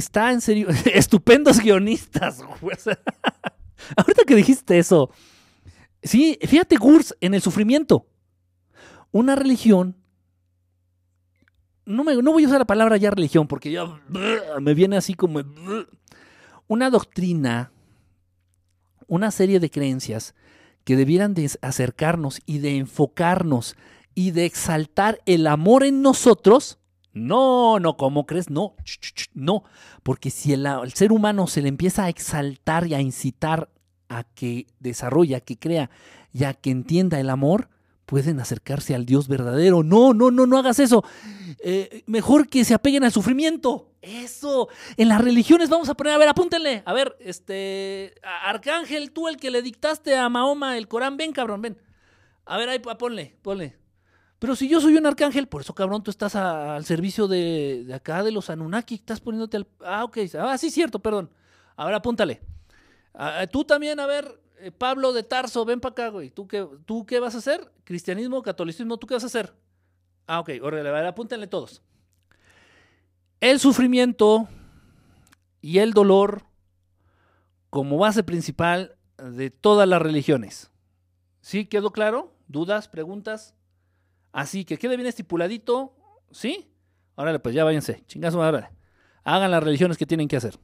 [0.00, 0.68] Está en serio.
[0.94, 2.40] Estupendos guionistas,
[3.96, 5.10] ahorita que dijiste eso.
[6.02, 8.06] Sí, fíjate, Gurs, en el sufrimiento.
[9.12, 9.96] Una religión.
[11.84, 14.00] No, me, no voy a usar la palabra ya religión porque ya
[14.60, 15.42] me viene así como.
[16.66, 17.72] Una doctrina,
[19.10, 20.34] una serie de creencias
[20.84, 23.76] que debieran de acercarnos y de enfocarnos
[24.14, 26.78] y de exaltar el amor en nosotros.
[27.12, 28.50] No, no, ¿cómo crees?
[28.50, 28.76] No,
[29.34, 29.64] no,
[30.04, 33.68] porque si el, el ser humano se le empieza a exaltar y a incitar
[34.08, 35.90] a que desarrolle, a que crea
[36.32, 37.68] y a que entienda el amor,
[38.06, 39.82] pueden acercarse al Dios verdadero.
[39.82, 41.04] No, no, no, no hagas eso.
[41.64, 43.89] Eh, mejor que se apeguen al sufrimiento.
[44.02, 44.68] Eso.
[44.96, 46.82] En las religiones vamos a poner, a ver, apúntenle.
[46.86, 51.62] A ver, este, Arcángel, tú el que le dictaste a Mahoma el Corán, ven, cabrón,
[51.62, 51.78] ven.
[52.46, 53.78] A ver, ahí, ponle, ponle.
[54.40, 58.22] Pero si yo soy un arcángel, por eso, cabrón, tú estás al servicio de, acá,
[58.22, 59.68] de los Anunnaki, estás poniéndote al...
[59.84, 61.30] Ah, ok, ah, sí, cierto, perdón.
[61.76, 62.40] A ver, apúntale.
[63.52, 66.30] Tú también, a ver, eh, Pablo de Tarso, ven para acá, güey.
[66.30, 67.70] ¿Tú qué, ¿Tú qué vas a hacer?
[67.84, 69.54] Cristianismo, catolicismo, ¿tú qué vas a hacer?
[70.26, 71.82] Ah, ok, órale, a ver, apúntenle todos.
[73.40, 74.48] El sufrimiento
[75.62, 76.44] y el dolor
[77.70, 80.70] como base principal de todas las religiones.
[81.40, 81.66] ¿Sí?
[81.66, 82.36] ¿Quedó claro?
[82.48, 82.88] ¿Dudas?
[82.88, 83.54] ¿Preguntas?
[84.32, 85.94] Así que quede bien estipuladito,
[86.30, 86.70] ¿sí?
[87.14, 88.04] Órale, pues ya váyanse.
[88.06, 88.68] Chingazo, órale.
[89.24, 90.58] Hagan las religiones que tienen que hacer.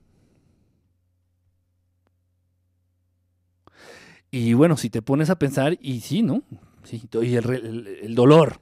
[4.31, 6.43] Y bueno, si te pones a pensar, y sí, ¿no?
[6.85, 8.61] Sí, y el, el, el dolor,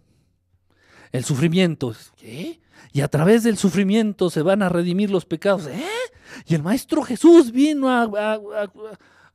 [1.12, 2.60] el sufrimiento, ¿qué?
[2.92, 5.84] Y a través del sufrimiento se van a redimir los pecados, ¿eh?
[6.46, 8.40] Y el Maestro Jesús vino a, a,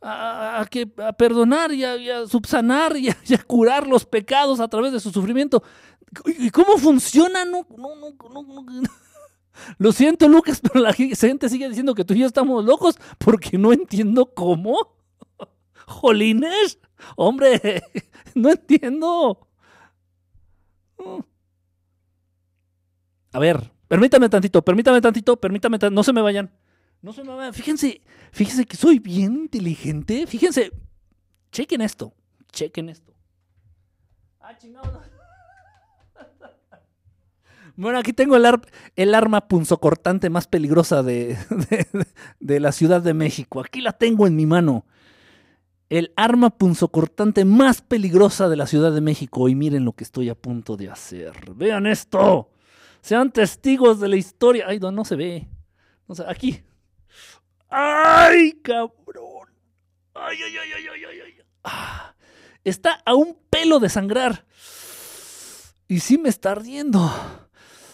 [0.01, 4.99] a, a, que, perdonar y a, subsanar y a, curar los pecados a través de
[4.99, 5.63] su sufrimiento.
[6.26, 7.45] ¿Y cómo funciona?
[9.77, 13.57] Lo siento, Lucas, pero la gente sigue diciendo que tú y yo estamos locos porque
[13.57, 14.77] no entiendo cómo.
[15.88, 16.80] Jolines,
[17.15, 17.84] hombre,
[18.35, 19.47] no entiendo.
[23.31, 26.51] A ver, permítame tantito, permítame tantito, permítame tantito, no se me vayan.
[27.01, 27.53] No se me vayan.
[27.53, 28.01] Fíjense,
[28.31, 30.26] fíjense que soy bien inteligente.
[30.27, 30.72] Fíjense,
[31.51, 32.14] chequen esto,
[32.51, 33.14] chequen esto.
[34.39, 35.01] Ah, chingado.
[37.76, 41.38] Bueno, aquí tengo el, ar- el arma punzocortante más peligrosa de,
[41.69, 41.88] de-
[42.41, 43.61] de la Ciudad de México.
[43.61, 44.85] Aquí la tengo en mi mano.
[45.89, 49.47] El arma punzocortante más peligrosa de la Ciudad de México.
[49.47, 51.31] Y miren lo que estoy a punto de hacer.
[51.56, 52.49] Vean esto.
[53.01, 54.65] Sean testigos de la historia.
[54.67, 55.47] Ay, no, no se ve.
[56.07, 56.63] No se- aquí.
[57.69, 59.47] ¡Ay, cabrón!
[60.15, 61.19] ¡Ay, ay, ay, ay, ay, ay!
[61.26, 61.34] ay!
[61.63, 62.15] Ah,
[62.63, 64.45] está a un pelo de sangrar.
[65.88, 67.11] Y sí me está ardiendo.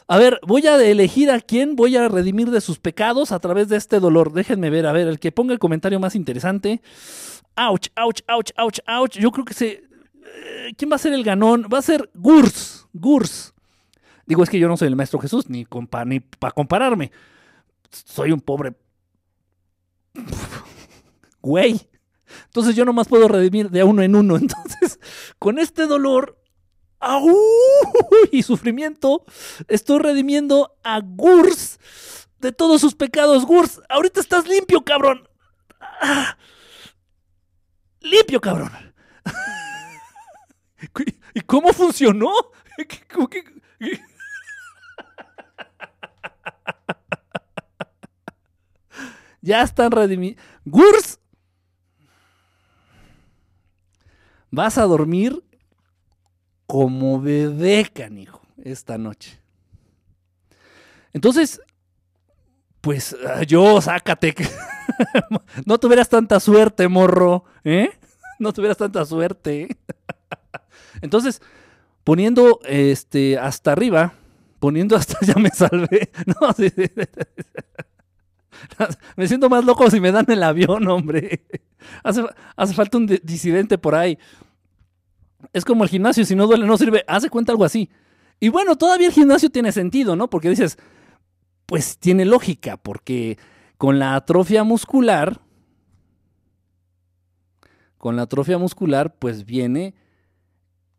[0.08, 3.70] A ver, voy a elegir a quién voy a redimir de sus pecados a través
[3.70, 4.34] de este dolor.
[4.34, 6.82] Déjenme ver, a ver, el que ponga el comentario más interesante.
[7.58, 9.18] Ouch, ouch, ouch, ouch, ouch.
[9.18, 9.68] Yo creo que se.
[10.26, 11.68] eh, ¿Quién va a ser el ganón?
[11.74, 12.88] Va a ser Gurs.
[12.94, 13.54] Gurs.
[14.26, 17.12] Digo, es que yo no soy el maestro Jesús, ni, para compararme.
[17.92, 18.74] Soy un pobre.
[21.42, 21.88] Güey.
[22.46, 24.38] Entonces yo nomás puedo redimir de uno en uno.
[24.38, 25.00] Entonces,
[25.40, 26.42] con este dolor
[28.32, 29.24] y sufrimiento,
[29.68, 31.80] estoy redimiendo a Gurs
[32.40, 33.46] de todos sus pecados.
[33.46, 35.28] Gurs, ahorita estás limpio, cabrón.
[35.80, 36.36] Ah.
[38.02, 38.72] Limpio, cabrón.
[41.34, 42.32] ¿Y cómo funcionó?
[42.88, 43.44] ¿Qué- cómo que-
[49.46, 50.44] Ya están redimidos.
[50.66, 51.20] Gurs,
[54.50, 55.44] vas a dormir
[56.66, 59.40] como bebé, canijo, esta noche.
[61.14, 61.62] Entonces,
[62.82, 64.34] pues ah, yo, sácate.
[65.68, 67.92] no tuvieras tanta suerte, morro, ¿eh?
[68.40, 69.78] No tuvieras tanta suerte.
[71.02, 71.40] Entonces,
[72.04, 74.16] poniendo este hasta arriba,
[74.60, 76.10] poniendo hasta ya me salvé.
[76.26, 76.90] No, sí, sí.
[79.16, 81.46] Me siento más loco si me dan el avión, hombre.
[82.04, 84.18] Hace, falta un di- disidente por ahí.
[85.54, 87.04] Es como el gimnasio, si no duele, no sirve.
[87.08, 87.90] Hace cuenta algo así.
[88.40, 90.30] Y bueno, todavía el gimnasio tiene sentido, ¿no?
[90.30, 90.78] Porque dices,
[91.66, 93.38] pues tiene lógica, porque
[93.78, 95.42] con la atrofia muscular,
[97.98, 99.96] con la atrofia muscular, pues viene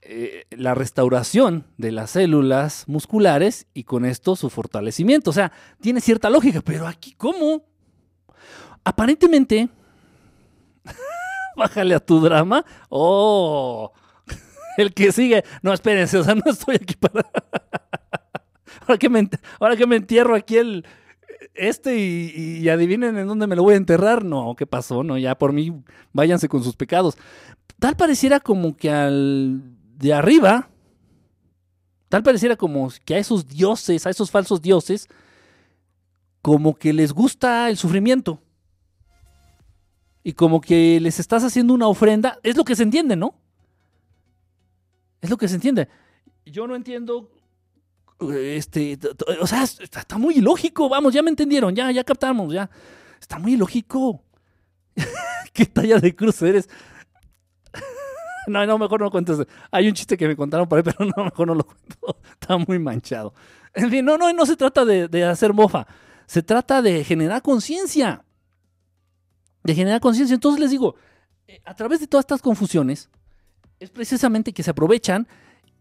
[0.03, 5.31] eh, la restauración de las células musculares y con esto su fortalecimiento.
[5.31, 5.51] O sea,
[5.81, 7.65] tiene cierta lógica, pero aquí, ¿cómo?
[8.85, 9.69] Aparentemente,
[11.57, 12.65] bájale a tu drama.
[12.89, 13.93] Oh,
[14.77, 15.43] el que sigue.
[15.63, 17.27] No, espérense, o sea, no estoy aquí para.
[18.83, 19.29] ahora, que me,
[19.59, 20.87] ahora que me entierro aquí el.
[21.55, 24.25] Este y, y adivinen en dónde me lo voy a enterrar.
[24.25, 25.03] No, ¿qué pasó?
[25.03, 25.83] No, ya por mí,
[26.13, 27.19] váyanse con sus pecados.
[27.81, 30.69] Tal pareciera como que al de arriba,
[32.09, 35.09] tal pareciera como que a esos dioses, a esos falsos dioses,
[36.43, 38.41] como que les gusta el sufrimiento.
[40.23, 42.39] Y como que les estás haciendo una ofrenda.
[42.43, 43.35] Es lo que se entiende, ¿no?
[45.21, 45.89] Es lo que se entiende.
[46.45, 47.31] Yo no entiendo.
[48.33, 48.99] Este,
[49.41, 50.89] o sea, está, está muy ilógico.
[50.89, 52.69] Vamos, ya me entendieron, ya, ya captamos, ya.
[53.21, 54.23] Está muy ilógico.
[55.53, 56.69] ¿Qué talla de cruz eres?
[58.47, 59.39] No, no, mejor no cuentes.
[59.71, 62.19] Hay un chiste que me contaron por ahí, pero no, mejor no lo cuento.
[62.33, 63.35] Está muy manchado.
[63.75, 65.87] En fin, no, no, no se trata de, de hacer mofa.
[66.27, 68.25] Se trata de generar conciencia.
[69.63, 70.35] De generar conciencia.
[70.35, 70.97] Entonces les digo,
[71.49, 73.09] eh, a través de todas estas confusiones,
[73.79, 75.29] es precisamente que se aprovechan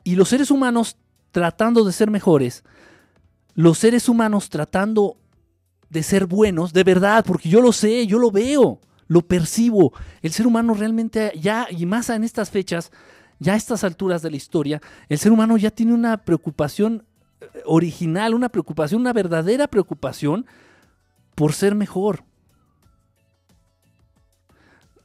[0.04, 0.98] y los seres humanos
[1.32, 2.64] tratando de ser mejores,
[3.54, 5.18] los seres humanos tratando
[5.90, 9.94] de ser buenos, de verdad, porque yo lo sé, yo lo veo, lo percibo.
[10.22, 12.92] El ser humano realmente ya, y más en estas fechas,
[13.40, 17.06] ya a estas alturas de la historia, el ser humano ya tiene una preocupación
[17.42, 20.46] eh, original, una preocupación, una verdadera preocupación
[21.36, 22.24] por ser mejor.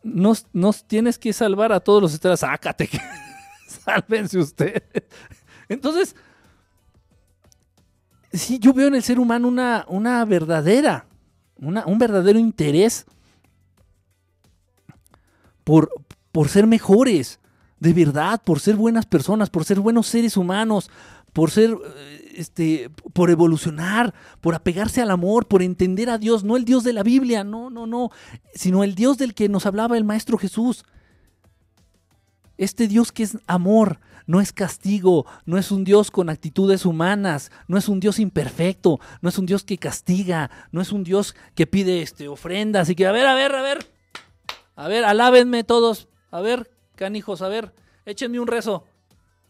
[0.03, 0.47] Nos,
[0.87, 2.41] tienes que salvar a todos los esteras.
[2.41, 2.89] Sácate,
[3.85, 4.83] sálvense ustedes.
[5.69, 6.17] Entonces,
[8.33, 11.05] sí, yo veo en el ser humano una, una verdadera,
[11.57, 13.05] una- un verdadero interés
[16.33, 17.39] por, ser mejores,
[17.79, 20.91] de verdad, por ser buenas personas, por ser buenos seres humanos,
[21.33, 26.57] por ser, eh, este, por evolucionar, por apegarse al amor, por entender a Dios, no
[26.57, 28.11] el Dios de la Biblia, no, no, no,
[28.53, 30.85] sino el Dios del que nos hablaba el Maestro Jesús.
[32.57, 37.53] Este Dios que es amor, no es castigo, no es un Dios con actitudes humanas,
[37.69, 41.37] no es un Dios imperfecto, no es un Dios que castiga, no es un Dios
[41.55, 43.90] que pide este, ofrendas y que, a ver, a ver, a ver,
[44.81, 47.75] a ver, alábenme todos, a ver, canijos, a ver,
[48.07, 48.85] échenme un rezo.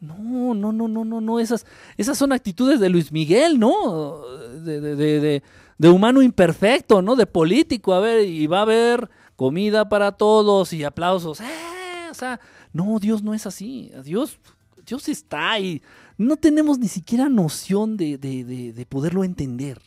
[0.01, 1.67] No, no, no, no, no, no, esas,
[1.97, 4.23] esas son actitudes de Luis Miguel, ¿no?
[4.65, 5.43] De, de, de,
[5.79, 7.15] de, humano imperfecto, ¿no?
[7.15, 11.41] De político, a ver, y va a haber comida para todos y aplausos.
[11.41, 12.09] ¡Eh!
[12.11, 12.41] O sea,
[12.73, 13.93] no, Dios no es así.
[14.03, 14.37] Dios,
[14.85, 15.81] Dios está ahí.
[16.19, 19.81] No tenemos ni siquiera noción de, de, de, de poderlo entender.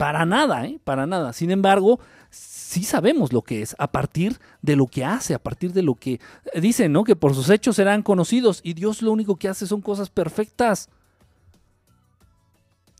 [0.00, 0.80] Para nada, ¿eh?
[0.82, 1.34] Para nada.
[1.34, 2.00] Sin embargo,
[2.30, 5.94] sí sabemos lo que es, a partir de lo que hace, a partir de lo
[5.94, 6.20] que
[6.54, 7.04] dice, ¿no?
[7.04, 10.88] Que por sus hechos serán conocidos y Dios lo único que hace son cosas perfectas.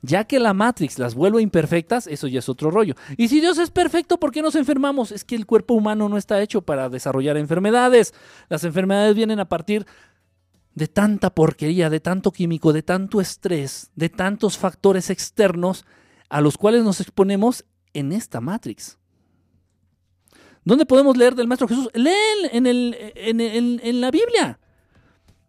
[0.03, 2.97] Ya que la Matrix las vuelve imperfectas, eso ya es otro rollo.
[3.17, 5.11] Y si Dios es perfecto, ¿por qué nos enfermamos?
[5.11, 8.13] Es que el cuerpo humano no está hecho para desarrollar enfermedades.
[8.51, 9.87] Las enfermedades vienen a partir
[10.75, 15.87] de tanta porquería, de tanto químico, de tanto estrés, de tantos factores externos
[16.31, 18.97] a los cuales nos exponemos en esta Matrix.
[20.65, 21.89] ¿Dónde podemos leer del Maestro Jesús?
[21.93, 22.15] Leen
[22.53, 24.59] en, el, en, la Biblia.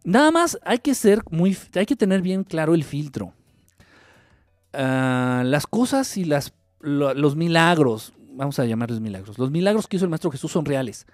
[0.04, 3.32] Nada más hay que ser muy, hay que tener bien claro el filtro.
[4.74, 9.96] Uh, las cosas y las, lo, los milagros, vamos a llamarles milagros, los milagros que
[9.96, 11.06] hizo el Maestro Jesús son reales.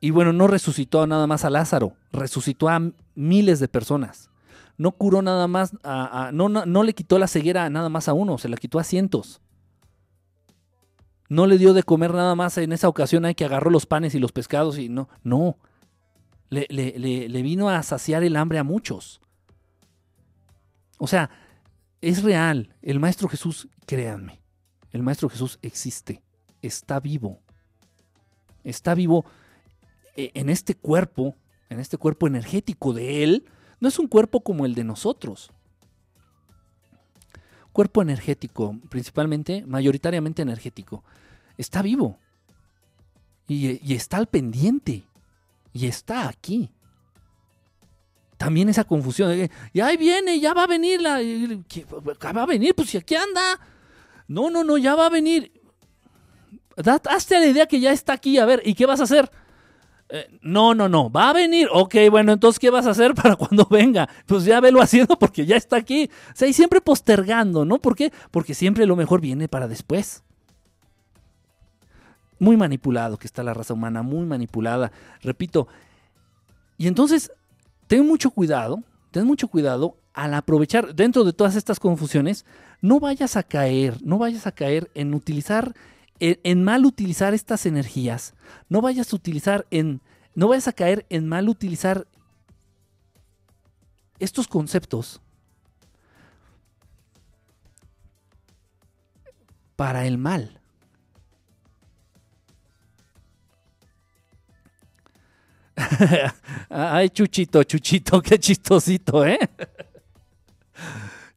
[0.00, 2.82] Y bueno, no resucitó nada más a Lázaro, resucitó a
[3.14, 4.28] miles de personas.
[4.76, 8.38] No curó nada más, a, no, no, le quitó la ceguera nada más a uno,
[8.38, 9.40] se la quitó a cientos.
[11.28, 14.14] No le dio de comer nada más en esa ocasión, hay que agarró los panes
[14.14, 15.58] y los pescados y no, no.
[16.50, 19.20] Le, le, le, le, vino a saciar el hambre a muchos.
[20.98, 21.30] O sea,
[22.00, 22.74] es real.
[22.82, 24.40] El Maestro Jesús, créanme,
[24.92, 26.22] el Maestro Jesús existe,
[26.62, 27.40] está vivo.
[28.62, 29.24] Está vivo
[30.16, 31.34] e, en este cuerpo,
[31.68, 33.46] en este cuerpo energético de Él.
[33.80, 35.50] No es un cuerpo como el de nosotros
[37.74, 41.02] cuerpo energético, principalmente, mayoritariamente energético,
[41.58, 42.18] está vivo.
[43.48, 45.04] Y, está al pendiente.
[45.72, 46.70] Y está aquí.
[48.38, 49.50] También esa confusión.
[49.72, 51.18] y ahí viene, ya va a venir la.
[51.18, 53.58] Va a venir, pues si aquí anda.
[54.28, 55.52] No, no, no, ya va a venir.
[57.10, 58.38] Hazte la idea que ya está aquí.
[58.38, 59.30] A ver, ¿y qué vas a hacer?
[60.16, 61.68] Eh, no, no, no, va a venir.
[61.72, 64.08] Ok, bueno, entonces, ¿qué vas a hacer para cuando venga?
[64.26, 66.08] Pues ya velo haciendo porque ya está aquí.
[66.28, 67.80] O sea, y siempre postergando, ¿no?
[67.80, 68.12] ¿Por qué?
[68.30, 70.22] Porque siempre lo mejor viene para después.
[72.38, 74.92] Muy manipulado que está la raza humana, muy manipulada.
[75.20, 75.66] Repito.
[76.78, 77.32] Y entonces,
[77.88, 82.46] ten mucho cuidado, ten mucho cuidado al aprovechar dentro de todas estas confusiones,
[82.80, 85.74] no vayas a caer, no vayas a caer en utilizar
[86.20, 88.34] en, mal utilizar estas energías.
[88.68, 90.00] No vayas a utilizar en.
[90.34, 92.06] No vayas a caer en mal utilizar
[94.18, 95.20] estos conceptos
[99.76, 100.60] para el mal.
[106.68, 109.38] Ay, Chuchito, Chuchito, qué chistosito, ¿eh?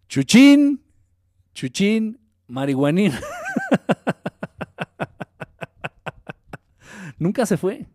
[0.07, 0.81] Chuchín,
[1.53, 3.13] Chuchín, marihuanín.
[7.17, 7.85] nunca se fue,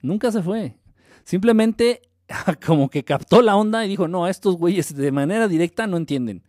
[0.00, 0.76] nunca se fue.
[1.24, 2.02] Simplemente
[2.66, 6.42] como que captó la onda y dijo, no, estos güeyes de manera directa no entienden.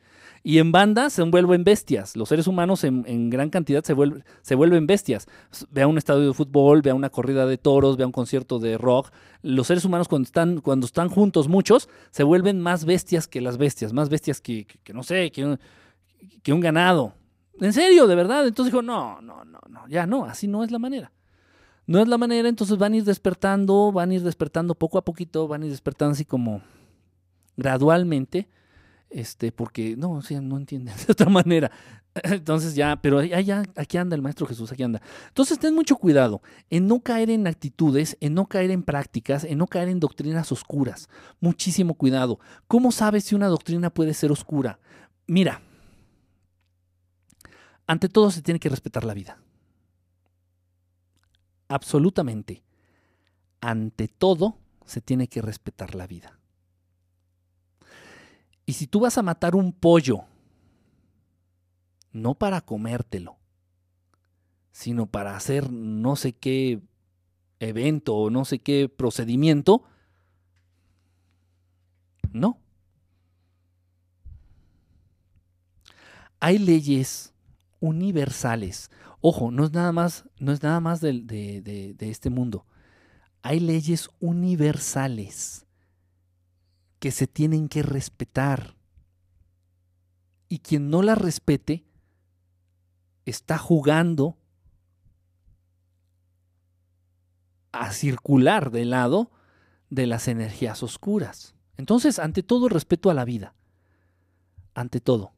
[0.45, 2.17] Y en banda se vuelven bestias.
[2.17, 3.95] Los seres humanos en, gran cantidad se,
[4.41, 5.25] se, vuelven bestias.
[5.71, 9.09] Vea un estadio de fútbol, vea una corrida de toros, vea un concierto de rock.
[9.41, 13.57] Los seres humanos cuando están, cuando están juntos muchos, se vuelven más bestias que las
[13.57, 13.93] bestias.
[13.93, 15.57] Más bestias que, que, no sé, que
[16.41, 17.13] que un ganado.
[17.59, 18.47] En serio, de verdad.
[18.47, 21.11] Entonces dijo, no, no, no, no, ya no, así no es la manera.
[21.85, 25.03] No es la manera, entonces van a ir despertando, van a ir despertando poco a
[25.03, 26.61] poquito, van a ir despertando así como
[27.57, 28.47] gradualmente,
[29.09, 31.71] este, porque no, no entienden de otra manera.
[32.23, 35.01] Entonces ya, pero allá, aquí anda el Maestro Jesús, aquí anda.
[35.27, 39.57] Entonces ten mucho cuidado en no caer en actitudes, en no caer en prácticas, en
[39.57, 41.09] no caer en doctrinas oscuras.
[41.41, 42.39] Muchísimo cuidado.
[42.67, 44.79] ¿Cómo sabes si una doctrina puede ser oscura?
[45.27, 45.61] Mira,
[47.87, 49.42] ante todo se tiene que respetar la vida
[51.67, 52.63] absolutamente,
[53.61, 56.39] ante todo, se tiene que respetar la vida.
[58.65, 60.25] Y si tú vas a matar un pollo,
[62.11, 63.37] no para comértelo,
[64.71, 66.81] sino para hacer no sé qué
[67.59, 69.83] evento o no sé qué procedimiento,
[72.31, 72.63] no.
[76.43, 77.33] hay leyes
[77.79, 78.91] universales.
[79.25, 82.65] Ojo, no es nada más, no es nada más de, de- de este mundo.
[83.41, 85.65] Hay leyes universales
[86.99, 88.75] que se tienen que respetar.
[90.49, 91.85] Y quien no las respete
[93.25, 94.37] está jugando
[97.71, 99.31] a circular del lado
[99.89, 101.55] de las energías oscuras.
[101.77, 103.55] Entonces, ante todo, respeto a la vida.
[104.73, 105.31] Ante todo.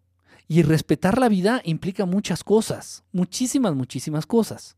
[0.48, 4.78] Y respetar la vida implica muchas cosas, muchísimas, muchísimas cosas.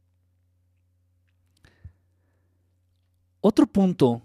[3.42, 4.22] Otro punto,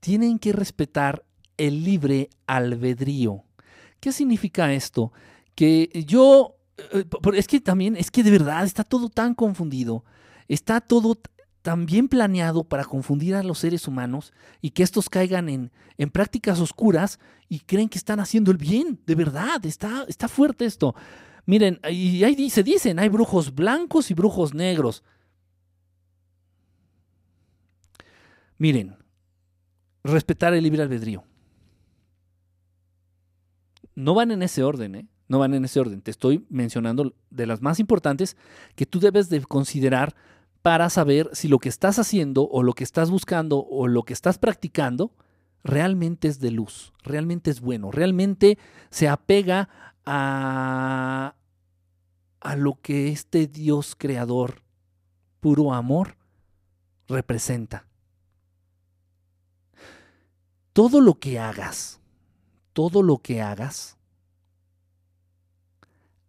[0.00, 1.24] tienen que respetar
[1.56, 3.44] el libre albedrío.
[4.00, 5.12] ¿Qué significa esto?
[5.54, 6.56] Que yo,
[6.92, 10.04] eh, por- es que también, es que de verdad está todo tan confundido,
[10.46, 11.20] está todo
[11.62, 15.70] t- tan bien planeado para confundir a los seres humanos y que estos caigan en,
[15.96, 17.18] en prácticas oscuras
[17.48, 20.94] y creen que están haciendo el bien, de verdad, está, está fuerte esto.
[21.46, 25.02] Miren, y ahí dice, dicen, hay brujos blancos y brujos negros.
[28.58, 28.96] Miren,
[30.04, 31.24] respetar el libre albedrío.
[33.94, 35.08] No van en ese orden, ¿eh?
[35.28, 36.00] No van en ese orden.
[36.02, 38.36] Te estoy mencionando de las más importantes
[38.74, 40.14] que tú debes de considerar
[40.62, 44.12] para saber si lo que estás haciendo o lo que estás buscando o lo que
[44.12, 45.12] estás practicando
[45.64, 48.58] realmente es de luz, realmente es bueno, realmente
[48.90, 49.68] se apega
[50.04, 51.34] a,
[52.40, 54.62] a lo que este Dios creador,
[55.40, 56.16] puro amor,
[57.06, 57.86] representa.
[60.72, 62.00] Todo lo que hagas,
[62.72, 63.98] todo lo que hagas,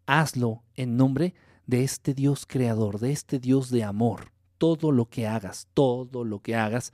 [0.07, 1.48] hazlo en nombre de
[1.83, 4.31] este Dios creador, de este Dios de amor.
[4.57, 6.93] Todo lo que hagas, todo lo que hagas,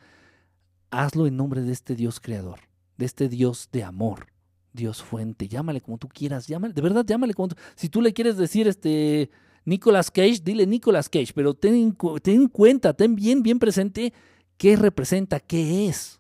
[0.92, 2.60] hazlo en nombre de este Dios creador,
[2.98, 4.28] de este Dios de amor,
[4.74, 7.56] Dios fuente, llámale como tú quieras, llámale, de verdad llámale como tú.
[7.76, 9.32] Si tú le quieres decir este
[9.64, 14.14] Nicolas Cage, dile Nicolas Cage, pero ten, ten en cuenta, ten bien, bien presente
[14.58, 16.20] qué representa, qué es.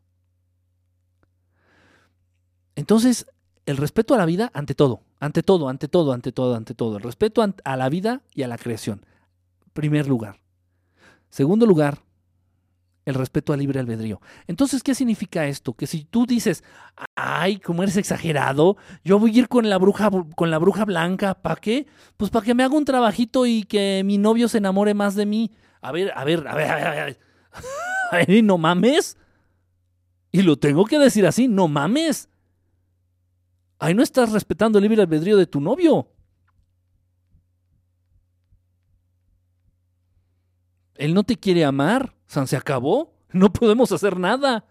[2.76, 3.28] Entonces,
[3.66, 6.98] el respeto a la vida ante todo, ante todo, ante todo, ante todo, ante todo.
[6.98, 9.06] El respeto a la vida y a la creación.
[9.74, 10.40] Primer lugar.
[11.30, 12.00] Segundo lugar,
[13.06, 14.22] el respeto al libre albedrío.
[14.48, 15.74] Entonces, ¿qué significa esto?
[15.74, 16.64] Que si tú dices,
[17.16, 21.34] ay, como eres exagerado, yo voy a ir con la bruja, con la bruja blanca,
[21.34, 21.88] ¿para qué?
[22.18, 25.26] Pues para que me haga un trabajito y que mi novio se enamore más de
[25.26, 25.52] mí.
[25.82, 27.20] A ver, a ver, a ver, a ver, a ver.
[28.12, 29.18] Ay, no mames.
[30.32, 32.30] Y lo tengo que decir así, no mames.
[33.80, 36.10] Ahí no estás respetando el libre albedrío de tu novio.
[40.96, 42.16] Él no te quiere amar.
[42.26, 43.14] San se acabó.
[43.32, 44.66] No podemos hacer nada.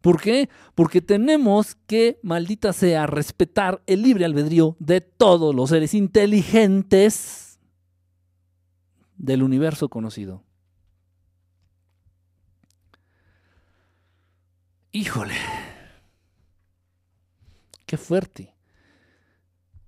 [0.00, 0.48] ¿Por qué?
[0.76, 7.58] Porque tenemos que, maldita sea, respetar el libre albedrío de todos los seres inteligentes
[9.16, 10.44] del universo conocido.
[14.92, 15.34] Híjole.
[17.88, 18.54] Qué fuerte.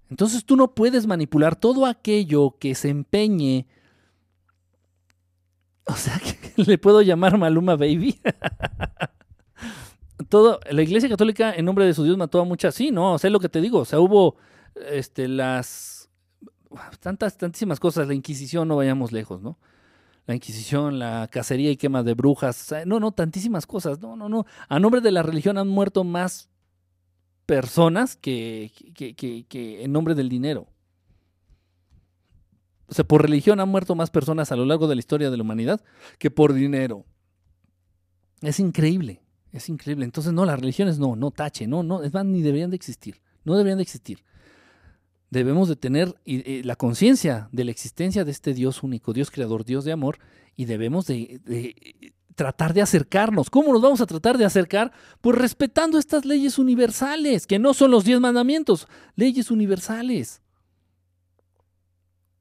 [0.08, 3.66] Entonces tú no puedes manipular todo aquello que se empeñe.
[5.84, 6.18] O sea,
[6.56, 8.18] le puedo llamar Maluma Baby.
[10.30, 12.74] todo, la Iglesia Católica en nombre de su Dios mató a muchas.
[12.74, 13.80] Sí, no, sé lo que te digo.
[13.80, 14.36] O sea, hubo
[14.90, 16.08] este, las
[17.00, 18.08] tantas, tantísimas cosas.
[18.08, 19.58] La Inquisición, no vayamos lejos, ¿no?
[20.24, 22.74] La Inquisición, la cacería y quema de brujas.
[22.86, 24.00] no, no, tantísimas cosas.
[24.00, 24.46] No, no, no.
[24.70, 26.49] A nombre de la religión han muerto más
[27.50, 30.68] personas que, que, que, en nombre del dinero.
[32.86, 35.36] O sea, por religión han muerto más personas a lo largo de la historia de
[35.36, 35.82] la humanidad
[36.20, 37.04] que por dinero.
[38.40, 39.20] Es increíble,
[39.50, 40.04] es increíble.
[40.04, 43.20] Entonces, no, las religiones no, no tache, no, no, es más, ni deberían de existir,
[43.42, 44.22] no deberían de existir.
[45.30, 49.64] Debemos de tener eh, la conciencia de la existencia de este Dios único, Dios creador,
[49.64, 50.20] Dios de amor,
[50.54, 53.50] y debemos de, de tratar de acercarnos.
[53.50, 54.92] ¿Cómo nos vamos a tratar de acercar?
[55.20, 60.40] Pues respetando estas leyes universales, que no son los diez mandamientos, leyes universales.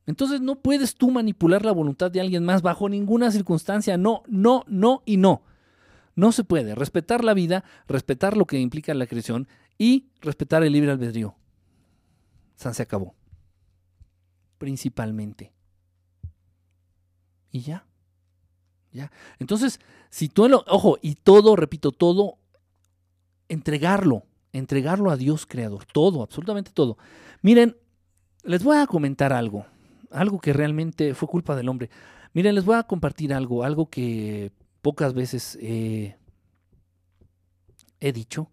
[0.06, 3.98] Entonces no puedes tú manipular la voluntad de alguien más bajo ninguna circunstancia.
[3.98, 5.44] No, no, no y no.
[6.16, 6.76] No se puede.
[6.76, 11.36] Respetar la vida, respetar lo que implica la creación y respetar el libre albedrío.
[12.56, 13.16] San se acabó.
[14.60, 15.52] Principalmente.
[17.52, 17.89] Y ya.
[19.40, 19.80] Entonces,
[20.10, 22.38] si tú, ojo, y todo, repito, todo,
[23.48, 26.98] entregarlo, entregarlo a Dios creador, todo, absolutamente todo.
[27.42, 27.78] Miren,
[28.44, 29.66] les voy a comentar algo,
[30.12, 31.90] algo que realmente fue culpa del hombre.
[32.34, 34.52] Miren, les voy a compartir algo, algo que
[34.82, 36.16] pocas veces he
[38.00, 38.50] dicho,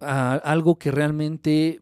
[0.00, 1.80] algo que realmente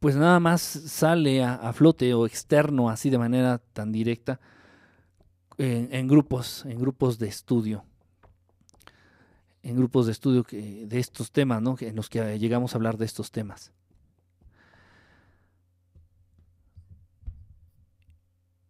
[0.00, 4.38] pues nada más sale a flote o externo así de manera tan directa
[5.58, 7.84] en, grupos, en grupos de estudio
[9.62, 11.76] en grupos de estudio que, de estos temas, ¿no?
[11.80, 13.72] En los que llegamos a hablar de estos temas.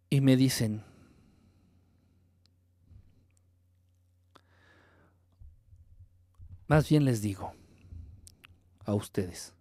[0.09, 0.83] Y me dicen,
[6.67, 7.53] más bien les digo
[8.85, 9.53] a ustedes,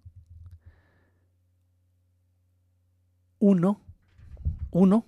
[3.39, 3.81] uno,
[4.71, 5.05] uno,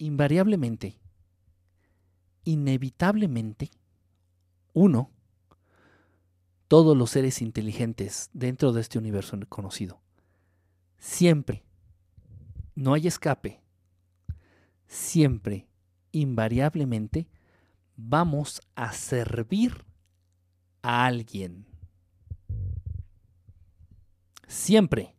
[0.00, 0.98] invariablemente,
[2.44, 3.70] inevitablemente,
[4.72, 5.10] uno,
[6.68, 10.00] todos los seres inteligentes dentro de este universo conocido,
[10.98, 11.64] siempre,
[12.74, 13.60] no hay escape,
[14.86, 15.68] siempre,
[16.12, 17.28] invariablemente,
[17.94, 19.84] vamos a servir
[20.80, 21.66] a alguien.
[24.46, 25.14] Siempre.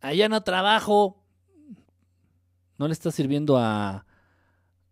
[0.00, 1.23] Allá no trabajo.
[2.84, 4.04] No le estás sirviendo a,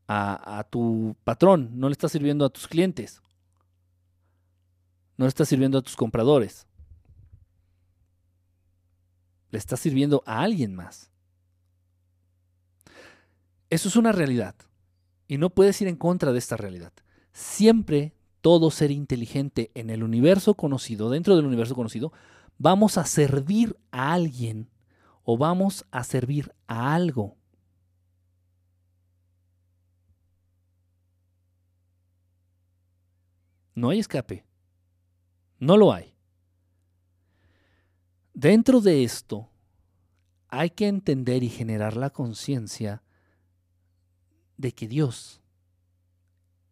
[0.09, 3.21] a, tu patrón, no le estás sirviendo a tus clientes,
[5.19, 6.67] no le estás sirviendo a tus compradores.
[9.51, 11.11] Le estás sirviendo a alguien más.
[13.69, 14.55] Eso es una realidad.
[15.29, 16.95] Y no puedes ir en contra de esta realidad.
[17.33, 22.11] Siempre todo ser inteligente en el universo conocido, dentro del universo conocido,
[22.57, 24.71] vamos a servir a alguien
[25.25, 27.37] o vamos a servir a algo.
[33.75, 34.45] No hay escape.
[35.59, 36.15] No lo hay.
[38.35, 39.51] Dentro de esto,
[40.49, 43.03] hay que entender y generar la conciencia
[44.57, 45.41] de que Dios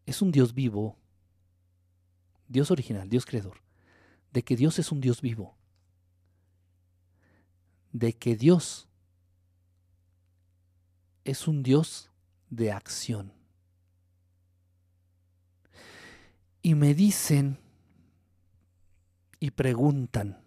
[0.06, 0.98] es un Dios vivo,
[2.48, 3.62] Dios original, Dios creador,
[4.32, 5.56] de que Dios es un Dios vivo,
[7.93, 8.89] de que Dios
[11.24, 12.10] es un Dios
[12.48, 13.40] de acción.
[16.62, 17.59] Y me dicen
[19.39, 20.39] y preguntan,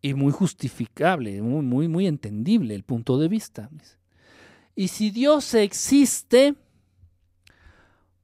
[0.00, 3.70] y muy justificable, muy, muy, muy entendible el punto de vista.
[4.74, 6.54] Y si Dios existe,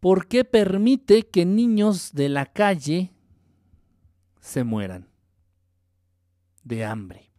[0.00, 3.10] ¿por qué permite que niños de la calle
[4.40, 5.08] se mueran
[6.62, 7.30] de hambre?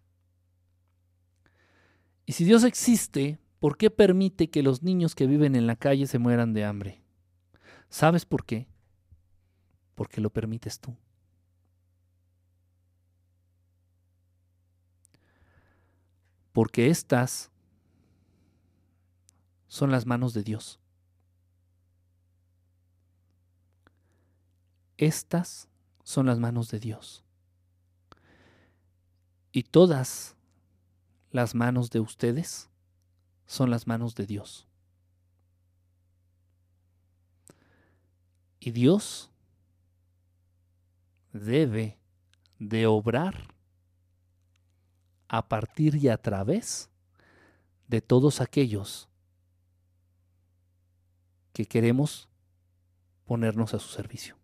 [2.26, 6.08] Y si Dios existe, ¿por qué permite que los niños que viven en la calle
[6.08, 7.05] se mueran de hambre?
[7.96, 8.68] ¿Sabes por qué?
[9.96, 10.94] Porque lo permites tú.
[16.52, 17.52] Porque estas
[19.70, 20.78] son las manos de Dios.
[24.98, 25.70] Estas
[26.04, 27.24] son las manos de Dios.
[29.54, 30.36] Y todas
[31.32, 32.70] las manos de ustedes
[33.46, 34.68] son las manos de Dios.
[38.66, 39.30] Y Dios
[41.32, 42.00] debe
[42.58, 43.54] de obrar
[45.28, 46.90] a partir y a través
[47.88, 49.08] de todos aquellos
[51.54, 52.28] que queremos
[53.26, 54.36] ponernos a su servicio.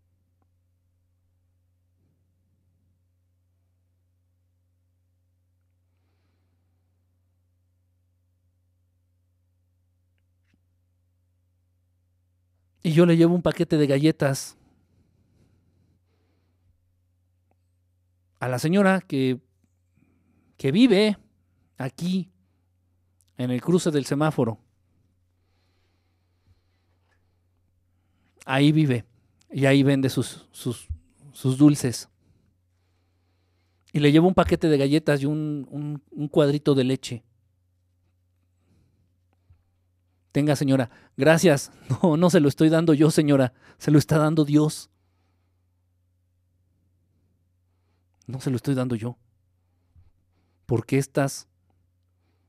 [12.83, 14.57] Y yo le llevo un paquete de galletas
[18.39, 19.39] a la señora que,
[20.57, 21.17] que vive
[21.77, 22.31] aquí
[23.37, 24.57] en el cruce del semáforo.
[28.45, 29.05] Ahí vive
[29.51, 30.87] y ahí vende sus, sus,
[31.57, 32.09] dulces.
[33.93, 37.23] Y le llevo un paquete de galletas y un, un cuadrito de leche.
[40.31, 41.71] Tenga, señora, gracias.
[42.03, 43.53] No, no se lo estoy dando yo, señora.
[43.77, 44.89] Se lo está dando Dios.
[48.27, 49.17] No se lo estoy dando yo.
[50.65, 51.49] Porque estas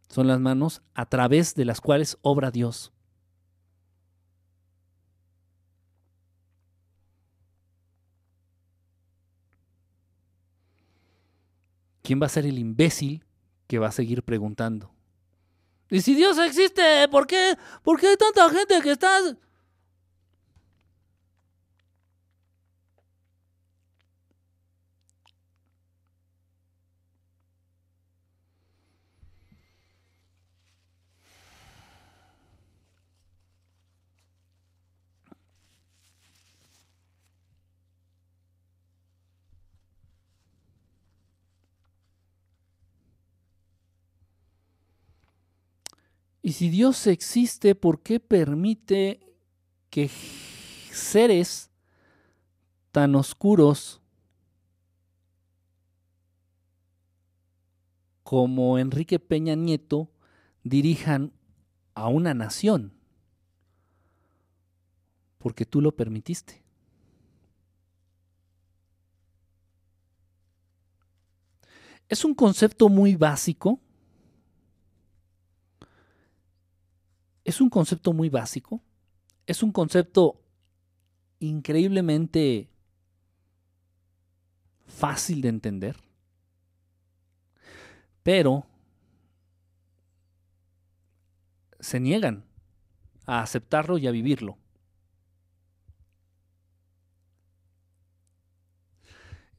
[0.08, 2.92] son las manos a través de las cuales obra Dios.
[12.02, 13.24] ¿Quién va a ser el imbécil
[13.66, 14.92] que va a seguir preguntando?
[15.92, 19.10] Y si Dios existe, ¿por qué, ¿por qué hay tanta gente que está...
[46.42, 49.20] Y si Dios existe, ¿por qué permite
[49.90, 50.10] que
[50.90, 51.70] seres
[52.90, 54.02] tan oscuros
[58.24, 60.10] como Enrique Peña Nieto
[60.64, 61.32] dirijan
[61.94, 62.92] a una nación?
[65.38, 66.60] Porque tú lo permitiste.
[72.08, 73.80] Es un concepto muy básico.
[77.44, 78.82] Es un concepto muy básico.
[79.46, 80.40] Es un concepto
[81.40, 82.68] increíblemente
[84.86, 85.96] fácil de entender.
[88.22, 88.64] Pero
[91.80, 92.44] se niegan
[93.26, 94.56] a aceptarlo y a vivirlo.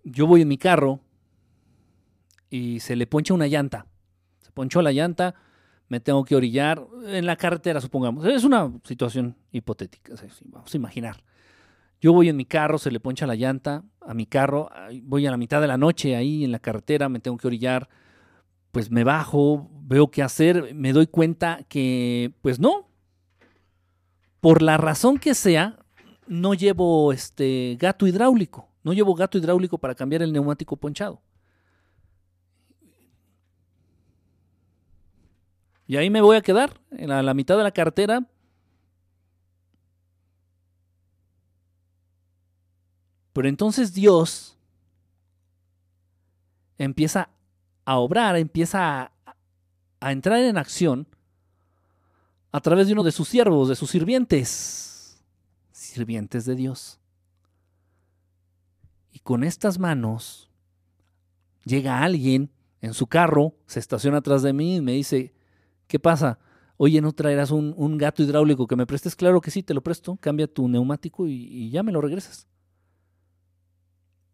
[0.06, 1.00] Yo voy en mi carro
[2.50, 3.88] y se le poncha una llanta.
[4.40, 5.36] Se ponchó la llanta,
[5.94, 8.26] me tengo que orillar en la carretera, supongamos.
[8.26, 10.16] Es una situación hipotética,
[10.46, 11.24] vamos a imaginar.
[12.02, 14.72] Yo voy en mi carro, se le poncha la llanta a mi carro,
[15.04, 17.90] voy a la mitad de la noche ahí en la carretera, me tengo que orillar,
[18.72, 22.90] pues me bajo, veo qué hacer, me doy cuenta que, pues no,
[24.42, 25.78] por la razón que sea,
[26.26, 31.22] no llevo este gato hidráulico, no llevo gato hidráulico para cambiar el neumático ponchado.
[35.94, 38.28] Y ahí me voy a quedar, en la, mitad de la carretera,
[43.32, 44.58] Pero entonces Dios
[46.80, 47.30] empieza
[47.86, 49.12] a obrar, empieza
[50.00, 51.08] a, entrar en acción
[52.52, 55.24] a través de uno de sus siervos, de sus sirvientes,
[55.72, 57.00] sirvientes de Dios.
[59.12, 60.50] Y con estas manos
[61.66, 62.50] llega alguien
[62.82, 65.36] en su carro, se estaciona atrás de mí y me dice,
[65.94, 66.40] ¿qué pasa?
[66.78, 69.16] Oye, ¿no traerás un, gato hidráulico que me prestes?
[69.16, 72.48] Claro que sí, te lo presto, cambia tu neumático y, y ya me lo regresas.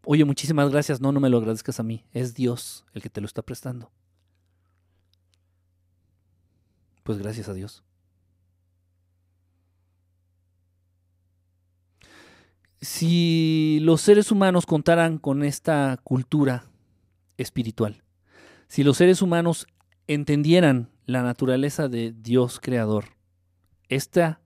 [0.05, 1.01] Oye, muchísimas gracias.
[1.01, 2.05] No, no me lo agradezcas a mí.
[2.13, 3.91] Es Dios el que te lo está prestando.
[7.03, 7.83] Pues gracias a Dios.
[12.79, 16.71] Si los seres humanos contaran con esta cultura
[17.35, 18.01] espiritual,
[18.69, 19.67] si los seres humanos
[20.07, 23.05] entendieran la naturaleza de Dios creador,
[23.87, 24.41] esta,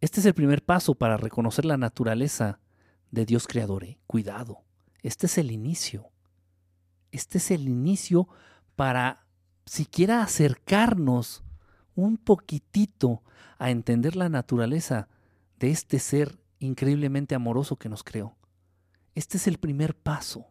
[0.00, 2.60] este es el primer paso para reconocer la naturaleza
[3.10, 3.84] de Dios creador.
[3.84, 3.98] ¿eh?
[4.06, 4.62] Cuidado,
[5.02, 6.08] este es el inicio.
[7.12, 8.26] Este es el inicio
[8.74, 9.26] para
[9.66, 11.44] siquiera acercarnos
[11.94, 13.22] un poquitito
[13.58, 15.08] a entender la naturaleza
[15.58, 18.34] de este ser increíblemente amoroso que nos creó.
[19.14, 20.46] Este es el primer paso.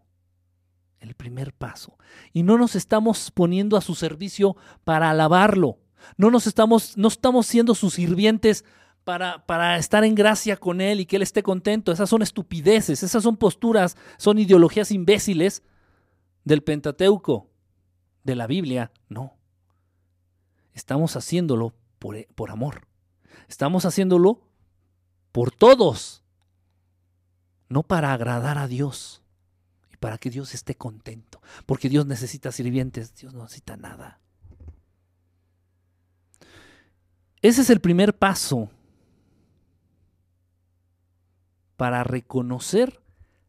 [1.03, 1.97] El primer paso.
[2.31, 4.55] Y no nos estamos poniendo a su servicio
[4.85, 5.79] para alabarlo.
[6.15, 8.63] No nos estamos, no estamos siendo sus sirvientes
[9.03, 11.91] para, estar en gracia con Él y que Él esté contento.
[11.91, 15.61] Esas son estupideces, esas son posturas, son ideologías imbéciles
[16.45, 17.49] del Pentateuco,
[18.23, 18.93] de la Biblia.
[19.09, 19.33] No.
[20.73, 22.87] Estamos haciéndolo por, por amor.
[23.49, 24.39] Estamos haciéndolo
[25.33, 26.23] por todos.
[27.67, 29.22] No para agradar a Dios
[30.03, 31.41] para que Dios esté contento.
[31.65, 34.19] Porque Dios necesita sirvientes, Dios no necesita nada.
[37.41, 38.69] Ese es el primer paso
[41.77, 43.01] para reconocer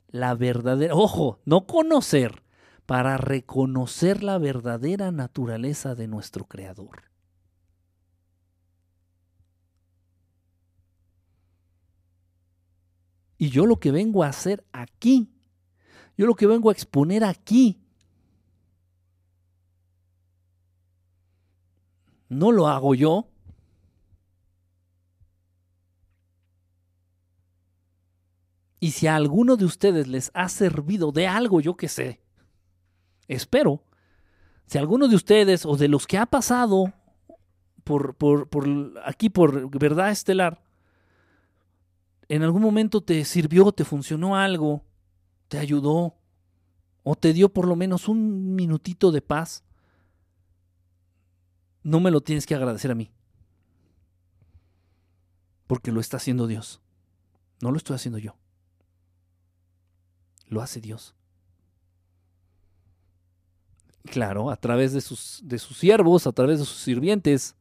[0.06, 2.44] la verdadera, ojo, no conocer,
[2.86, 7.02] para reconocer la verdadera naturaleza de nuestro Creador.
[13.39, 15.34] Y yo lo que vengo a hacer aquí,
[16.16, 17.81] yo lo que vengo a exponer aquí,
[22.28, 23.28] no lo hago yo,
[28.85, 32.20] Y si a alguno de ustedes les ha servido de algo, yo que sé,
[33.28, 33.82] espero,
[34.66, 36.93] si a alguno de ustedes o de los que ha pasado
[37.82, 38.47] por, por,
[39.03, 40.62] aquí por verdad estelar,
[42.28, 44.85] en algún momento te sirvió, te funcionó algo,
[45.49, 46.16] te ayudó
[47.03, 49.65] o te dio por lo menos un minutito de paz,
[51.83, 53.11] no me lo tienes que agradecer a mí.
[55.66, 56.81] Porque lo está haciendo Dios.
[57.61, 58.37] No lo estoy haciendo yo
[60.49, 61.15] lo hace Dios.
[64.05, 67.57] Claro, a través de sus, de sus siervos, a través de sus sirvientes.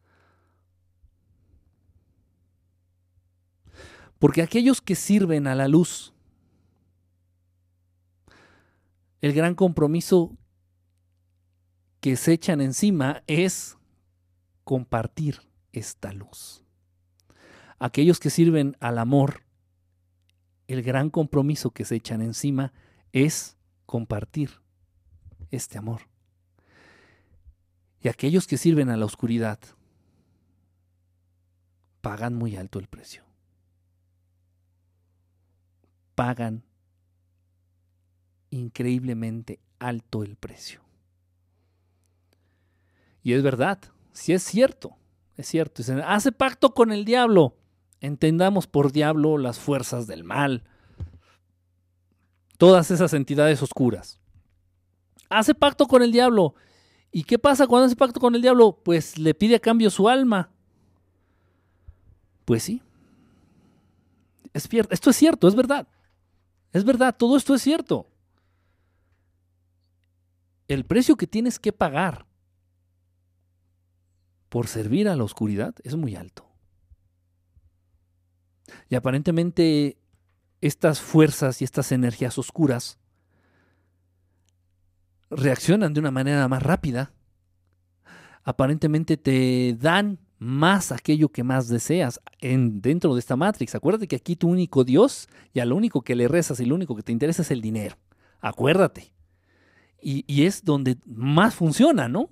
[4.20, 6.12] Porque aquellos que sirven a la luz,
[9.24, 10.38] el gran compromiso
[12.02, 13.78] que se echan encima es
[14.66, 15.40] compartir
[15.72, 16.62] esta luz.
[17.80, 19.44] Aquellos que sirven al amor,
[20.68, 22.74] el gran compromiso que se echan encima
[23.14, 23.56] es
[23.86, 24.60] compartir
[25.52, 26.02] este amor.
[28.02, 29.58] Y aquellos que sirven a la oscuridad
[32.02, 33.24] pagan muy alto el precio.
[36.14, 36.66] Pagan
[38.54, 40.82] increíblemente alto el precio.
[43.24, 43.80] Y es verdad,
[44.12, 44.96] si es cierto,
[45.36, 45.82] es cierto.
[46.06, 47.58] Hace pacto con el diablo.
[48.00, 50.64] Entendamos por diablo las fuerzas del mal,
[52.58, 54.20] todas esas entidades oscuras.
[55.30, 56.54] Hace pacto con el diablo.
[57.12, 58.80] ¿Y qué pasa cuando hace pacto con el diablo?
[58.84, 60.52] Pues le pide a cambio su alma.
[62.44, 62.82] Pues sí.
[64.52, 65.88] Es esto es cierto, es verdad.
[66.74, 68.08] Es verdad, todo esto es cierto.
[70.68, 72.26] El precio que tienes que pagar
[74.49, 76.48] por servir a la oscuridad es muy alto.
[78.90, 79.98] Y aparentemente
[80.61, 82.98] estas fuerzas y estas energías oscuras
[85.30, 87.14] reaccionan de una manera más rápida.
[88.44, 93.76] Aparentemente te dan más aquello que más deseas en, dentro de esta Matrix.
[93.76, 96.76] Acuérdate que aquí tu único Dios y a lo único que le rezas y lo
[96.76, 97.98] único que te interesa es el dinero.
[98.41, 99.14] Acuérdate.
[100.04, 102.30] Y, y es donde más funciona, ¿no?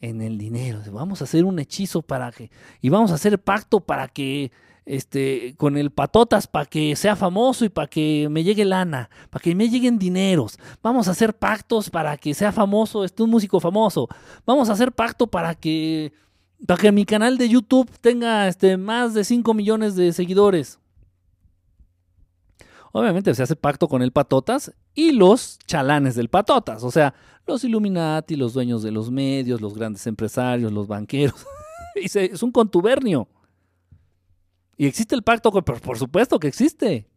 [0.00, 0.80] En el dinero.
[0.92, 2.50] Vamos a hacer un hechizo para que...
[2.80, 4.50] Y vamos a hacer pacto para que
[4.88, 9.42] este, con el patotas para que sea famoso y para que me llegue lana, para
[9.42, 10.58] que me lleguen dineros.
[10.82, 14.08] Vamos a hacer pactos para que sea famoso, este un músico famoso.
[14.46, 16.12] Vamos a hacer pacto para que
[16.66, 20.80] para que mi canal de YouTube tenga este, más de 5 millones de seguidores.
[22.92, 27.14] Obviamente se hace pacto con el patotas y los chalanes del patotas, o sea,
[27.46, 31.46] los Illuminati, los dueños de los medios, los grandes empresarios, los banqueros.
[31.94, 33.28] es un contubernio.
[34.78, 37.08] Y existe el pacto, con, por supuesto que existe.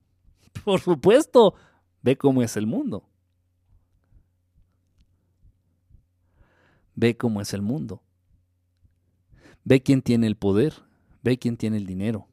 [0.66, 1.54] Por supuesto.
[2.02, 3.08] Ve cómo es el mundo.
[6.96, 8.02] Ve cómo es el mundo.
[9.64, 10.74] Ve quién tiene el poder.
[11.22, 12.28] Ve quién tiene el dinero.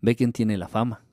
[0.00, 1.05] Ve quién tiene la fama.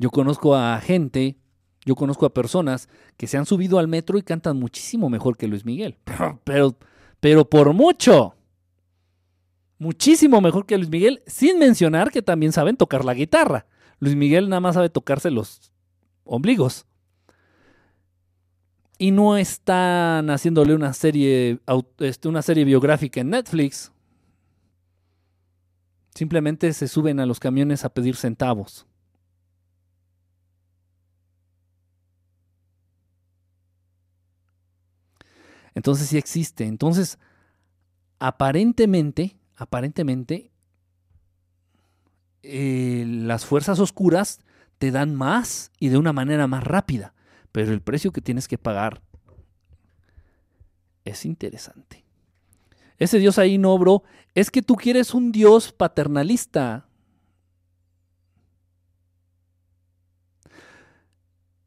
[0.00, 1.36] Yo conozco a gente,
[1.84, 5.46] yo conozco a personas que se han subido al metro y cantan muchísimo mejor que
[5.46, 5.98] Luis Miguel.
[6.44, 6.74] Pero,
[7.20, 8.34] pero por mucho
[9.76, 13.66] muchísimo mejor que Luis Miguel, sin mencionar que también saben tocar la guitarra.
[13.98, 15.70] Luis Miguel nada más sabe tocarse los
[16.24, 16.86] ombligos.
[18.96, 21.60] Y no están haciéndole una serie,
[21.98, 23.92] este, una serie biográfica en Netflix.
[26.14, 28.86] Simplemente se suben a los camiones a pedir centavos.
[35.74, 36.64] Entonces sí existe.
[36.64, 37.18] Entonces,
[38.18, 40.50] aparentemente, aparentemente
[42.42, 44.40] eh, las fuerzas oscuras
[44.78, 47.14] te dan más y de una manera más rápida,
[47.52, 49.02] pero el precio que tienes que pagar
[51.04, 52.04] es interesante.
[52.98, 56.86] Ese Dios ahí no obró, es que tú quieres un Dios paternalista.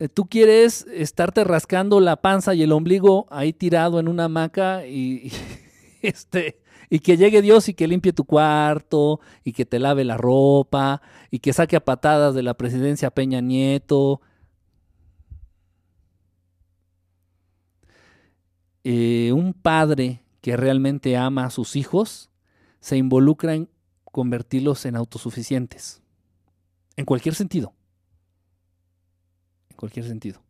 [0.09, 5.27] Tú quieres estarte rascando la panza y el ombligo ahí tirado en una hamaca y,
[5.27, 5.31] y
[6.01, 6.63] este
[6.93, 11.01] y que llegue Dios y que limpie tu cuarto, y que te lave la ropa,
[11.31, 14.21] y que saque a patadas de la presidencia Peña Nieto.
[18.83, 22.29] Eh, un padre que realmente ama a sus hijos
[22.79, 23.69] se involucra en
[24.03, 26.03] convertirlos en autosuficientes.
[26.95, 27.73] En cualquier sentido.
[29.83, 30.41] Cualquier sentido.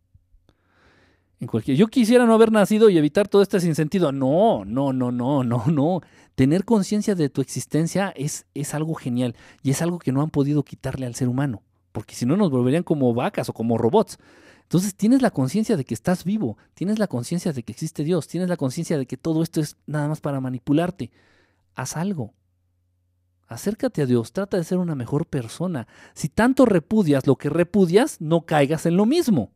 [1.39, 1.75] En cualquier...
[1.75, 4.11] Yo quisiera no haber nacido y evitar todo este sinsentido.
[4.11, 6.01] No, no, no, no, no, no
[6.35, 10.29] tener conciencia de tu existencia es, es algo genial y es algo que no han
[10.29, 14.19] podido quitarle al ser humano, porque si no nos volverían como vacas o como robots.
[14.61, 18.27] Entonces tienes la conciencia de que estás vivo, tienes la conciencia de que existe Dios,
[18.27, 21.09] tienes la conciencia de que todo esto es nada más para manipularte.
[21.73, 22.35] Haz algo.
[23.53, 25.87] Acércate a Dios, trata de ser una mejor persona.
[26.13, 29.51] Si tanto repudias lo que repudias, no caigas en lo mismo.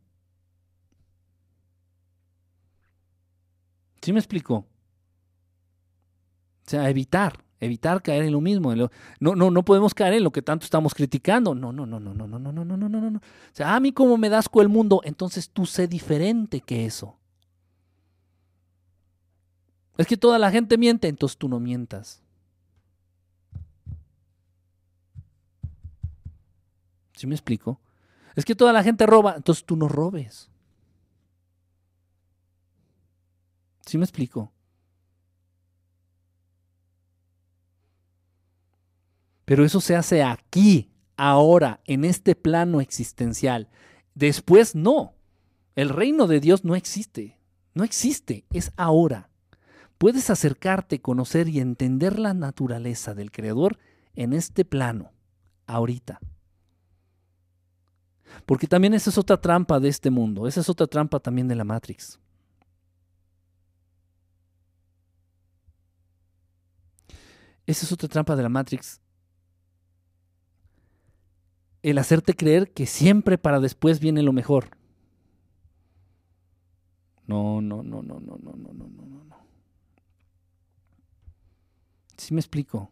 [4.02, 4.56] ¿Sí me explico?
[4.56, 8.76] O sea, evitar, evitar caer en lo mismo.
[8.76, 11.56] no, no, no podemos caer en lo que tanto estamos criticando.
[11.56, 13.18] No, no, no, no, no, no, no, no, no, no, no.
[13.18, 13.22] O
[13.52, 17.18] sea, a mí como me das con el mundo, entonces tú sé diferente que eso.
[19.98, 22.22] Es que toda la gente miente, entonces tú no mientas.
[27.18, 27.82] ¿Sí me explico?
[28.36, 30.52] Es que toda la gente roba, entonces tú no robes.
[33.88, 34.54] ¿Sí me explico?
[39.46, 43.68] Pero eso se hace aquí, ahora, en este plano existencial.
[44.14, 45.16] Después no.
[45.76, 47.40] El reino de Dios no existe.
[47.74, 49.32] No existe, es ahora.
[49.98, 53.80] Puedes acercarte, conocer y entender la naturaleza del Creador
[54.14, 55.14] en este plano,
[55.66, 56.20] ahorita.
[58.46, 61.56] Porque también esa es otra trampa de este mundo, esa es otra trampa también de
[61.56, 62.20] la Matrix.
[67.66, 69.02] Esa es otra trampa de la Matrix.
[71.84, 74.70] El hacerte creer que siempre para después viene lo mejor.
[77.28, 79.38] No, no, no, no, no, no, no, no, no, no.
[82.16, 82.90] ¿Sí me explico?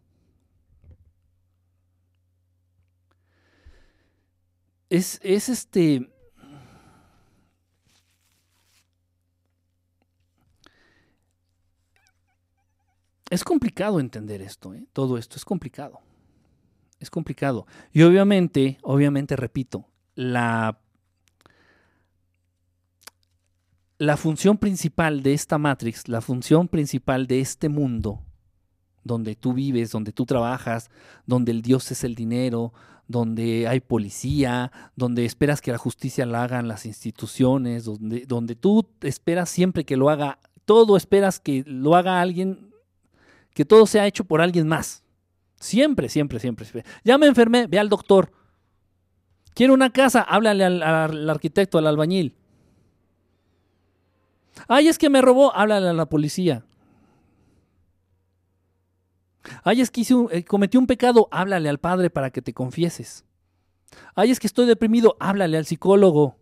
[4.90, 6.12] Es, es este.
[13.30, 14.86] Es complicado entender esto, ¿eh?
[14.94, 16.00] todo esto es complicado.
[17.00, 17.66] Es complicado.
[17.92, 20.80] Y obviamente, obviamente, repito, la,
[23.98, 28.22] la función principal de esta Matrix, la función principal de este mundo,
[29.04, 30.90] donde tú vives, donde tú trabajas,
[31.26, 32.74] donde el Dios es el dinero,
[33.08, 38.88] donde hay policía, donde esperas que la justicia la hagan las instituciones, donde, donde tú
[39.02, 42.74] esperas siempre que lo haga, todo esperas que lo haga alguien,
[43.54, 45.04] que todo sea hecho por alguien más.
[45.60, 46.66] Siempre, siempre, siempre.
[47.04, 48.32] Ya me enfermé, ve al doctor.
[49.54, 52.36] Quiero una casa, háblale al, al arquitecto, al albañil.
[54.68, 56.66] Ay, es que me robó, háblale a la policía.
[59.64, 62.54] Ay, es que hice un, eh, cometí un pecado, háblale al padre para que te
[62.54, 63.26] confieses.
[64.16, 66.38] Ay, es que estoy deprimido, háblale al psicólogo.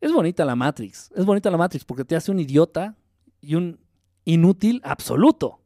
[0.00, 2.96] Es bonita la Matrix, es bonita la Matrix porque te hace un idiota
[3.40, 3.80] y un
[4.24, 5.60] inútil absoluto.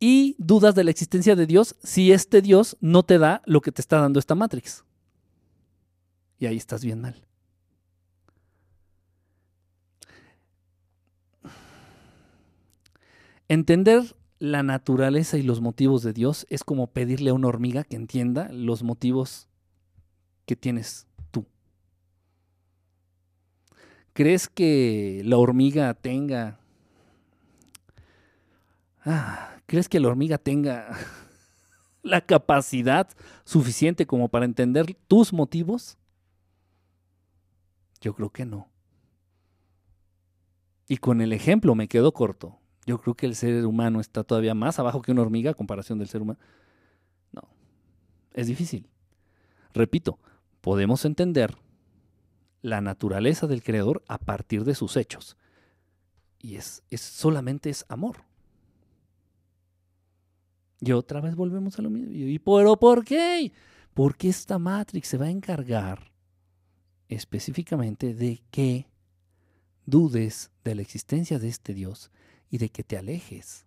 [0.00, 3.72] Y dudas de la existencia de Dios si este Dios no te da lo que
[3.72, 4.84] te está dando esta Matrix.
[6.38, 7.27] Y ahí estás bien mal.
[13.48, 17.96] Entender la naturaleza y los motivos de Dios es como pedirle a una hormiga que
[17.96, 19.48] entienda los motivos
[20.44, 21.46] que tienes tú.
[24.12, 26.60] ¿Crees que la hormiga tenga...
[29.04, 30.90] Ah, ¿Crees que la hormiga tenga
[32.02, 33.08] la capacidad
[33.44, 35.96] suficiente como para entender tus motivos?
[38.02, 38.68] Yo creo que no.
[40.86, 42.58] Y con el ejemplo me quedo corto.
[42.88, 45.98] Yo creo que el ser humano está todavía más abajo que una hormiga a comparación
[45.98, 46.38] del ser humano.
[47.32, 47.42] No,
[48.32, 48.88] es difícil.
[49.74, 50.18] Repito,
[50.62, 51.54] podemos entender
[52.62, 55.36] la naturaleza del creador a partir de sus hechos.
[56.40, 58.24] Y es, solamente es amor.
[60.80, 62.10] Y otra vez volvemos a lo mismo.
[62.10, 63.52] ¿Y pero por qué?
[63.92, 66.10] Porque esta Matrix se va a encargar
[67.10, 68.86] específicamente de que
[69.84, 72.10] dudes de la existencia de este Dios
[72.50, 73.66] y de que te alejes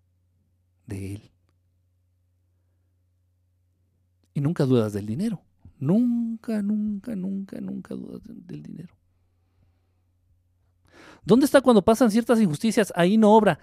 [0.87, 1.31] de Él.
[4.33, 5.41] Y nunca dudas del dinero.
[5.79, 8.93] Nunca, nunca, nunca, nunca dudas del dinero.
[11.23, 12.91] ¿Dónde está cuando pasan ciertas injusticias?
[12.95, 13.59] Ahí no obra.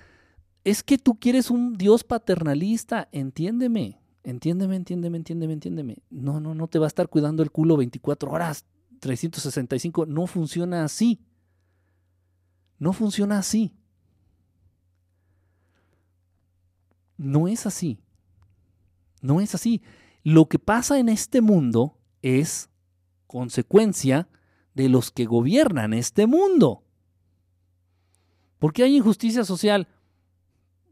[0.65, 3.09] Es que tú quieres un Dios paternalista.
[3.13, 5.99] Entiéndeme, entiéndeme, entiéndeme, entiéndeme, entiéndeme.
[6.11, 8.65] No, no, no te va a estar cuidando el culo 24 horas,
[9.01, 10.07] 365.
[10.07, 11.21] No funciona así.
[12.79, 13.75] No funciona así.
[17.19, 18.01] No es así.
[19.21, 19.83] No es así.
[20.23, 22.71] Lo que pasa en este mundo es
[23.27, 24.29] consecuencia
[24.75, 26.85] de los que gobiernan este mundo.
[28.59, 29.89] ¿Por qué hay injusticia social?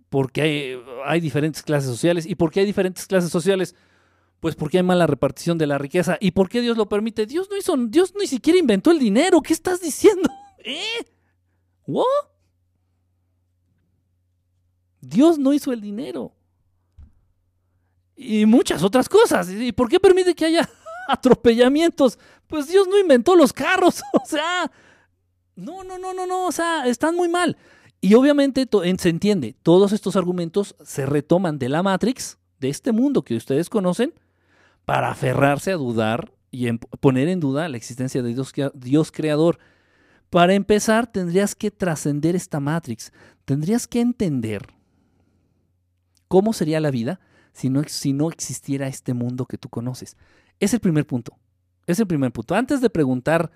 [0.08, 2.26] Porque hay, diferentes clases sociales.
[2.26, 3.74] ¿Y por qué hay diferentes clases sociales?
[4.40, 6.16] Pues porque hay mala repartición de la riqueza.
[6.20, 7.26] ¿Y por qué Dios lo permite?
[7.26, 9.40] Dios no hizo, Dios ni siquiera inventó el dinero.
[9.40, 10.28] ¿Qué estás diciendo?
[10.64, 11.04] ¿Eh?
[11.86, 12.35] ¿What?
[15.08, 16.32] Dios no hizo el dinero.
[18.16, 19.50] Y muchas otras cosas.
[19.50, 20.68] ¿Y por qué permite que haya
[21.08, 22.18] atropellamientos?
[22.46, 24.02] Pues Dios no inventó los carros.
[24.12, 24.70] O sea,
[25.54, 26.46] no, no, no, no, no.
[26.46, 27.56] O sea, están muy mal.
[28.00, 28.68] Y obviamente
[28.98, 33.70] se entiende, todos estos argumentos se retoman de la Matrix, de este mundo que ustedes
[33.70, 34.12] conocen,
[34.84, 36.70] para aferrarse a dudar y
[37.00, 39.58] poner en duda la existencia de Dios, Dios creador.
[40.30, 43.12] Para empezar, tendrías que trascender esta Matrix.
[43.44, 44.75] Tendrías que entender
[46.28, 47.20] ¿Cómo sería la vida
[47.52, 50.16] si no, si no existiera este mundo que tú conoces?
[50.60, 51.36] Es el primer punto.
[51.86, 52.54] Es el primer punto.
[52.54, 53.50] Antes de preguntar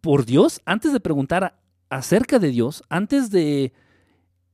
[0.00, 3.72] por Dios, antes de preguntar acerca de Dios, antes de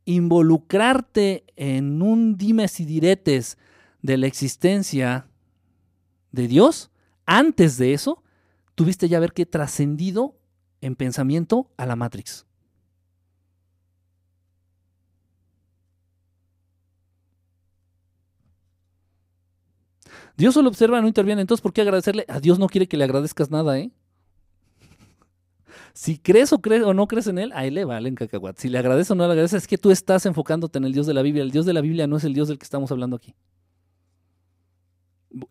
[0.04, 3.58] involucrarte en un dimes y diretes
[4.02, 5.28] de la existencia
[6.32, 6.90] de Dios,
[7.26, 8.22] antes de eso,
[8.74, 10.38] tuviste ya ver que trascendido
[10.80, 12.46] en pensamiento a la Matrix.
[20.40, 21.42] Dios solo observa, no interviene.
[21.42, 22.24] Entonces, ¿por qué agradecerle?
[22.26, 23.90] A Dios no quiere que le agradezcas nada, ¿eh?
[25.92, 28.56] Si crees o, crees o no crees en Él, a Él le valen cacahuat.
[28.56, 31.06] Si le agradeces o no le agradeces, es que tú estás enfocándote en el Dios
[31.06, 31.42] de la Biblia.
[31.42, 33.34] El Dios de la Biblia no es el Dios del que estamos hablando aquí.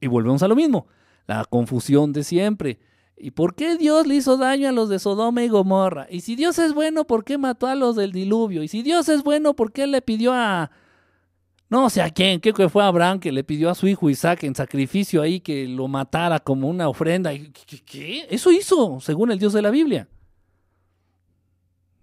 [0.02, 0.88] Y volvemos a lo mismo,
[1.28, 2.80] la confusión de siempre.
[3.16, 6.07] ¿Y por qué Dios le hizo daño a los de Sodoma y Gomorra?
[6.10, 8.64] Y si Dios es bueno, ¿por qué mató a los del diluvio?
[8.64, 10.72] Y si Dios es bueno, ¿por qué le pidió a,
[11.70, 14.44] no sé a quién, creo que fue Abraham que le pidió a su hijo Isaac
[14.44, 17.32] en sacrificio ahí que lo matara como una ofrenda.
[17.86, 18.28] ¿Qué?
[18.30, 20.08] Eso hizo, según el Dios de la Biblia.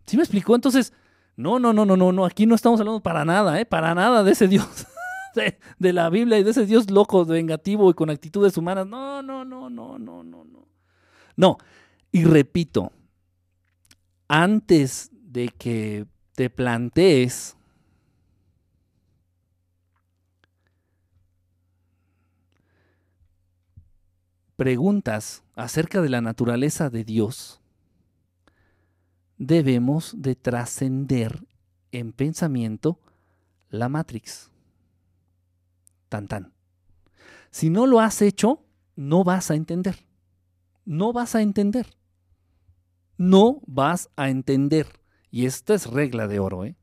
[0.07, 0.55] ¿Sí me explicó?
[0.55, 0.93] Entonces,
[1.35, 3.67] no, no, no, no, no, no, aquí no estamos hablando para nada, ¿eh?
[3.67, 4.87] Para nada de ese Dios
[5.35, 8.87] de, de la Biblia y de ese Dios loco, vengativo y con actitudes humanas.
[8.87, 10.69] No, no, no, no, no, no, no.
[11.35, 11.59] No,
[12.13, 12.93] y repito,
[14.29, 17.57] antes de que te plantees
[24.57, 27.61] preguntas acerca de la naturaleza de Dios,
[29.39, 31.47] debemos de trascender
[31.93, 32.99] en pensamiento
[33.69, 34.51] la Matrix.
[36.09, 36.53] Tan tan.
[37.51, 38.65] Si no lo has hecho,
[38.97, 40.07] no vas a entender.
[40.85, 41.87] No vas a entender.
[43.19, 44.87] No vas a entender.
[45.31, 46.77] Y esta es regla de oro, ¿eh?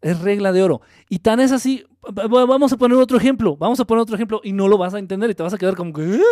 [0.00, 0.80] Es regla de oro.
[1.08, 1.84] Y tan es así.
[2.12, 3.56] Vamos a poner otro ejemplo.
[3.56, 5.58] Vamos a poner otro ejemplo y no lo vas a entender y te vas a
[5.58, 6.16] quedar como que.
[6.16, 6.22] ¿eh?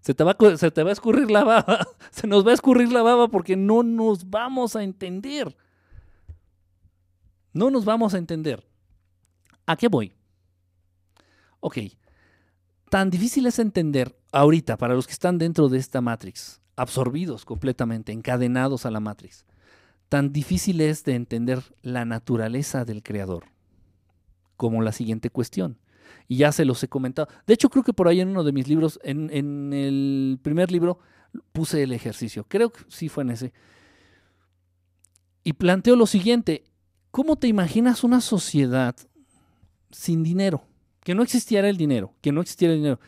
[0.00, 1.86] Se te, va, a escurrir la baba.
[2.10, 5.54] Se nos va a escurrir la baba porque no nos vamos a entender.
[7.52, 8.66] No nos vamos a entender.
[9.66, 10.14] ¿A qué voy?
[11.60, 11.78] Ok.
[12.88, 18.12] Tan difícil es entender ahorita para los que están dentro de esta Matrix, absorbidos completamente,
[18.12, 19.44] encadenados a la Matrix.
[20.08, 23.44] Tan difícil es de entender la naturaleza del Creador
[24.56, 25.78] como la siguiente cuestión
[26.28, 27.28] y ya se los he comentado.
[27.46, 30.70] De hecho, creo que por ahí en uno de mis libros, en, en el primer
[30.70, 30.98] libro,
[31.52, 32.44] puse el ejercicio.
[32.48, 33.52] Creo que sí fue en ese.
[35.42, 36.64] Y planteo lo siguiente,
[37.10, 38.94] ¿cómo te imaginas una sociedad
[39.90, 40.64] sin dinero?
[41.02, 43.00] Que no existiera el dinero, que no existiera el dinero.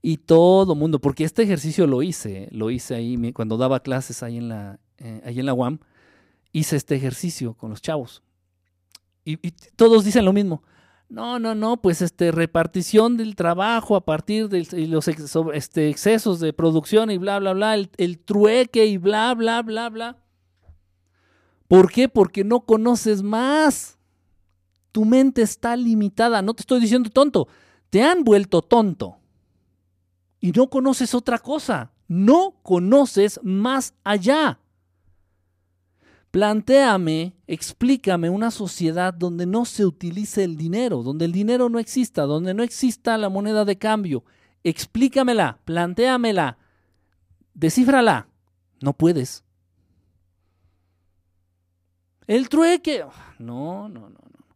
[0.00, 4.38] Y todo mundo, porque este ejercicio lo hice, lo hice ahí cuando daba clases ahí
[4.38, 5.78] en la, eh, ahí en la UAM,
[6.52, 8.22] hice este ejercicio con los chavos.
[9.24, 9.36] y
[9.76, 10.62] todos dicen lo mismo.
[11.08, 16.52] No, no, no, pues este repartición del trabajo a partir de los este, excesos de
[16.52, 20.16] producción y bla, bla, bla, el, trueque y bla, bla, bla, bla.
[21.68, 22.08] ¿Por qué?
[22.08, 23.98] Porque no conoces más.
[24.92, 26.42] Tu mente está limitada.
[26.42, 27.48] No te estoy diciendo tonto.
[27.90, 29.18] Te han vuelto tonto.
[30.40, 31.92] Y no conoces otra cosa.
[32.06, 34.58] No conoces más allá.
[36.34, 42.22] Plantéame, explícame una sociedad donde no se utilice el dinero, donde el dinero no exista,
[42.22, 44.24] donde no exista la moneda de cambio.
[44.64, 46.58] Explícamela, plantéamela,
[47.54, 48.26] descífrala.
[48.82, 49.44] No puedes.
[52.26, 53.06] El trueque.
[53.38, 54.46] No, no, no, no.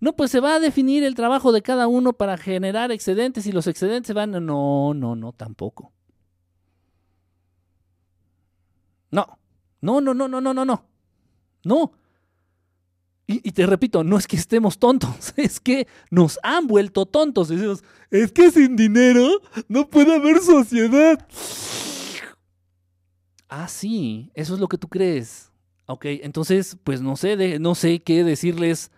[0.00, 3.52] No, pues se va a definir el trabajo de cada uno para generar excedentes y
[3.52, 4.30] los excedentes van.
[4.30, 5.92] No, no, no, tampoco.
[9.10, 9.38] No,
[9.82, 10.91] no, no, no, no, no, no,
[11.64, 11.92] no.
[13.26, 17.48] Y, te repito, no es que estemos tontos, es que nos han vuelto tontos.
[17.48, 21.26] Decimos, es que sin dinero no puede haber sociedad.
[23.48, 25.50] Ah, sí, eso es lo que tú crees.
[25.86, 28.90] Ok, entonces, pues no sé, no sé qué decirles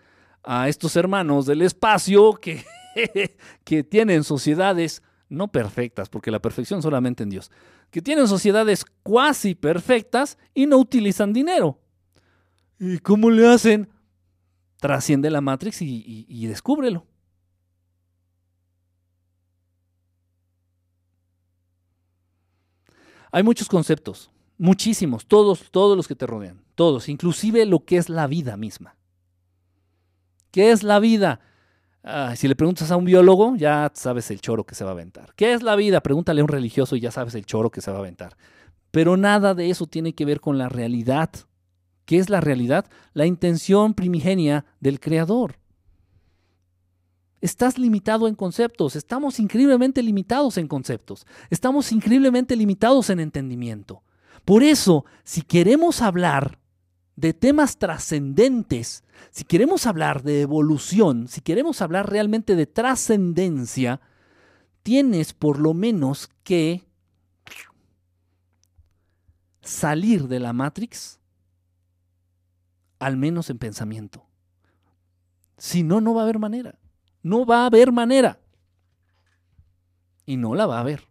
[0.43, 2.63] a estos hermanos del espacio que,
[3.63, 7.51] que tienen sociedades no perfectas, porque la perfección solamente en Dios,
[7.89, 11.79] que tienen sociedades cuasi perfectas y no utilizan dinero.
[12.79, 13.89] ¿Y cómo le hacen?
[14.79, 17.05] Trasciende la Matrix y, descúbrelo.
[23.31, 28.07] Hay muchos conceptos, muchísimos, todos, todos los que te rodean, todos, inclusive lo que es
[28.07, 28.95] la vida misma.
[30.51, 31.41] ¿Qué es la vida?
[32.35, 35.33] si le preguntas a un biólogo, ya sabes el choro que se va a aventar.
[35.35, 36.01] ¿Qué es la vida?
[36.01, 38.37] Pregúntale a un religioso y ya sabes el choro que se va a aventar.
[38.91, 41.31] Pero nada de eso tiene que ver con la realidad.
[42.05, 42.85] ¿Qué es la realidad?
[43.13, 45.57] La intención primigenia del Creador.
[47.41, 48.95] estás limitado en conceptos.
[48.95, 51.27] Estamos increíblemente limitados en conceptos.
[51.51, 54.01] Estamos increíblemente limitados en entendimiento.
[54.45, 56.59] Por eso, si queremos hablar
[57.15, 64.01] de temas trascendentes, si queremos hablar de evolución, si queremos hablar realmente de trascendencia,
[64.83, 66.83] tienes por lo menos que
[69.61, 71.19] salir de la Matrix,
[72.99, 74.25] al menos en pensamiento.
[75.57, 76.79] Si no, no va a haber manera.
[77.23, 78.39] No va a haber manera.
[80.25, 81.07] Y no la va a haber.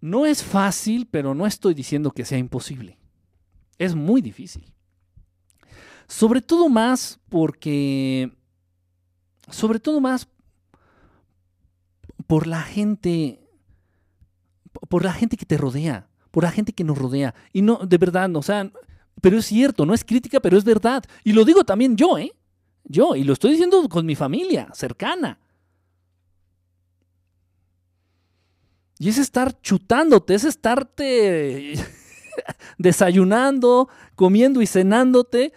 [0.00, 2.98] No es fácil, pero no estoy diciendo que sea imposible.
[3.78, 4.72] Es muy difícil.
[6.06, 8.32] Sobre todo más porque...
[9.50, 10.28] Sobre todo más
[12.26, 13.45] por la gente...
[14.88, 16.08] Por la gente que te rodea.
[16.30, 17.34] Por la gente que nos rodea.
[17.52, 18.70] Y no, de verdad, o sea,
[19.20, 21.04] pero es cierto, no es crítica, pero es verdad.
[21.24, 22.32] Y lo digo también yo, ¿eh?
[22.84, 25.38] Yo, y lo estoy diciendo con mi familia cercana.
[28.98, 31.74] Y es estar chutándote, es estarte
[32.78, 35.52] desayunando, comiendo y cenándote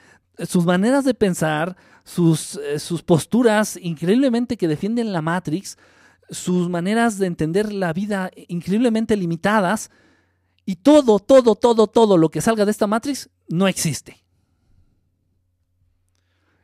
[0.45, 5.77] sus maneras de pensar, sus, eh, sus posturas increíblemente que defienden la Matrix,
[6.29, 9.89] sus maneras de entender la vida increíblemente limitadas,
[10.69, 14.23] y todo, todo, todo, todo lo que salga de esta Matrix no existe.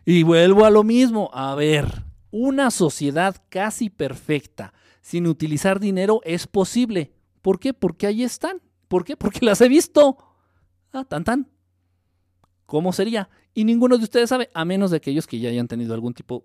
[0.06, 6.46] Y vuelvo a lo mismo, a ver, una sociedad casi perfecta, sin utilizar dinero es
[6.46, 7.14] posible.
[7.42, 7.74] ¿Por qué?
[7.74, 8.62] Porque ahí están.
[8.88, 9.18] ¿Por qué?
[9.18, 10.18] Porque las he visto.
[10.94, 11.50] Ah, tan tan.
[12.68, 13.28] ¿Cómo sería?
[13.56, 16.44] Y ninguno de ustedes sabe, a menos de aquellos que ya hayan tenido algún tipo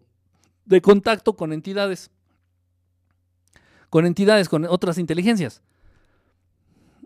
[0.65, 2.11] de contacto con entidades.
[3.91, 5.63] Con entidades, con otras inteligencias.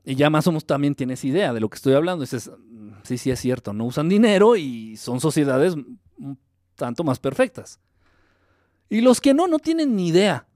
[0.04, 2.22] Y ya más o menos también tienes idea de lo que estoy hablando.
[2.22, 2.50] Dices,
[3.02, 5.74] sí, sí es cierto, no usan dinero y son sociedades
[6.76, 7.80] tanto más perfectas.
[8.88, 10.46] Y los que no, no tienen ni idea.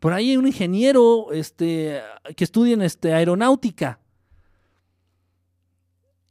[0.00, 2.02] Por ahí hay un ingeniero este,
[2.36, 4.00] que estudia en este, aeronáutica.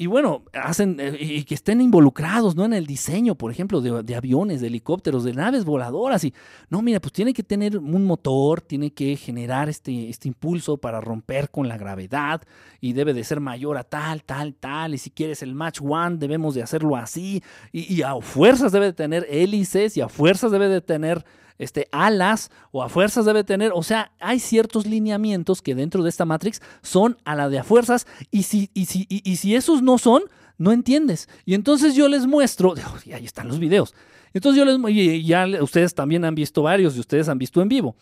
[0.03, 2.65] Y bueno, hacen eh, y que estén involucrados, ¿no?
[2.65, 6.25] En el diseño, por ejemplo, de, aviones, de helicópteros, de naves voladoras.
[6.25, 6.33] Y
[6.69, 10.99] no, mira, pues tiene que tener un motor, tiene que generar este, este impulso para
[10.99, 12.41] romper con la gravedad
[12.81, 14.93] y debe de ser mayor a tal, tal, tal.
[14.93, 17.41] Y si quieres el match one, debemos de hacerlo así.
[17.71, 21.23] Y, y a fuerzas debe de tener hélices y a fuerzas debe de tener
[21.63, 23.71] este, alas o a fuerzas debe tener.
[23.73, 27.63] O sea, hay ciertos lineamientos que dentro de esta Matrix son a la de a
[27.63, 30.23] fuerzas y si, y si, y, si esos no son,
[30.57, 31.29] no entiendes.
[31.45, 32.73] Y entonces yo les muestro,
[33.05, 33.93] y ahí están los videos.
[34.33, 37.69] Entonces yo les, y ya ustedes también han visto varios y ustedes han visto en
[37.69, 37.95] vivo.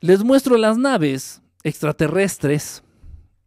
[0.00, 2.82] Les muestro las naves extraterrestres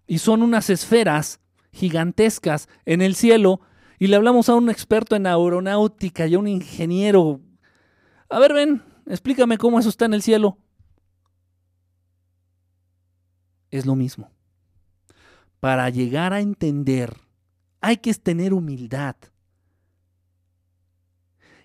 [0.07, 1.39] y son unas esferas
[1.71, 3.59] gigantescas en el cielo
[3.99, 7.41] y le hablamos a un experto en aeronáutica y a un ingeniero
[8.29, 10.57] a ver, ven, explícame cómo eso está en el cielo.
[13.71, 14.31] Es lo mismo.
[15.59, 17.17] Para llegar a entender,
[17.81, 19.15] hay que tener humildad.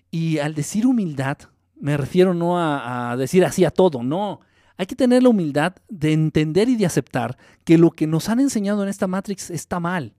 [0.09, 1.37] Y al decir humildad,
[1.79, 4.41] me refiero no a, decir así a todo, no.
[4.77, 8.39] Hay que tener la humildad de entender y de aceptar que lo que nos han
[8.39, 10.13] enseñado en esta Matrix está mal.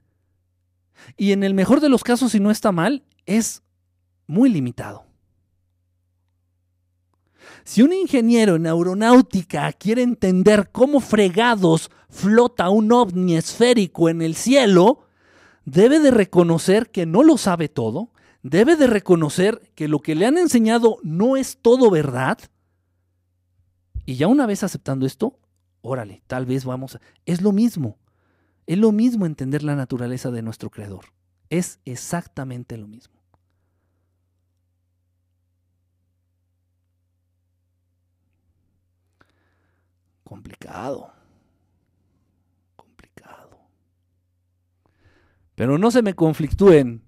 [1.17, 3.63] Y en el mejor de los casos, si no está mal, es
[4.27, 5.12] muy limitado.
[7.65, 14.35] Si un ingeniero en aeronáutica quiere entender cómo fregados flota un ovni esférico en el
[14.35, 15.07] cielo,
[15.65, 18.11] debe de reconocer que no lo sabe todo,
[18.43, 22.39] debe de reconocer que lo que le han enseñado no es todo verdad.
[24.05, 25.39] Y ya una vez aceptando esto,
[25.81, 26.99] órale, tal vez vamos.
[27.25, 27.99] Es lo mismo,
[28.67, 31.07] es lo mismo entender la naturaleza de nuestro Creador.
[31.49, 33.22] Es exactamente lo mismo.
[40.33, 41.13] Complicado.
[42.75, 43.61] Complicado.
[45.55, 47.03] Pero no se me conflictúen.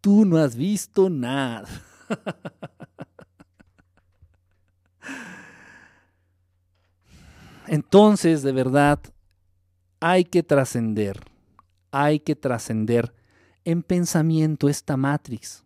[0.00, 1.68] Tú no has visto nada.
[7.68, 8.98] Entonces, de verdad,
[10.00, 11.20] hay que trascender.
[11.90, 13.14] Hay que trascender
[13.64, 15.61] en pensamiento esta matrix.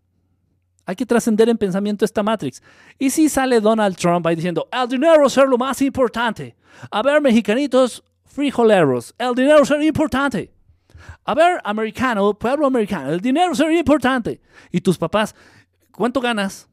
[0.86, 2.62] Hay que trascender en pensamiento esta Matrix.
[2.96, 6.54] Y si sale Donald Trump ahí diciendo, el dinero es lo más importante.
[6.90, 10.52] A ver, mexicanitos frijoleros, el dinero es importante.
[11.24, 14.40] A ver, americano, pueblo americano, el dinero es importante.
[14.70, 15.34] Y tus papás,
[15.90, 16.68] ¿cuánto ganas?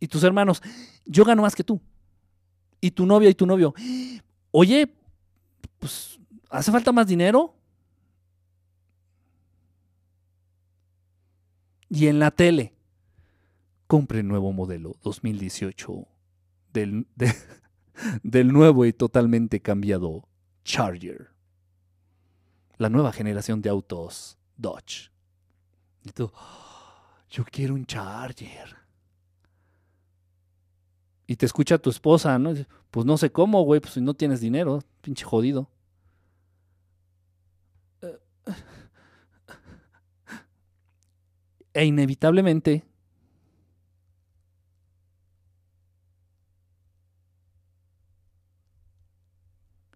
[0.00, 0.60] Y tus hermanos,
[1.04, 1.80] yo gano más que tú.
[2.80, 3.74] Y tu novia y tu novio,
[4.50, 4.92] oye,
[5.78, 6.18] pues,
[6.48, 7.54] ¿hace falta más dinero?
[11.90, 12.72] Y en la tele,
[13.86, 16.06] compre nuevo modelo 2018
[16.72, 17.34] del, de-
[18.22, 20.28] del nuevo y totalmente cambiado
[20.64, 21.30] Charger.
[22.78, 25.10] La nueva generación de autos Dodge.
[26.04, 28.76] Y tú, "Oh, yo quiero un Charger.
[31.26, 32.54] Y te escucha tu esposa, ¿no?
[32.90, 35.68] Pues no sé cómo, güey, pues si no tienes dinero, pinche jodido.
[41.72, 42.84] E inevitablemente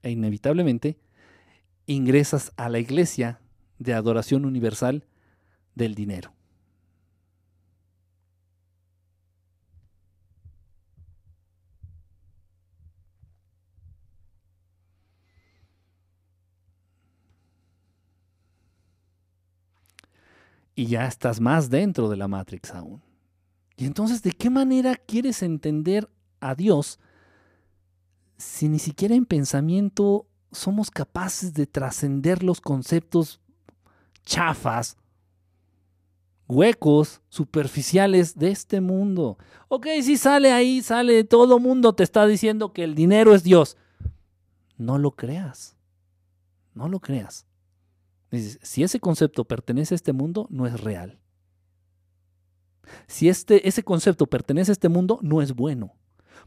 [0.03, 0.99] e inevitablemente
[1.87, 3.41] ingresas a la iglesia
[3.79, 5.05] de adoración universal
[5.75, 6.33] del dinero.
[20.75, 23.03] Y ya estás más dentro de la Matrix aún.
[23.77, 26.09] Y entonces, ¿de qué manera quieres entender
[26.41, 27.01] a Dios
[28.37, 33.41] si ni siquiera en pensamiento somos capaces de trascender los conceptos
[34.25, 34.97] chafas,
[36.47, 39.39] huecos, superficiales de este mundo?
[39.69, 43.77] Ok, si sale ahí, sale, todo mundo te está diciendo que el dinero es Dios.
[44.77, 45.77] No lo creas.
[46.75, 47.47] No lo creas.
[48.35, 51.19] Dices, si ese concepto pertenece a este mundo, no es real.
[53.07, 55.95] Si este, ese concepto pertenece a este mundo, no es bueno.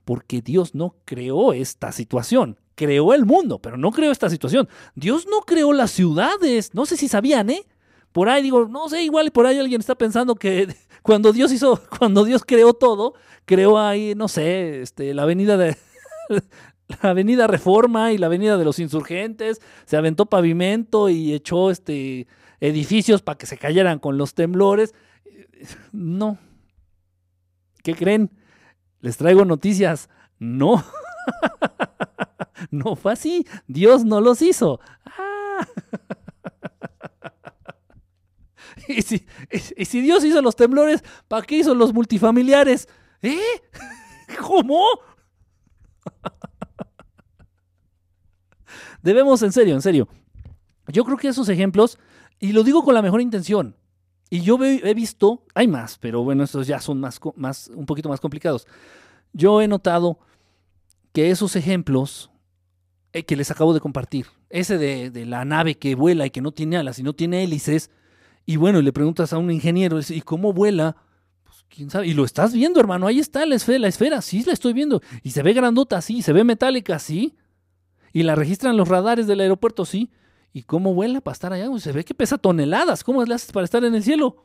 [0.06, 2.60] Porque Dios no creó esta situación.
[2.76, 4.70] Creó el mundo, pero no creó esta situación.
[4.96, 6.74] Dios no creó las ciudades.
[6.74, 7.66] No sé si sabían, ¿eh?
[8.12, 11.82] Por ahí digo, no sé, igual por ahí alguien está pensando que cuando Dios hizo,
[12.00, 13.14] cuando Dios creó todo,
[13.46, 15.78] creó ahí, no sé, este, la avenida de
[17.04, 22.28] la avenida Reforma y la avenida de los insurgentes, se aventó pavimento y echó este
[22.60, 24.94] edificios para que se cayeran con los temblores.
[25.92, 26.38] No.
[27.84, 28.30] ¿Qué creen?
[29.00, 30.08] Les traigo noticias.
[30.38, 30.84] No.
[32.72, 33.44] no fue así.
[33.66, 34.80] Dios no los hizo.
[35.06, 35.68] Ah.
[38.88, 42.88] y, si, y, y si Dios hizo los temblores, ¿para qué hizo los multifamiliares?
[43.24, 43.40] ¿Eh?
[44.40, 44.86] ¿Cómo?
[49.02, 50.08] Debemos, en serio, en serio.
[50.88, 51.98] Yo creo que esos ejemplos,
[52.40, 53.76] y lo digo con la mejor intención,
[54.30, 58.10] y yo he visto, hay más, pero bueno, estos ya son más, más, un poquito
[58.10, 58.68] más complicados.
[59.32, 60.20] Yo he notado
[61.14, 62.30] que esos ejemplos
[63.14, 66.42] eh, que les acabo de compartir, ese de, de la nave que vuela y que
[66.42, 67.90] no tiene alas y no tiene hélices,
[68.46, 70.96] y bueno, le preguntas a un ingeniero, ¿y cómo vuela?
[71.44, 74.44] Pues quién sabe, y lo estás viendo, hermano, ahí está la esfera, la esfera, sí
[74.46, 77.36] la estoy viendo, y se ve grandota, sí, se ve metálica, sí,
[78.18, 80.10] y la registran los radares del aeropuerto, sí.
[80.52, 81.70] ¿Y cómo vuela para estar allá?
[81.78, 83.04] Se ve que pesa toneladas.
[83.04, 84.44] ¿Cómo le haces para estar en el cielo?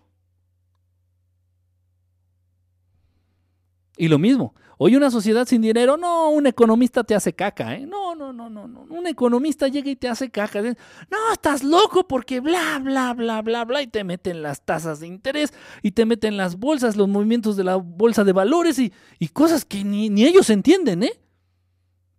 [3.96, 4.54] Y lo mismo.
[4.76, 7.86] Hoy una sociedad sin dinero, no, un economista te hace caca, ¿eh?
[7.86, 8.82] No, no, no, no, no.
[8.90, 10.60] Un economista llega y te hace caca.
[10.60, 13.80] No, estás loco porque bla, bla, bla, bla, bla.
[13.80, 17.64] Y te meten las tasas de interés y te meten las bolsas, los movimientos de
[17.64, 21.21] la bolsa de valores y, y cosas que ni, ni ellos entienden, ¿eh?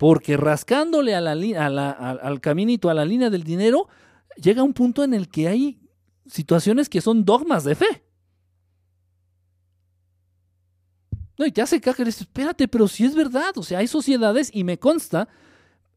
[0.03, 3.87] Porque rascándole a la, a la- al, caminito, a la línea del dinero,
[4.35, 5.79] llega un punto en el que hay
[6.25, 8.03] situaciones que son dogmas de fe.
[11.37, 14.49] No, y te hace caca dices, espérate, pero si es verdad, o sea, hay sociedades,
[14.53, 15.29] y me consta,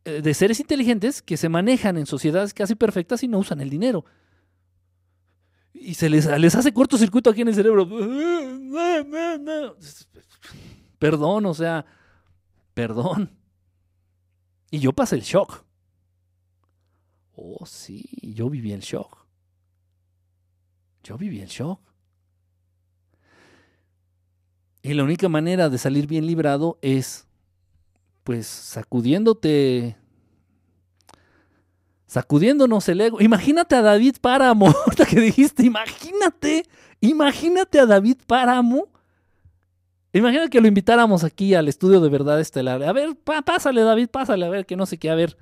[0.05, 3.71] eh, de seres inteligentes que se manejan en sociedades casi perfectas y no usan el
[3.71, 4.05] dinero.
[5.75, 7.89] Y se les hace cortocircuito aquí en el cerebro.
[11.01, 11.85] Perdón, o sea,
[12.73, 13.37] perdón.
[14.71, 15.65] Y yo pasé el shock.
[17.35, 19.27] Oh, sí, yo viví el shock.
[21.03, 21.81] Yo viví el shock.
[24.83, 27.27] Y la única manera de salir bien librado es,
[28.25, 29.97] pues, sacudiéndote,
[32.07, 33.21] sacudiéndonos el ego.
[33.21, 34.73] Imagínate a David Páramo,
[35.11, 36.65] que dijiste, imagínate,
[37.01, 38.89] imagínate a David Páramo.
[40.17, 42.83] Imagínate que lo invitáramos aquí al estudio de verdad estelar.
[42.83, 45.37] A ver, pásale, David, pásale, a ver, que no sé qué, a ver.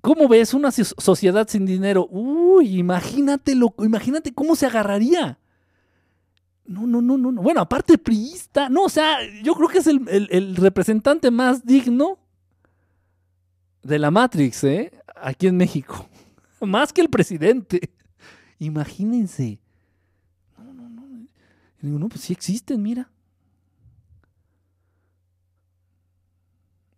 [0.00, 2.06] ¿Cómo ves una so- sociedad sin dinero?
[2.10, 5.38] Uy, imagínate, lo, imagínate cómo se agarraría.
[6.66, 7.42] No, no, no, no, no.
[7.42, 8.68] Bueno, aparte priista.
[8.68, 12.18] No, o sea, yo creo que es el, el- el representante más digno
[13.82, 14.92] de la Matrix, ¿eh?
[15.20, 16.08] Aquí en México.
[16.60, 17.90] Más que el presidente.
[18.58, 19.58] Imagínense.
[20.58, 21.02] No, no, no.
[21.82, 23.10] Y digo, no, pues sí existen, mira.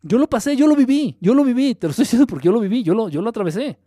[0.09, 2.53] Yo lo pasé, yo lo viví, yo lo viví, te lo estoy diciendo porque yo
[2.53, 3.79] lo viví, yo lo, yo lo atravesé.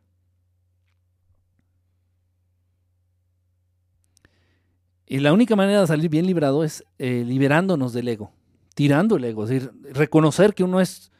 [5.08, 8.32] Y la única manera de salir bien librado es eh, liberándonos del ego,
[8.76, 11.12] tirando el ego, es decir, reconocer que uno es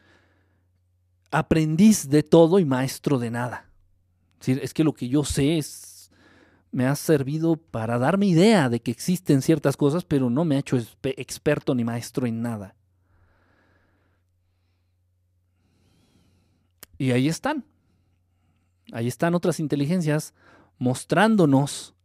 [1.32, 3.66] aprendiz de todo y maestro de nada.
[4.34, 6.12] Es decir, es que lo que yo sé es,
[6.70, 10.60] me ha servido para darme idea de que existen ciertas cosas, pero no me ha
[10.60, 12.76] hecho experto ni maestro en nada.
[17.02, 17.64] Y ahí están.
[18.92, 20.34] Ahí están otras inteligencias
[20.78, 21.96] mostrándonos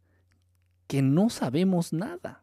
[0.88, 2.42] que no sabemos nada.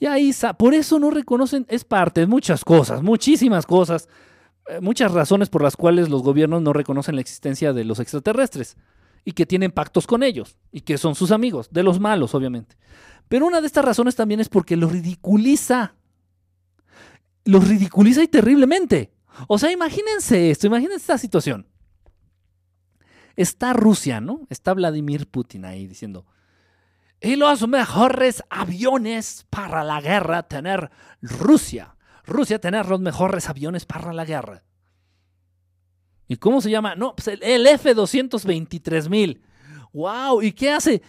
[0.00, 4.08] Y ahí, por eso no reconocen, es parte de muchas cosas, muchísimas cosas,
[4.66, 8.76] eh, muchas razones por las cuales los gobiernos no reconocen la existencia de los extraterrestres
[9.24, 12.76] y que tienen pactos con ellos y que son sus amigos, de los malos, obviamente.
[13.28, 15.94] Pero una de estas razones también es porque los ridiculiza.
[17.44, 19.12] Los ridiculiza y terriblemente.
[19.48, 21.66] O sea, imagínense esto, imagínense esta situación.
[23.36, 24.46] Está Rusia, ¿no?
[24.48, 26.24] Está Vladimir Putin ahí diciendo,
[27.20, 30.90] y los mejores aviones para la guerra tener
[31.22, 31.96] Rusia.
[32.26, 34.62] Rusia tener los mejores aviones para la guerra.
[36.28, 36.94] ¿Y cómo se llama?
[36.94, 39.40] No, pues el, el F-223.000.
[39.92, 40.42] ¡Wow!
[40.42, 41.02] ¿Y qué hace?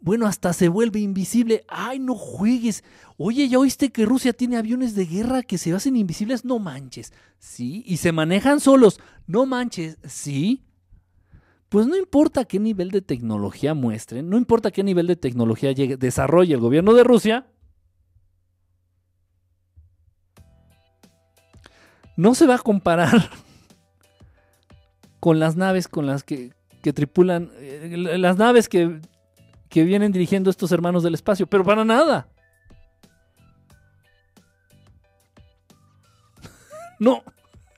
[0.00, 1.64] Bueno, hasta se vuelve invisible.
[1.68, 2.84] ¡Ay, no juegues!
[3.16, 6.44] Oye, ¿ya oíste que Rusia tiene aviones de guerra que se hacen invisibles?
[6.44, 7.12] No manches.
[7.38, 9.00] Sí, y se manejan solos.
[9.26, 9.98] No manches.
[10.04, 10.62] Sí.
[11.68, 15.98] Pues no importa qué nivel de tecnología muestren, no importa qué nivel de tecnología llegue,
[15.98, 17.46] desarrolle el gobierno de Rusia,
[22.16, 23.30] no se va a comparar
[25.20, 29.02] con las naves con las que, que tripulan, eh, las naves que,
[29.68, 32.28] que vienen dirigiendo estos hermanos del espacio, pero para nada.
[37.00, 37.22] No,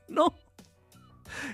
[0.08, 0.32] no.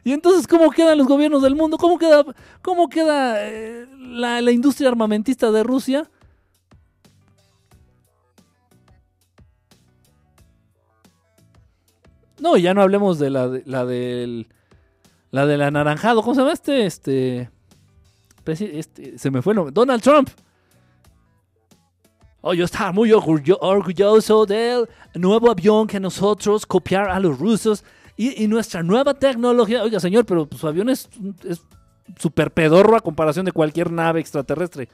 [0.04, 1.78] Y entonces, ¿cómo quedan los gobiernos del mundo?
[1.78, 2.24] ¿Cómo queda,
[2.62, 6.08] cómo queda eh, la, la industria armamentista de Rusia?
[12.38, 14.48] No, ya no hablemos de la, de- la del
[15.30, 16.22] la del anaranjado.
[16.22, 16.86] ¿Cómo se llama este?
[16.86, 17.50] Este,
[18.52, 19.55] este se me fue.
[19.73, 20.28] Donald Trump.
[22.40, 27.84] Oh, yo estaba muy orgullo- orgulloso del nuevo avión que nosotros copiar a los rusos
[28.16, 29.83] y, y nuestra nueva tecnología.
[29.83, 31.08] Oiga, señor, pero su avión es
[32.18, 34.89] súper pedorro a comparación de cualquier nave extraterrestre.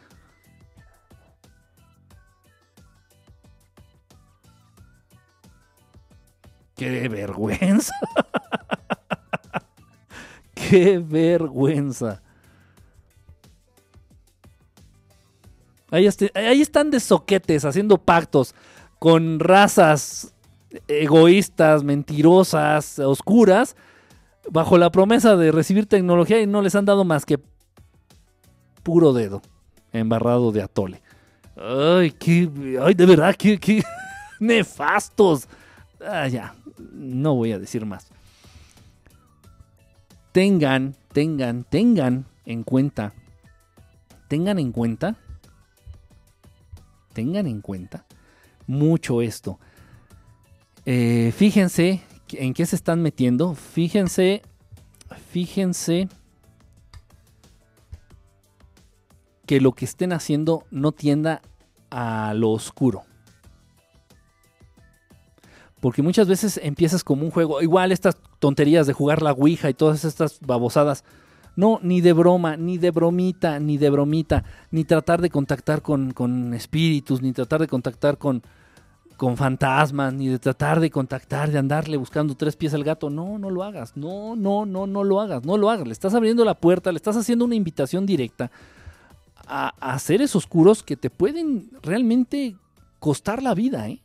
[6.77, 7.95] ¡Qué vergüenza!
[10.55, 12.23] ¡Qué vergüenza!
[15.93, 18.55] Ahí, este- ahí están de soquetes haciendo pactos
[18.99, 20.33] con razas
[20.89, 23.77] egoístas, mentirosas, oscuras,
[24.51, 27.39] bajo la promesa de recibir tecnología y no les han dado más que
[28.83, 29.43] puro dedo
[29.93, 31.03] embarrado de atole.
[31.57, 32.49] Ay, qué,
[32.83, 33.83] ay, de verdad, qué, qué
[34.41, 35.47] nefastos.
[36.05, 36.55] Ah, ya,
[36.95, 38.09] no voy a decir más.
[40.33, 43.13] Tengan, tengan, tengan en cuenta,
[44.29, 45.17] tengan en cuenta,
[47.13, 48.07] tengan en cuenta
[48.67, 49.59] mucho esto.
[50.85, 53.55] Eh, fíjense en qué se están metiendo.
[53.55, 54.43] Fíjense,
[55.31, 56.09] fíjense
[59.47, 61.43] que lo que estén haciendo no tienda
[61.91, 63.05] a lo oscuro.
[65.81, 69.75] Porque muchas veces empiezas como un juego, igual estas tonterías de jugar la Ouija y
[69.75, 71.05] todas estas babosadas.
[71.55, 76.13] No, ni de broma, ni de bromita, ni de bromita, ni tratar de contactar con,
[76.13, 78.43] con espíritus, ni tratar de contactar con,
[79.19, 83.11] con fantasmas, ni de tratar de contactar, de andarle buscando tres pies al gato.
[83.11, 83.97] No, no lo hagas.
[83.97, 85.45] No, no, no, no lo hagas.
[85.45, 85.87] No lo hagas.
[85.87, 88.51] Le estás abriendo la puerta, le estás haciendo una invitación directa
[89.47, 92.57] a, a seres oscuros que te pueden realmente
[92.99, 94.01] costar la vida, ¿eh?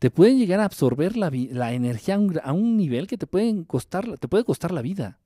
[0.00, 1.28] Te pueden llegar a absorber la,
[1.72, 4.80] energía a un, gra- a un nivel que te, pueden costar, te puede costar la
[4.80, 5.18] vida.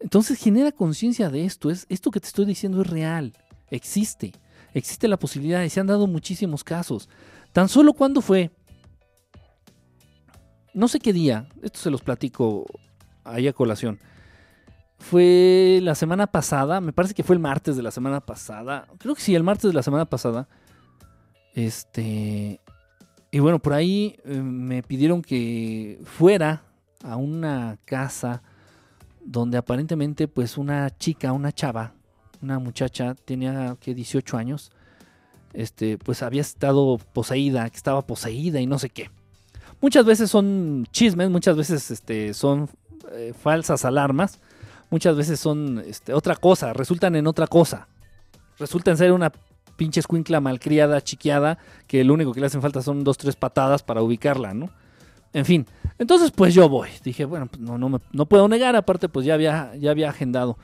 [0.00, 1.70] Entonces genera conciencia de esto.
[1.70, 3.34] Es, esto que te estoy diciendo es real.
[3.70, 4.32] Existe.
[4.72, 7.10] Existe la posibilidad y se han dado muchísimos casos.
[7.52, 8.50] Tan solo cuando fue,
[10.72, 12.64] no sé qué día, esto se los platico
[13.24, 13.98] ahí a colación.
[14.98, 18.88] Fue la semana pasada, me parece que fue el martes de la semana pasada.
[18.98, 20.48] Creo que sí, el martes de la semana pasada.
[21.54, 22.60] Este.
[23.30, 26.62] Y bueno, por ahí eh, me pidieron que fuera
[27.02, 28.42] a una casa
[29.24, 31.92] donde aparentemente, pues, una chica, una chava,
[32.40, 34.72] una muchacha, tenía que 18 años,
[35.52, 39.10] este, pues había estado poseída, que estaba poseída y no sé qué.
[39.80, 42.68] Muchas veces son chismes, muchas veces este, son
[43.12, 44.40] eh, falsas alarmas,
[44.90, 47.88] muchas veces son este, otra cosa, resultan en otra cosa.
[48.58, 49.30] Resultan ser una
[49.78, 53.82] pinche escuincla malcriada, chiqueada, que lo único que le hacen falta son dos, tres patadas
[53.82, 54.68] para ubicarla, ¿no?
[55.32, 55.64] En fin,
[55.98, 56.88] entonces pues yo voy.
[57.04, 60.10] Dije, bueno, pues no, no, me- no puedo negar, aparte pues ya había, ya había
[60.10, 60.58] agendado.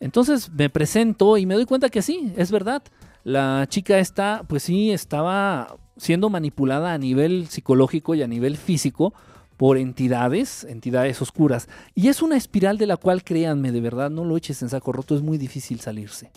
[0.00, 2.82] Entonces me presento y me doy cuenta que sí, es verdad.
[3.24, 9.12] La chica esta, pues sí, estaba siendo manipulada a nivel psicológico y a nivel físico
[9.56, 11.68] por entidades, entidades oscuras.
[11.94, 14.92] Y es una espiral de la cual, créanme, de verdad, no lo eches en saco
[14.92, 16.30] roto, es muy difícil salirse.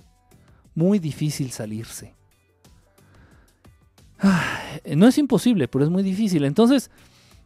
[0.79, 2.13] Muy difícil salirse.
[4.17, 6.45] Ay, no es imposible, pero es muy difícil.
[6.45, 6.89] Entonces,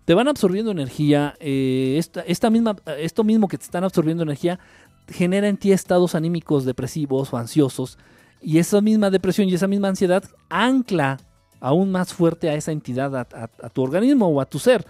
[0.05, 1.35] te van absorbiendo energía.
[1.39, 4.59] eh, esta, esta misma, esto mismo que te están absorbiendo energía
[5.07, 7.97] genera en ti estados anímicos depresivos o ansiosos.
[8.39, 11.17] Y esa misma depresión y esa misma ansiedad ancla
[11.59, 14.85] aún más fuerte a esa entidad, a, a- a tu organismo o a tu ser.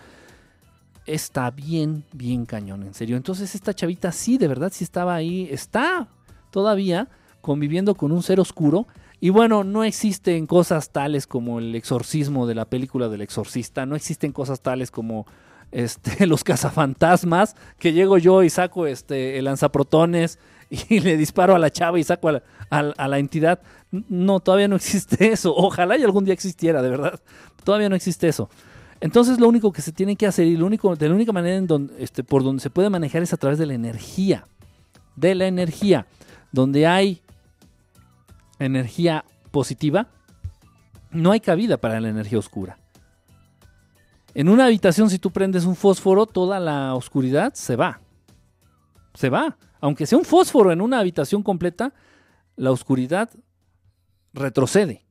[1.05, 3.15] Está bien, bien cañón, en serio.
[3.15, 6.09] Entonces esta chavita sí, de verdad, sí estaba ahí, está
[6.51, 7.07] todavía
[7.43, 8.88] conviviendo con un ser oscuro.
[9.19, 13.95] Y bueno, no existen cosas tales como el exorcismo de la película del exorcista, no
[13.97, 15.27] existen cosas tales como
[15.72, 20.39] este, los cazafantasmas, que llego yo y saco este, el lanzaprotones
[20.69, 23.59] y le disparo a la chava y saco a la, a- la entidad.
[23.91, 25.53] No, todavía no existe eso.
[25.55, 27.19] Ojalá y algún día existiera, de verdad.
[27.65, 28.49] Todavía no existe eso.
[29.01, 31.61] Entonces lo único que se tiene que hacer y lo único, de la única manera
[31.97, 34.47] este, por donde se puede manejar es a través de la energía.
[35.17, 36.07] De la energía.
[36.53, 37.23] Donde hay
[38.66, 40.09] energía positiva,
[41.11, 42.77] no hay cabida para la energía oscura.
[44.33, 48.01] En una habitación, si tú prendes un fósforo, toda la oscuridad se va.
[49.14, 49.58] Se va.
[49.80, 51.93] Aunque sea un fósforo en una habitación completa,
[52.56, 53.30] la oscuridad
[54.33, 55.06] retrocede.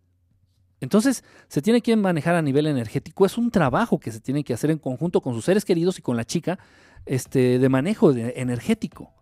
[0.80, 3.24] Entonces, se tiene que manejar a nivel energético.
[3.24, 6.02] Es un trabajo que se tiene que hacer en conjunto con sus seres queridos y
[6.02, 6.58] con la chica
[7.06, 9.12] este, de manejo energético.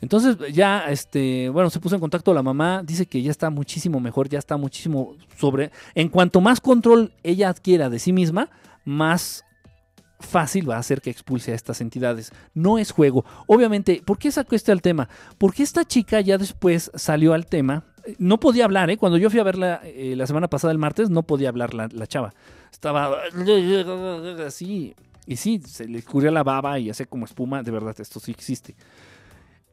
[0.00, 4.00] Entonces, ya, este, bueno, se puso en contacto la mamá, dice que ya está muchísimo
[4.00, 5.72] mejor, ya está muchísimo sobre.
[5.94, 8.50] En cuanto más control ella adquiera de sí misma,
[8.84, 9.44] más
[10.20, 12.32] fácil va a ser que expulse a estas entidades.
[12.54, 13.24] No es juego.
[13.46, 15.08] Obviamente, ¿por qué sacó este al tema?
[15.38, 17.84] Porque esta chica ya después salió al tema.
[18.18, 18.96] No podía hablar, ¿eh?
[18.96, 22.06] Cuando yo fui a verla eh, la semana pasada, el martes, no podía hablar la,
[22.06, 22.32] chava.
[22.72, 23.18] Estaba
[24.46, 24.94] así.
[25.26, 27.62] Y sí, se le escurría la baba y hacía como espuma.
[27.62, 28.74] De verdad, esto sí existe.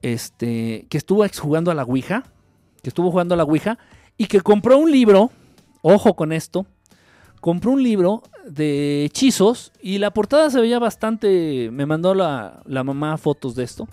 [0.01, 2.23] Este, que estuvo jugando a la Ouija.
[2.81, 3.77] Que estuvo jugando a la Ouija.
[4.17, 5.31] Y que compró un libro.
[5.81, 6.65] Ojo con esto.
[7.41, 9.71] Compró un libro de hechizos.
[9.81, 11.69] Y la portada se veía bastante.
[11.71, 13.87] Me mandó la, la mamá fotos de esto.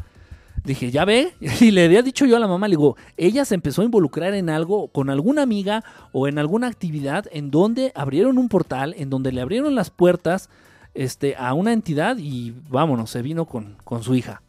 [0.64, 3.54] Dije, ya ve, y le había dicho yo a la mamá, le digo, ella se
[3.54, 5.82] empezó a involucrar en algo, con alguna amiga
[6.12, 10.50] o en alguna actividad en donde abrieron un portal, en donde le abrieron las puertas
[10.94, 14.42] este, a una entidad y vámonos, se vino con, con su hija.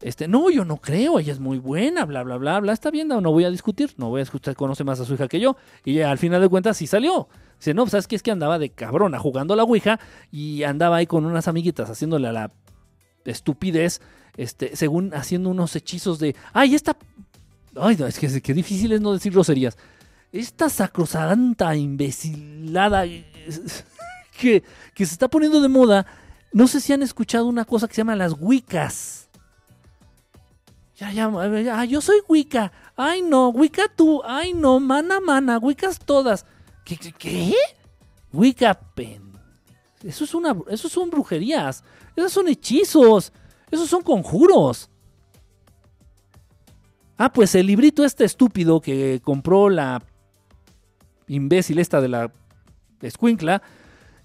[0.00, 3.08] Este, no, yo no creo, ella es muy buena, bla, bla, bla, bla, está bien,
[3.08, 5.56] no, voy a discutir, no voy a discutir, conoce más a su hija que yo.
[5.84, 7.28] Y al final de cuentas sí salió.
[7.58, 8.14] Dice, no, ¿sabes qué?
[8.14, 9.98] Es que andaba de cabrona jugando a la Ouija
[10.30, 12.52] y andaba ahí con unas amiguitas haciéndole a la
[13.24, 14.00] estupidez,
[14.36, 16.96] este, según haciendo unos hechizos de, ay, esta,
[17.74, 19.76] ay, no, es que qué difícil es no decir groserías.
[20.30, 23.04] Esta sacrosanta imbecilada
[24.38, 24.62] que,
[24.94, 26.06] que se está poniendo de moda,
[26.52, 29.27] no sé si han escuchado una cosa que se llama las Wiccas.
[30.98, 31.30] Ya, ya,
[31.62, 32.72] ya, yo soy Wicca.
[32.96, 34.20] Ay, no, Wicca tú.
[34.24, 36.44] Ay, no, mana, mana, Wiccas todas.
[36.84, 36.96] ¿Qué?
[36.96, 37.54] qué, qué?
[38.32, 39.32] Wicca pen.
[40.02, 41.84] Eso es una, son brujerías.
[42.16, 43.32] Esos son hechizos.
[43.70, 44.90] Esos son conjuros.
[47.16, 50.02] Ah, pues el librito este estúpido que compró la
[51.28, 52.32] imbécil esta de la
[53.02, 53.62] escuincla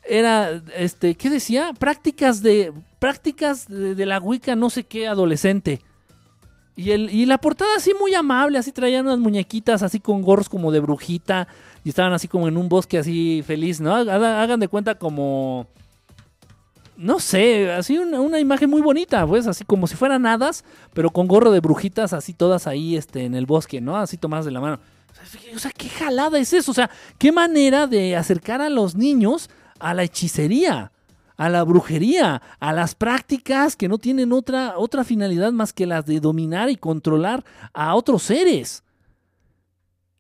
[0.03, 1.74] era, este, ¿qué decía?
[1.77, 5.82] Prácticas de, prácticas de, de la Wicca no sé qué adolescente.
[6.76, 10.50] Y, el, y la portada así muy amable, así traían unas muñequitas así con gorros
[10.50, 11.48] como de brujita
[11.84, 13.93] y estaban así como en un bosque así feliz, ¿no?
[13.93, 15.68] Hagan, de cuenta como
[16.98, 21.10] no sé, así una, una, imagen muy bonita, pues, así como si fueran hadas, pero
[21.10, 23.98] con gorro de brujitas, así todas ahí este, en el bosque, ¿no?
[23.98, 24.80] Así tomadas de la mano.
[25.56, 26.72] O sea, ¿qué jalada es eso?
[26.72, 30.92] O sea, ¿qué manera de acercar a los niños a la hechicería,
[31.37, 36.05] a la brujería, a las prácticas que no tienen otra, otra finalidad más que las
[36.05, 38.83] de dominar y controlar a otros seres?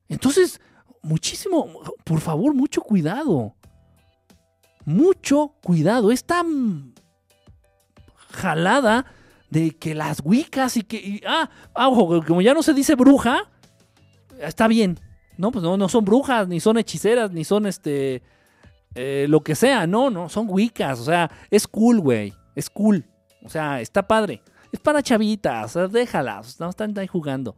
[0.09, 0.59] Entonces,
[1.01, 1.67] muchísimo,
[2.03, 3.55] por favor, mucho cuidado
[4.85, 6.11] mucho cuidado.
[6.11, 6.43] Esta
[8.31, 9.05] jalada
[9.49, 11.21] de que las wicas y que.
[11.25, 13.49] Ah, ah, ojo, como ya no se dice bruja,
[14.39, 14.99] está bien.
[15.37, 18.21] No, pues no, no son brujas, ni son hechiceras, ni son este.
[18.95, 20.99] Eh, lo que sea, no, no, son wicas.
[20.99, 22.33] O sea, es cool, güey.
[22.55, 23.05] Es cool.
[23.43, 24.41] O sea, está padre.
[24.71, 26.59] Es para chavitas, déjalas.
[26.59, 27.55] No están ahí jugando.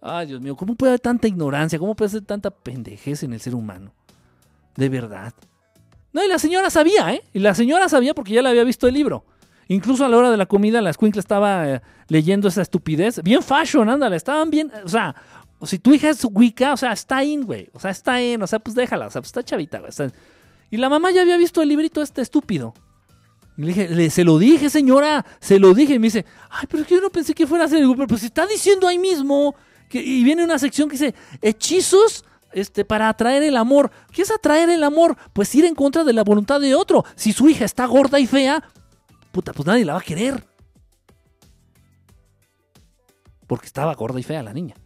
[0.00, 1.78] Ay, Dios mío, ¿cómo puede haber tanta ignorancia?
[1.78, 3.94] ¿Cómo puede ser tanta pendejez en el ser humano?
[4.76, 5.32] De verdad.
[6.12, 7.22] No, y la señora sabía, ¿eh?
[7.32, 9.24] Y la señora sabía porque ya le había visto el libro.
[9.68, 13.22] Incluso a la hora de la comida, la escuincla estaba eh, leyendo esa estupidez.
[13.22, 14.70] Bien fashion, ándale, estaban bien.
[14.84, 15.14] O sea,
[15.62, 17.70] si tu hija es Wicca, o sea, está in, güey.
[17.72, 19.88] O sea, está in, o sea, pues déjala, o sea, pues está chavita, güey.
[19.90, 20.10] está-
[20.72, 22.72] Y la mamá ya había visto el librito este estúpido.
[23.58, 25.94] Y le dije, se lo dije, señora, se lo dije.
[25.94, 27.86] Y me dice, ay, pero es que yo no pensé que fuera a ser.
[27.86, 29.54] Pero pues está diciendo ahí mismo.
[29.90, 33.90] Que, y viene una sección que dice, hechizos este, para atraer el amor.
[34.12, 35.18] ¿Qué es atraer el amor?
[35.34, 37.04] Pues ir en contra de la voluntad de otro.
[37.16, 38.64] Si su hija está gorda y fea,
[39.30, 40.42] puta, pues nadie la va a querer.
[43.46, 44.76] Porque estaba gorda y fea la niña.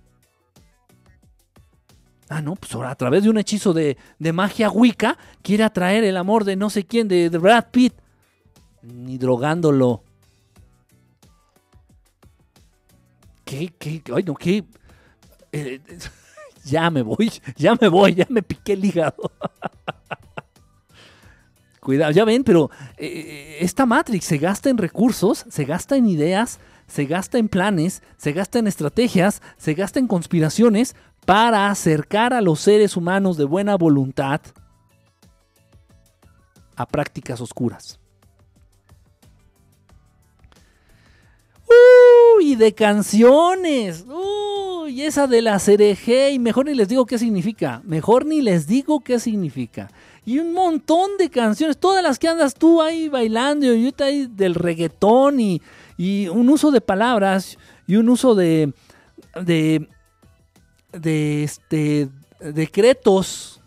[2.28, 6.02] Ah, no, pues ahora a través de un hechizo de, de magia wicca quiere atraer
[6.02, 7.94] el amor de no sé quién, de, Brad Pitt.
[8.82, 10.02] Ni drogándolo.
[13.44, 14.64] ¿Qué, qué, ay no, qué?
[15.52, 15.80] Eh,
[16.64, 19.30] ya me voy, ya me voy, ya me piqué el hígado.
[21.80, 26.58] Cuidado, ya ven, pero eh, esta Matrix se gasta en recursos, se gasta en ideas,
[26.88, 30.96] se gasta en planes, se gasta en estrategias, se gasta en conspiraciones
[31.26, 34.40] para acercar a los seres humanos de buena voluntad
[36.76, 37.98] a prácticas oscuras.
[42.36, 44.04] Uy, de canciones.
[44.06, 46.30] Uy, esa de la cereje.
[46.30, 47.82] Y mejor ni les digo qué significa.
[47.84, 49.90] Mejor ni les digo qué significa.
[50.24, 51.78] Y un montón de canciones.
[51.78, 53.66] Todas las que andas tú ahí bailando.
[53.66, 55.40] Y ahorita del reggaetón.
[55.40, 55.60] Y,
[55.96, 57.58] y un uso de palabras.
[57.88, 58.72] Y un uso de.
[59.42, 59.88] de.
[61.00, 62.08] De este.
[62.40, 63.60] decretos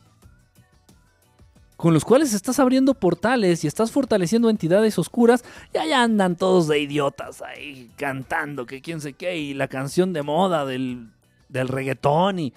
[1.76, 6.68] con los cuales estás abriendo portales y estás fortaleciendo entidades oscuras, y allá andan todos
[6.68, 11.10] de idiotas ahí cantando que quién sé qué, y la canción de moda del,
[11.48, 12.54] del reggaetón y...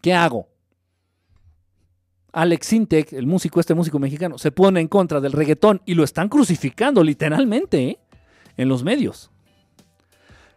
[0.00, 0.48] ¿Qué hago?
[2.40, 6.04] Alex Sintek, el músico, este músico mexicano, se pone en contra del reggaetón y lo
[6.04, 7.98] están crucificando literalmente ¿eh?
[8.56, 9.30] en los medios.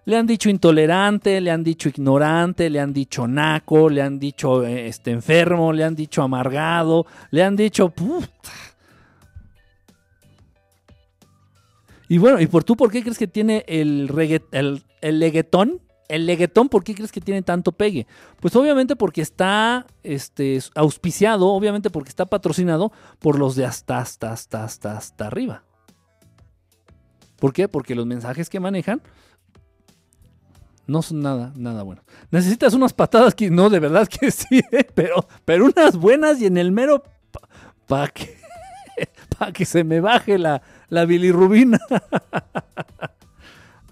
[0.05, 4.65] Le han dicho intolerante, le han dicho ignorante, le han dicho naco, le han dicho
[4.65, 7.89] eh, este, enfermo, le han dicho amargado, le han dicho...
[7.89, 8.51] puta.
[12.09, 15.79] Y bueno, ¿y por tú por qué crees que tiene el, regga- el, el leguetón?
[16.11, 18.05] El leguetón, ¿por qué crees que tiene tanto pegue?
[18.41, 24.33] Pues obviamente porque está este, auspiciado, obviamente porque está patrocinado por los de hasta, hasta,
[24.33, 25.63] hasta, hasta, hasta arriba.
[27.39, 27.69] ¿Por qué?
[27.69, 29.01] Porque los mensajes que manejan
[30.85, 32.03] no son nada, nada buenos.
[32.29, 34.85] Necesitas unas patadas que no, de verdad que sí, ¿eh?
[34.93, 37.03] pero, pero unas buenas y en el mero
[37.87, 38.37] para que,
[39.39, 41.79] pa que se me baje la, la bilirrubina.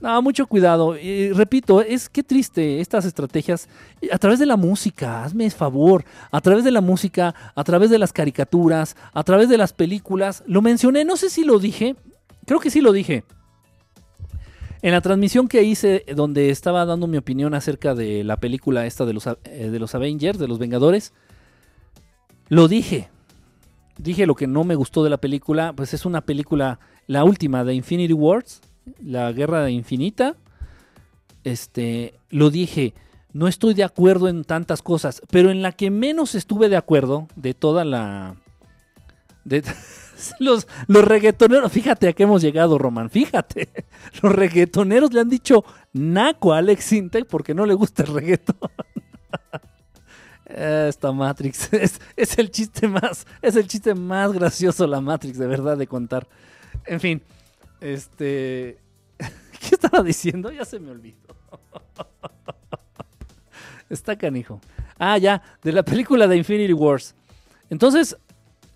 [0.01, 0.95] no, mucho cuidado.
[1.33, 3.67] Repito, es que triste estas estrategias
[4.11, 7.99] a través de la música, hazme favor, a través de la música, a través de
[7.99, 10.43] las caricaturas, a través de las películas.
[10.47, 11.95] Lo mencioné, no sé si lo dije,
[12.45, 13.25] creo que sí lo dije.
[14.81, 19.05] En la transmisión que hice, donde estaba dando mi opinión acerca de la película esta
[19.05, 21.11] de los, eh, de los Avengers, de los Vengadores,
[22.47, 23.09] lo dije.
[23.97, 27.65] Dije lo que no me gustó de la película, pues es una película, la última
[27.65, 28.61] de Infinity Wars,
[29.01, 30.35] la Guerra Infinita.
[31.43, 32.93] Este, lo dije,
[33.31, 37.27] no estoy de acuerdo en tantas cosas, pero en la que menos estuve de acuerdo
[37.35, 38.35] de toda la...
[39.45, 39.63] De,
[40.39, 43.69] los, los reggaetoneros, fíjate a qué hemos llegado, Roman, fíjate.
[44.21, 48.57] Los reggaetoneros le han dicho naco a Alex Sintek porque no le gusta el reggaetón.
[50.45, 55.45] Esta Matrix es, es el chiste más, es el chiste más gracioso la Matrix, de
[55.47, 56.27] verdad, de contar.
[56.85, 57.21] En fin,
[57.82, 58.77] este,
[59.17, 60.51] ¿qué estaba diciendo?
[60.51, 61.17] Ya se me olvidó.
[63.90, 64.61] Está canijo.
[64.98, 67.16] Ah, ya, de la película de Infinity Wars.
[67.69, 68.17] Entonces,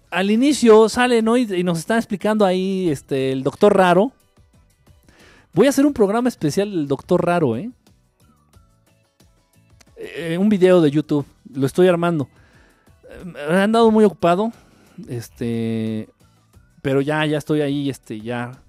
[0.10, 4.12] al inicio salen hoy y nos están explicando ahí este, el Doctor Raro.
[5.54, 7.70] Voy a hacer un programa especial del Doctor Raro, ¿eh?
[9.98, 11.26] Eh, un video de YouTube.
[11.54, 12.28] Lo estoy armando.
[13.10, 14.52] Eh, he andado muy ocupado.
[15.08, 16.10] Este.
[16.82, 18.63] Pero ya, ya estoy ahí, este, ya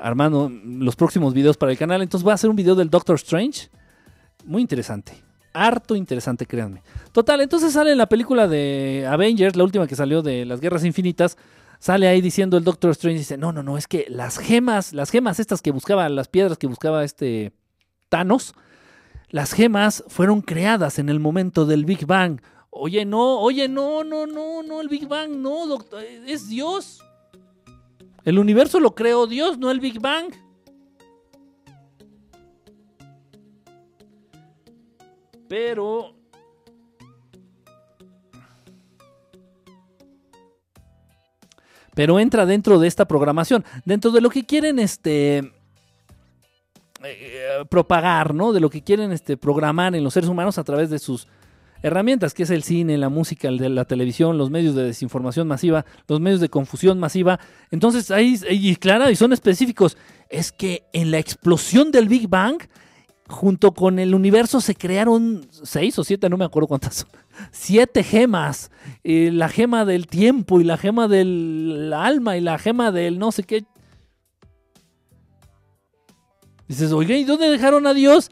[0.00, 2.02] armando los próximos videos para el canal.
[2.02, 3.68] Entonces voy a hacer un video del Doctor Strange.
[4.44, 5.22] Muy interesante.
[5.52, 6.82] Harto interesante, créanme.
[7.12, 10.84] Total, entonces sale en la película de Avengers, la última que salió de las Guerras
[10.84, 11.38] Infinitas.
[11.78, 15.10] sale ahí diciendo el Doctor Strange, dice, no, no, no, es que las gemas, las
[15.10, 17.52] gemas estas que buscaba, las piedras que buscaba este
[18.10, 18.54] Thanos,
[19.30, 22.40] las gemas fueron creadas en el momento del Big Bang.
[22.70, 27.02] Oye, no, oye, no, no, no, no, el Big Bang, no, doctor, es Dios.
[28.26, 30.34] El universo lo creó Dios, no el Big Bang.
[35.48, 36.12] Pero
[41.94, 45.52] pero entra dentro de esta programación, dentro de lo que quieren este
[47.04, 48.52] eh, propagar, ¿no?
[48.52, 51.28] De lo que quieren este programar en los seres humanos a través de sus
[51.86, 56.20] herramientas, que es el cine, la música, la televisión, los medios de desinformación masiva, los
[56.20, 57.38] medios de confusión masiva.
[57.70, 59.96] Entonces, ahí, y claro, y son específicos,
[60.28, 62.58] es que en la explosión del Big Bang,
[63.28, 67.10] junto con el universo se crearon seis o siete, no me acuerdo cuántas son,
[67.50, 68.70] siete gemas.
[69.02, 73.44] la gema del tiempo y la gema del alma y la gema del no sé
[73.44, 73.64] qué.
[76.68, 78.30] Dices, oiga, ¿y dónde dejaron a Dios?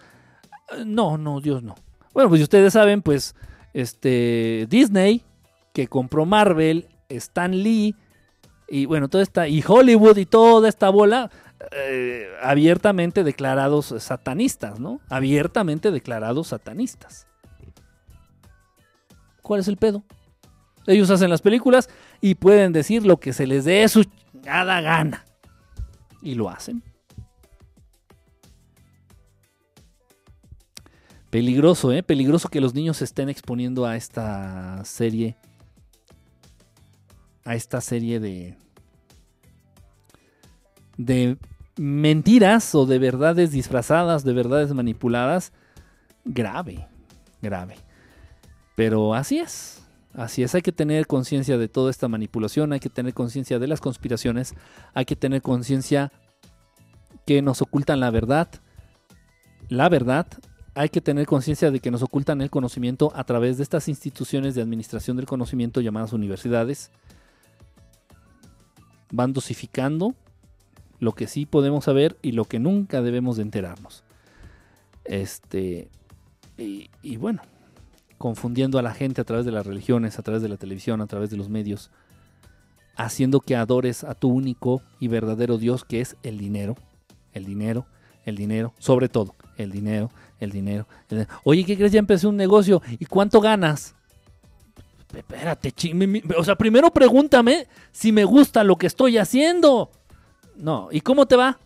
[0.84, 1.76] No, no, Dios no.
[2.14, 3.34] Bueno, pues ustedes saben, pues
[3.74, 5.24] este Disney,
[5.72, 7.96] que compró Marvel, Stan Lee,
[8.68, 11.30] y bueno, toda esta, y Hollywood y toda esta bola,
[11.72, 15.00] eh, abiertamente declarados satanistas, ¿no?
[15.08, 17.26] Abiertamente declarados satanistas.
[19.42, 20.04] ¿Cuál es el pedo?
[20.86, 25.24] Ellos hacen las películas y pueden decir lo que se les dé su chingada gana.
[26.22, 26.82] Y lo hacen.
[31.34, 32.04] Peligroso, ¿eh?
[32.04, 35.34] Peligroso que los niños se estén exponiendo a esta serie.
[37.44, 38.56] A esta serie de.
[40.96, 41.36] De
[41.76, 45.52] mentiras o de verdades disfrazadas, de verdades manipuladas.
[46.24, 46.86] Grave,
[47.42, 47.78] grave.
[48.76, 49.82] Pero así es.
[50.12, 53.66] Así es, hay que tener conciencia de toda esta manipulación, hay que tener conciencia de
[53.66, 54.54] las conspiraciones,
[54.94, 56.12] hay que tener conciencia
[57.26, 58.48] que nos ocultan la verdad,
[59.68, 60.28] la verdad
[60.74, 64.54] hay que tener conciencia de que nos ocultan el conocimiento a través de estas instituciones
[64.54, 66.90] de administración del conocimiento llamadas universidades.
[69.12, 70.14] Van dosificando
[70.98, 74.02] lo que sí podemos saber y lo que nunca debemos de enterarnos.
[75.04, 75.88] Este,
[76.58, 77.42] y, y bueno,
[78.18, 81.06] confundiendo a la gente a través de las religiones, a través de la televisión, a
[81.06, 81.92] través de los medios,
[82.96, 86.74] haciendo que adores a tu único y verdadero Dios que es el dinero,
[87.32, 87.86] el dinero,
[88.24, 90.10] el dinero, sobre todo, el dinero,
[90.44, 90.86] el dinero.
[91.42, 91.92] Oye, ¿qué crees?
[91.92, 92.82] Ya empecé un negocio.
[92.98, 93.94] ¿Y cuánto ganas?
[95.14, 95.72] Espérate,
[96.36, 99.90] o sea, primero pregúntame si me gusta lo que estoy haciendo.
[100.56, 101.58] No, ¿y cómo te va?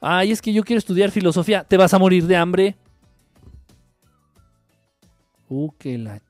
[0.00, 1.64] Ay, es que yo quiero estudiar filosofía.
[1.64, 2.76] ¿Te vas a morir de hambre?
[5.48, 6.20] Uh, qué la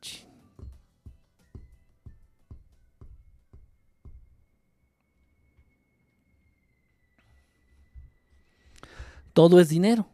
[9.33, 10.09] todo es dinero.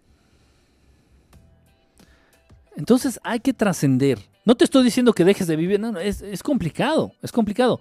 [2.77, 4.19] Entonces hay que trascender.
[4.45, 7.81] No te estoy diciendo que dejes de vivir, no, es, es complicado, es complicado.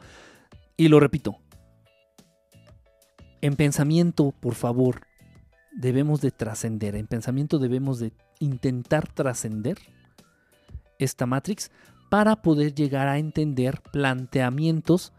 [0.78, 1.38] Y lo repito,
[3.42, 5.02] en pensamiento, por favor,
[5.72, 9.78] debemos de trascender, en pensamiento debemos de intentar trascender
[10.98, 11.70] esta Matrix
[12.10, 15.14] para poder llegar a entender planteamientos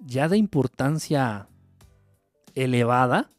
[0.00, 1.48] ya de importancia
[2.54, 3.30] elevada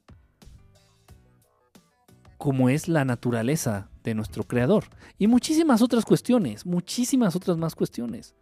[2.38, 4.86] como es la naturaleza de nuestro creador.
[5.18, 8.36] Y muchísimas otras cuestiones, muchísimas otras más cuestiones.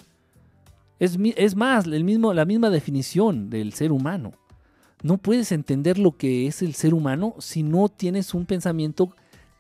[1.00, 4.32] Es, más, la misma definición del ser humano.
[5.02, 9.14] No puedes entender lo que es el ser humano si no tienes un pensamiento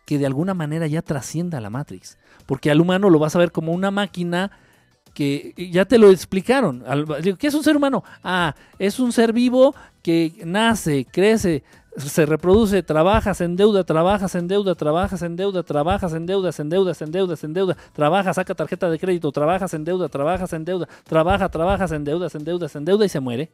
[0.06, 2.18] que de alguna manera ya trascienda la Matrix.
[2.46, 4.52] Porque al humano lo vas a ver como una máquina
[5.14, 6.84] que ya te lo explicaron.
[7.38, 8.04] ¿Qué es un ser humano?
[8.24, 11.64] Ah, es un ser vivo que nace, crece,
[11.98, 16.70] se reproduce, trabajas en deuda, trabajas en deuda, trabajas en deuda, trabajas en deuda, en
[16.70, 20.66] deuda, en deuda, en deuda, trabaja, saca tarjeta de crédito, trabajas en deuda, trabajas en
[20.66, 23.52] deuda, trabaja, trabajas en deuda, en deuda, en deuda y se muere.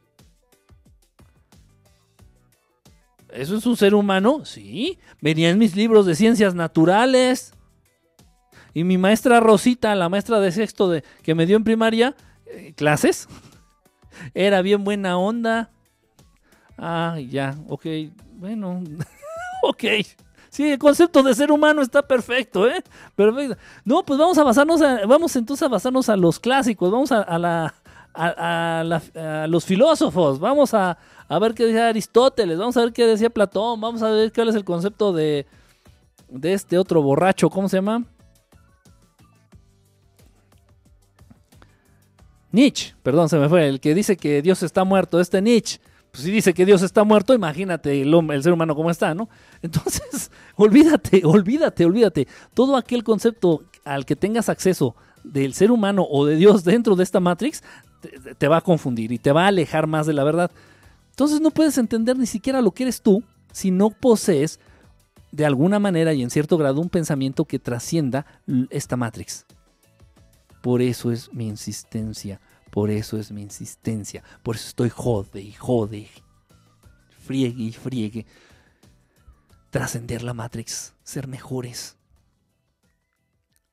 [3.31, 4.43] ¿Eso es un ser humano?
[4.43, 4.97] Sí.
[5.21, 7.53] Venía en mis libros de ciencias naturales.
[8.73, 12.73] Y mi maestra Rosita, la maestra de sexto de, que me dio en primaria, eh,
[12.75, 13.27] clases,
[14.33, 15.71] era bien buena onda.
[16.81, 17.85] Ah, ya, ok,
[18.37, 18.81] bueno,
[19.63, 19.83] ok.
[20.49, 22.81] Sí, el concepto de ser humano está perfecto, ¿eh?
[23.15, 23.55] Perfecto.
[23.85, 27.73] No, pues vamos a basarnos, vamos entonces a basarnos a los clásicos, vamos a, la,
[28.13, 33.29] a, los filósofos, vamos a, a, ver qué decía Aristóteles, vamos a ver qué decía
[33.29, 35.45] Platón, vamos a ver cuál es el concepto de,
[36.29, 38.05] de este otro borracho, ¿cómo se llama?
[42.51, 45.79] Nietzsche, perdón, se me fue, el que dice que Dios está muerto, este Nietzsche,
[46.11, 49.29] pues si dice que Dios está muerto, imagínate el, hombre, ser humano cómo está, ¿no?
[49.61, 52.27] Entonces, olvídate, olvídate, olvídate.
[52.53, 57.03] Todo aquel concepto al que tengas acceso del ser humano o de Dios dentro de
[57.03, 57.61] esta Matrix,
[58.01, 60.51] te, te va a confundir y te va a alejar más de la verdad.
[61.11, 64.59] Entonces no puedes entender ni siquiera lo que eres tú si no posees
[65.31, 68.25] de alguna manera y en cierto grado un pensamiento que trascienda
[68.69, 69.45] esta Matrix.
[70.61, 72.41] Por eso es mi insistencia,
[72.79, 76.07] por eso es mi insistencia, por eso estoy jode y jode,
[77.09, 78.25] friegue y friegue.
[79.69, 81.97] Trascender la Matrix, ser mejores.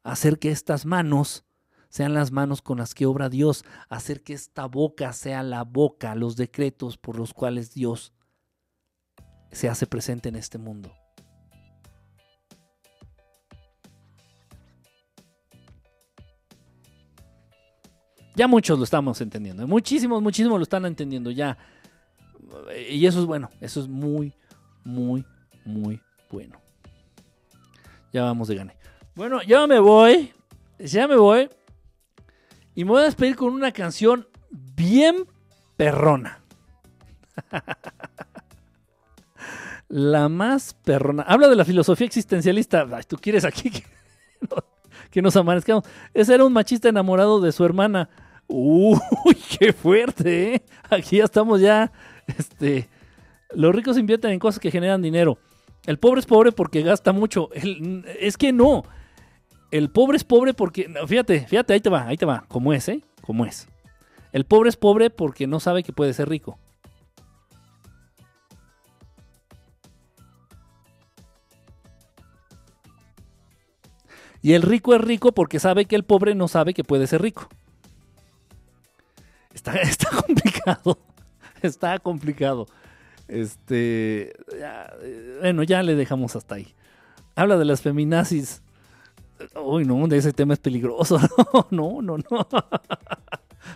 [0.02, 1.44] Hacer que estas manos
[1.88, 6.16] sean las manos con las que obra Dios, hacer que esta boca sea la boca,
[6.16, 8.12] los decretos por los cuales Dios
[9.52, 10.92] se hace presente en este mundo.
[18.36, 21.56] Ya muchos lo estamos entendiendo, muchísimos, muchísimos lo están entendiendo ya.
[22.90, 24.34] Y eso es bueno, eso es muy,
[24.84, 25.24] muy,
[25.64, 25.98] muy
[26.30, 26.60] bueno.
[28.12, 28.76] Ya vamos de gane.
[29.14, 30.34] Bueno, ya me voy,
[30.78, 31.48] ya me voy.
[32.74, 35.26] Y me voy a despedir con una canción bien
[35.78, 36.40] perrona.
[39.88, 41.22] la más perrona.
[41.22, 42.86] Habla de la filosofía existencialista.
[43.08, 43.72] Tú quieres aquí
[45.10, 45.84] que nos amanezcamos.
[46.12, 48.10] Ese era un machista enamorado de su hermana.
[48.48, 48.98] Uy,
[49.58, 50.62] qué fuerte, ¿eh?
[50.90, 51.92] Aquí ya estamos ya.
[52.26, 52.88] Este,
[53.50, 55.38] los ricos invierten en cosas que generan dinero.
[55.86, 57.50] El pobre es pobre porque gasta mucho.
[58.20, 58.82] Es que no.
[59.70, 60.92] El pobre es pobre porque.
[61.06, 62.44] Fíjate, fíjate, ahí te va, ahí te va.
[62.48, 63.02] Como es, ¿eh?
[63.22, 63.68] Como es.
[64.32, 66.58] El pobre es pobre porque no sabe que puede ser rico.
[74.42, 77.22] Y el rico es rico porque sabe que el pobre no sabe que puede ser
[77.22, 77.48] rico.
[79.56, 80.98] Está, complicado.
[81.62, 82.66] Está complicado.
[83.26, 84.34] Este.
[84.58, 86.74] ya, eh, bueno, ya le dejamos hasta ahí.
[87.34, 88.62] Habla de las feminazis.
[89.54, 91.18] Uy, no, de ese tema es peligroso.
[91.70, 92.46] No, no, no.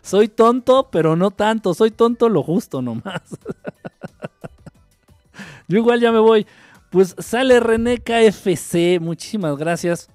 [0.02, 1.74] Soy tonto, pero no tanto.
[1.74, 3.22] Soy tonto lo justo nomás.
[5.68, 6.46] Yo igual ya me voy.
[6.90, 9.00] Pues sale René KFC.
[9.00, 10.10] Muchísimas gracias.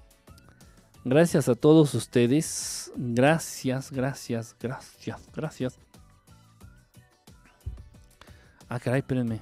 [1.08, 2.90] Gracias a todos ustedes.
[2.96, 5.78] Gracias, gracias, gracias, gracias.
[8.68, 9.40] Ah, caray, espérenme.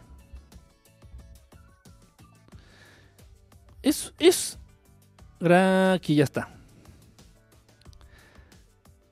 [3.81, 4.59] Es, es.
[5.41, 6.51] Aquí ya está.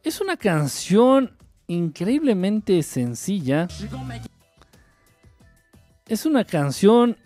[0.02, 1.34] Es una canción
[1.68, 3.66] increíblemente sencilla.
[6.06, 7.16] Es una canción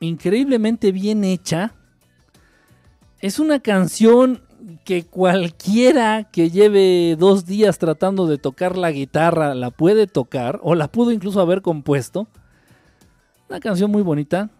[0.00, 1.74] increíblemente bien hecha.
[3.18, 4.48] Es una canción
[4.78, 10.74] que cualquiera que lleve dos días tratando de tocar la guitarra la puede tocar o
[10.74, 12.28] la pudo incluso haber compuesto.
[13.48, 14.50] Una canción muy bonita.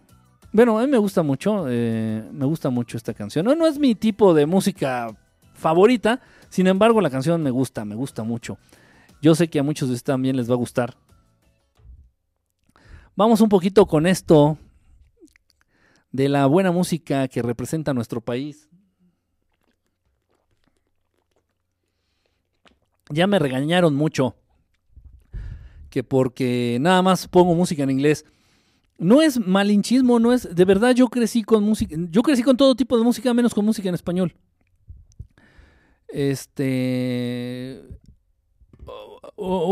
[0.51, 3.45] Bueno, a mí me gusta mucho, eh, me gusta mucho esta canción.
[3.45, 5.15] No, no es mi tipo de música
[5.53, 8.57] favorita, sin embargo la canción me gusta, me gusta mucho.
[9.21, 10.97] Yo sé que a muchos de ustedes también les va a gustar.
[13.15, 14.57] Vamos un poquito con esto
[16.11, 18.67] de la buena música que representa nuestro país.
[23.13, 24.35] Ya me regañaron mucho
[25.89, 28.25] que porque nada más pongo música en inglés.
[28.97, 30.53] No es malinchismo, no es.
[30.55, 31.95] De verdad, yo crecí con música.
[32.09, 34.33] Yo crecí con todo tipo de música, menos con música en español.
[36.07, 37.81] Este.
[38.85, 39.19] hu-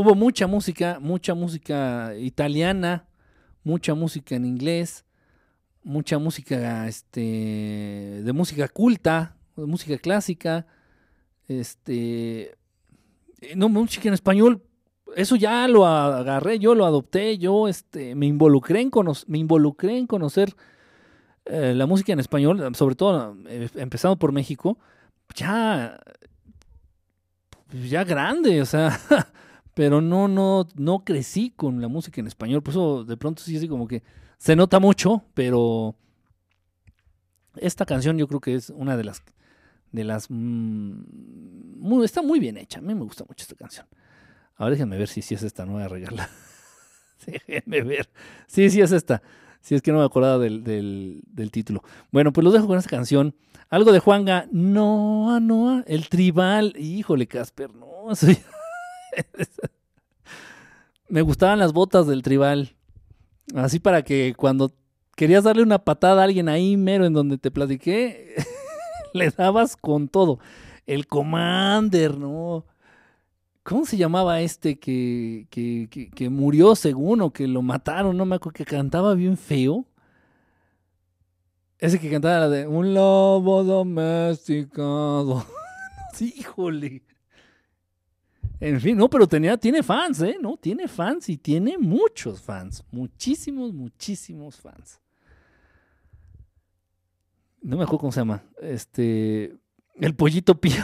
[0.01, 3.07] Hubo mucha música, mucha música italiana,
[3.63, 5.05] mucha música en inglés,
[5.83, 10.65] mucha música este, de música culta, de música clásica,
[11.47, 12.55] este,
[13.55, 14.63] no, música en español,
[15.15, 18.91] eso ya lo agarré, yo lo adopté, yo este, me, involucré en
[19.27, 20.55] me involucré en conocer
[21.45, 24.77] eh, la música en español, sobre todo eh, empezando por México,
[25.35, 25.99] ya,
[27.71, 28.99] ya grande, o sea,
[29.73, 33.57] pero no, no, no crecí con la música en español, por eso de pronto sí
[33.57, 34.03] así como que
[34.37, 35.95] se nota mucho, pero
[37.55, 39.23] esta canción yo creo que es una de las
[39.91, 43.85] de las mm, está muy bien hecha, a mí me gusta mucho esta canción.
[44.55, 46.29] Ahora déjenme ver si, si es esta, no voy a regarla.
[47.25, 48.09] déjenme ver.
[48.47, 49.21] Sí, sí es esta.
[49.61, 51.83] Si es que no me acordaba del, del, título.
[52.11, 53.35] Bueno, pues los dejo con esta canción.
[53.69, 54.47] Algo de Juanga.
[54.51, 56.73] No, no, el tribal.
[56.77, 57.87] Híjole, Casper, no.
[61.09, 62.75] me gustaban las botas del tribal.
[63.55, 64.73] Así para que cuando
[65.15, 68.35] querías darle una patada a alguien ahí mero en donde te platiqué,
[69.13, 70.39] le dabas con todo.
[70.85, 72.65] El Commander, ¿no?
[73.63, 78.17] ¿Cómo se llamaba este que, que, que, murió según o que lo mataron?
[78.17, 79.85] No me acuerdo, que cantaba bien feo.
[81.77, 85.45] Ese que cantaba la de Un lobo domesticado.
[86.19, 87.03] híjole.
[88.59, 90.37] En fin, no, pero tenía, tiene fans, ¿eh?
[90.41, 92.83] No, tiene fans y tiene muchos fans.
[92.91, 94.99] Muchísimos, muchísimos fans.
[97.61, 98.43] No me acuerdo cómo se llama.
[98.61, 99.55] Este.
[99.95, 100.83] El pollito pío.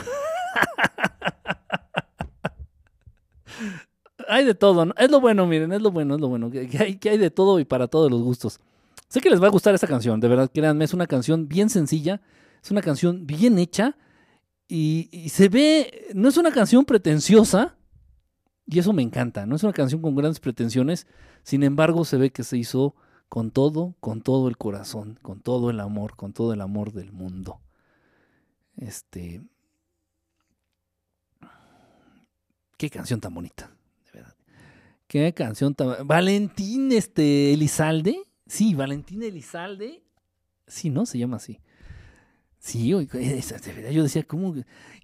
[4.28, 4.94] hay de todo, ¿no?
[4.98, 6.50] Es lo bueno, miren, es lo bueno, es lo bueno.
[6.50, 8.60] Que, hay, que hay de todo y para todos los gustos.
[9.08, 11.70] Sé que les va a gustar esa canción, de verdad, créanme, es una canción bien
[11.70, 12.20] sencilla,
[12.62, 13.96] es una canción bien hecha
[14.68, 17.76] y se ve, no es una canción pretenciosa,
[18.66, 21.06] y eso me encanta, no es una canción con grandes pretensiones,
[21.44, 22.96] sin embargo se ve que se hizo
[23.28, 27.12] con todo, con todo el corazón, con todo el amor, con todo el amor del
[27.12, 27.60] mundo.
[28.76, 29.42] Este.
[32.76, 33.70] Qué canción tan bonita,
[34.04, 34.34] de verdad.
[35.06, 36.06] Qué canción tan.
[36.06, 38.22] Valentín este, Elizalde.
[38.46, 40.02] Sí, Valentín Elizalde.
[40.66, 41.06] Sí, ¿no?
[41.06, 41.60] Se llama así.
[42.58, 42.98] Sí, yo
[44.02, 44.54] decía, ¿cómo?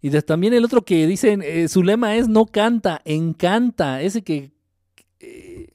[0.00, 4.02] Y también el otro que dicen, eh, su lema es no canta, encanta.
[4.02, 4.52] Ese que.
[5.20, 5.68] eh,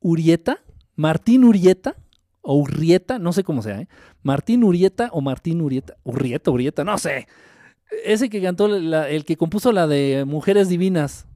[0.00, 0.62] Urieta,
[0.98, 1.94] Martín Urieta,
[2.42, 3.88] o Urrieta, no sé cómo sea, ¿eh?
[4.24, 7.28] Martín Urieta o Martín Urieta, Urrieta, Urieta, no sé.
[8.04, 11.26] Ese que cantó, la- el que compuso la de Mujeres Divinas.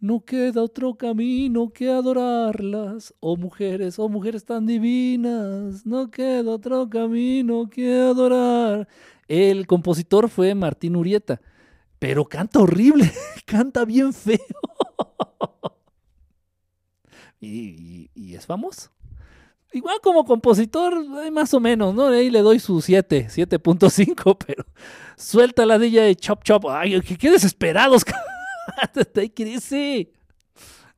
[0.00, 6.88] No queda otro camino que adorarlas, oh mujeres, oh mujeres tan divinas, no queda otro
[6.88, 8.86] camino que adorar.
[9.26, 11.40] El compositor fue Martín Urieta,
[11.98, 13.10] pero canta horrible,
[13.46, 14.38] canta bien feo.
[17.40, 18.90] y, es famoso.
[19.72, 20.94] Igual como compositor,
[21.24, 22.06] eh, más o menos, ¿no?
[22.06, 24.64] Ahí le doy su 7, 7.5, pero
[25.16, 26.64] suelta la ella de chop chop.
[26.70, 28.04] Ay, qué, qué desesperados.
[29.12, 30.12] Take it easy.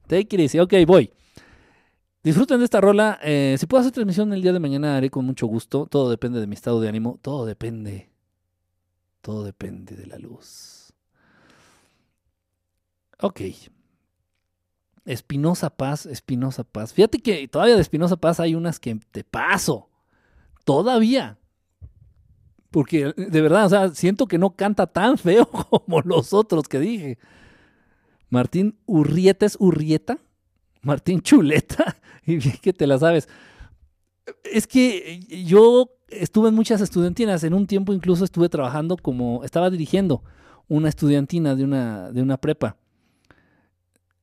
[0.06, 0.58] Take it easy.
[0.60, 1.12] Ok, voy.
[2.22, 3.18] Disfruten de esta rola.
[3.22, 5.86] Eh, si puedo hacer transmisión el día de mañana, haré con mucho gusto.
[5.86, 7.18] Todo depende de mi estado de ánimo.
[7.22, 8.10] Todo depende.
[9.22, 10.92] Todo depende de la luz.
[13.20, 13.40] Ok.
[15.04, 16.92] Espinosa Paz, Espinosa Paz.
[16.92, 19.88] Fíjate que todavía de Espinosa Paz hay unas que te paso.
[20.64, 21.38] Todavía.
[22.70, 26.78] Porque de verdad, o sea, siento que no canta tan feo como los otros que
[26.78, 27.18] dije.
[28.28, 30.18] Martín Urrieta es Urrieta.
[30.82, 31.96] Martín Chuleta.
[32.26, 33.28] Y bien que te la sabes.
[34.44, 37.42] Es que yo estuve en muchas estudiantinas.
[37.42, 40.22] En un tiempo incluso estuve trabajando como, estaba dirigiendo
[40.68, 42.76] una estudiantina de una, de una prepa.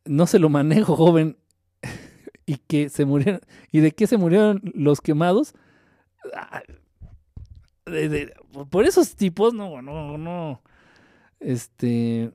[0.07, 1.37] No se lo manejo, joven.
[2.45, 3.41] y que se murieron.
[3.71, 5.53] ¿Y de qué se murieron los quemados?
[6.35, 6.61] Ah,
[8.69, 10.61] por esos tipos, no, no, no.
[11.39, 12.31] Este.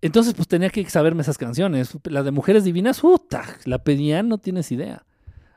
[0.00, 1.96] Entonces, pues tenía que saberme esas canciones.
[2.04, 3.42] La de Mujeres Divinas, ¡uta!
[3.64, 5.06] La pedían, no tienes idea.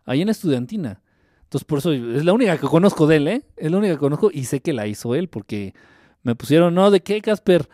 [0.06, 1.02] Ahí en Estudiantina.
[1.44, 3.44] Entonces, por eso es la única que conozco de él, ¿eh?
[3.58, 5.74] Es la única que conozco y sé que la hizo él porque
[6.24, 7.70] me pusieron, no, ¿de qué, Casper?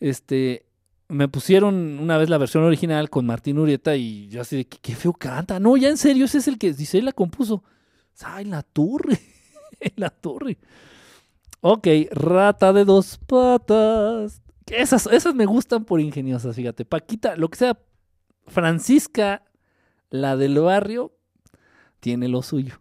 [0.00, 0.66] Este,
[1.08, 4.94] me pusieron una vez la versión original con Martín Urieta y yo así de, qué,
[4.94, 5.58] feo canta.
[5.58, 7.64] No, ya en serio, ese es el que dice, él la compuso.
[8.22, 9.18] ¡Ay, la torre!
[9.96, 10.58] la torre.
[11.60, 14.42] Ok, rata de dos patas.
[14.66, 16.84] Esas, esas me gustan por ingeniosas, fíjate.
[16.84, 17.78] Paquita, lo que sea,
[18.46, 19.44] Francisca,
[20.10, 21.16] la del barrio,
[22.00, 22.80] tiene lo suyo.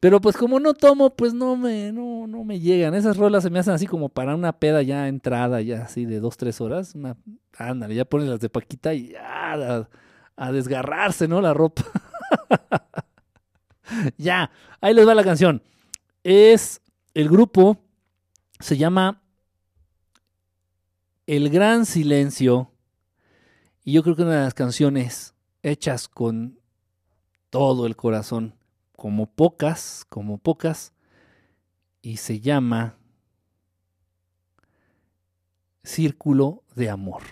[0.00, 2.94] Pero pues como no tomo, pues no me, no, no me llegan.
[2.94, 6.20] Esas rolas se me hacen así como para una peda ya entrada, ya así de
[6.20, 6.94] dos, tres horas.
[6.94, 7.16] Una,
[7.56, 9.88] ándale, ya pones las de Paquita y ya a,
[10.36, 11.40] a desgarrarse, ¿no?
[11.40, 11.82] La ropa.
[14.18, 14.50] ya,
[14.80, 15.62] ahí les va la canción.
[16.22, 16.82] Es
[17.14, 17.78] el grupo,
[18.60, 19.22] se llama
[21.26, 22.70] El Gran Silencio.
[23.82, 26.58] Y yo creo que una de las canciones hechas con
[27.50, 28.55] todo el corazón,
[28.96, 30.92] como pocas, como pocas,
[32.02, 32.96] y se llama
[35.82, 37.22] Círculo de Amor.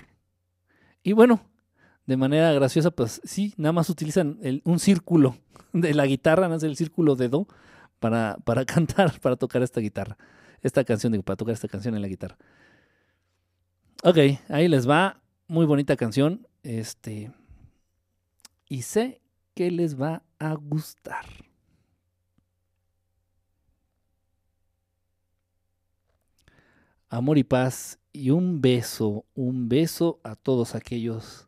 [1.03, 1.41] Y bueno,
[2.07, 5.37] de manera graciosa, pues sí, nada más utilizan un círculo
[5.73, 7.49] de la guitarra, no es el círculo de do,
[7.99, 10.17] para, para cantar, para tocar esta guitarra,
[10.63, 12.37] esta canción, digo, para tocar esta canción en la guitarra.
[14.03, 14.19] Ok,
[14.49, 17.33] ahí les va, muy bonita canción, este,
[18.69, 19.23] y sé
[19.55, 21.25] que les va a gustar.
[27.15, 31.47] Amor y paz y un beso, un beso a todos aquellos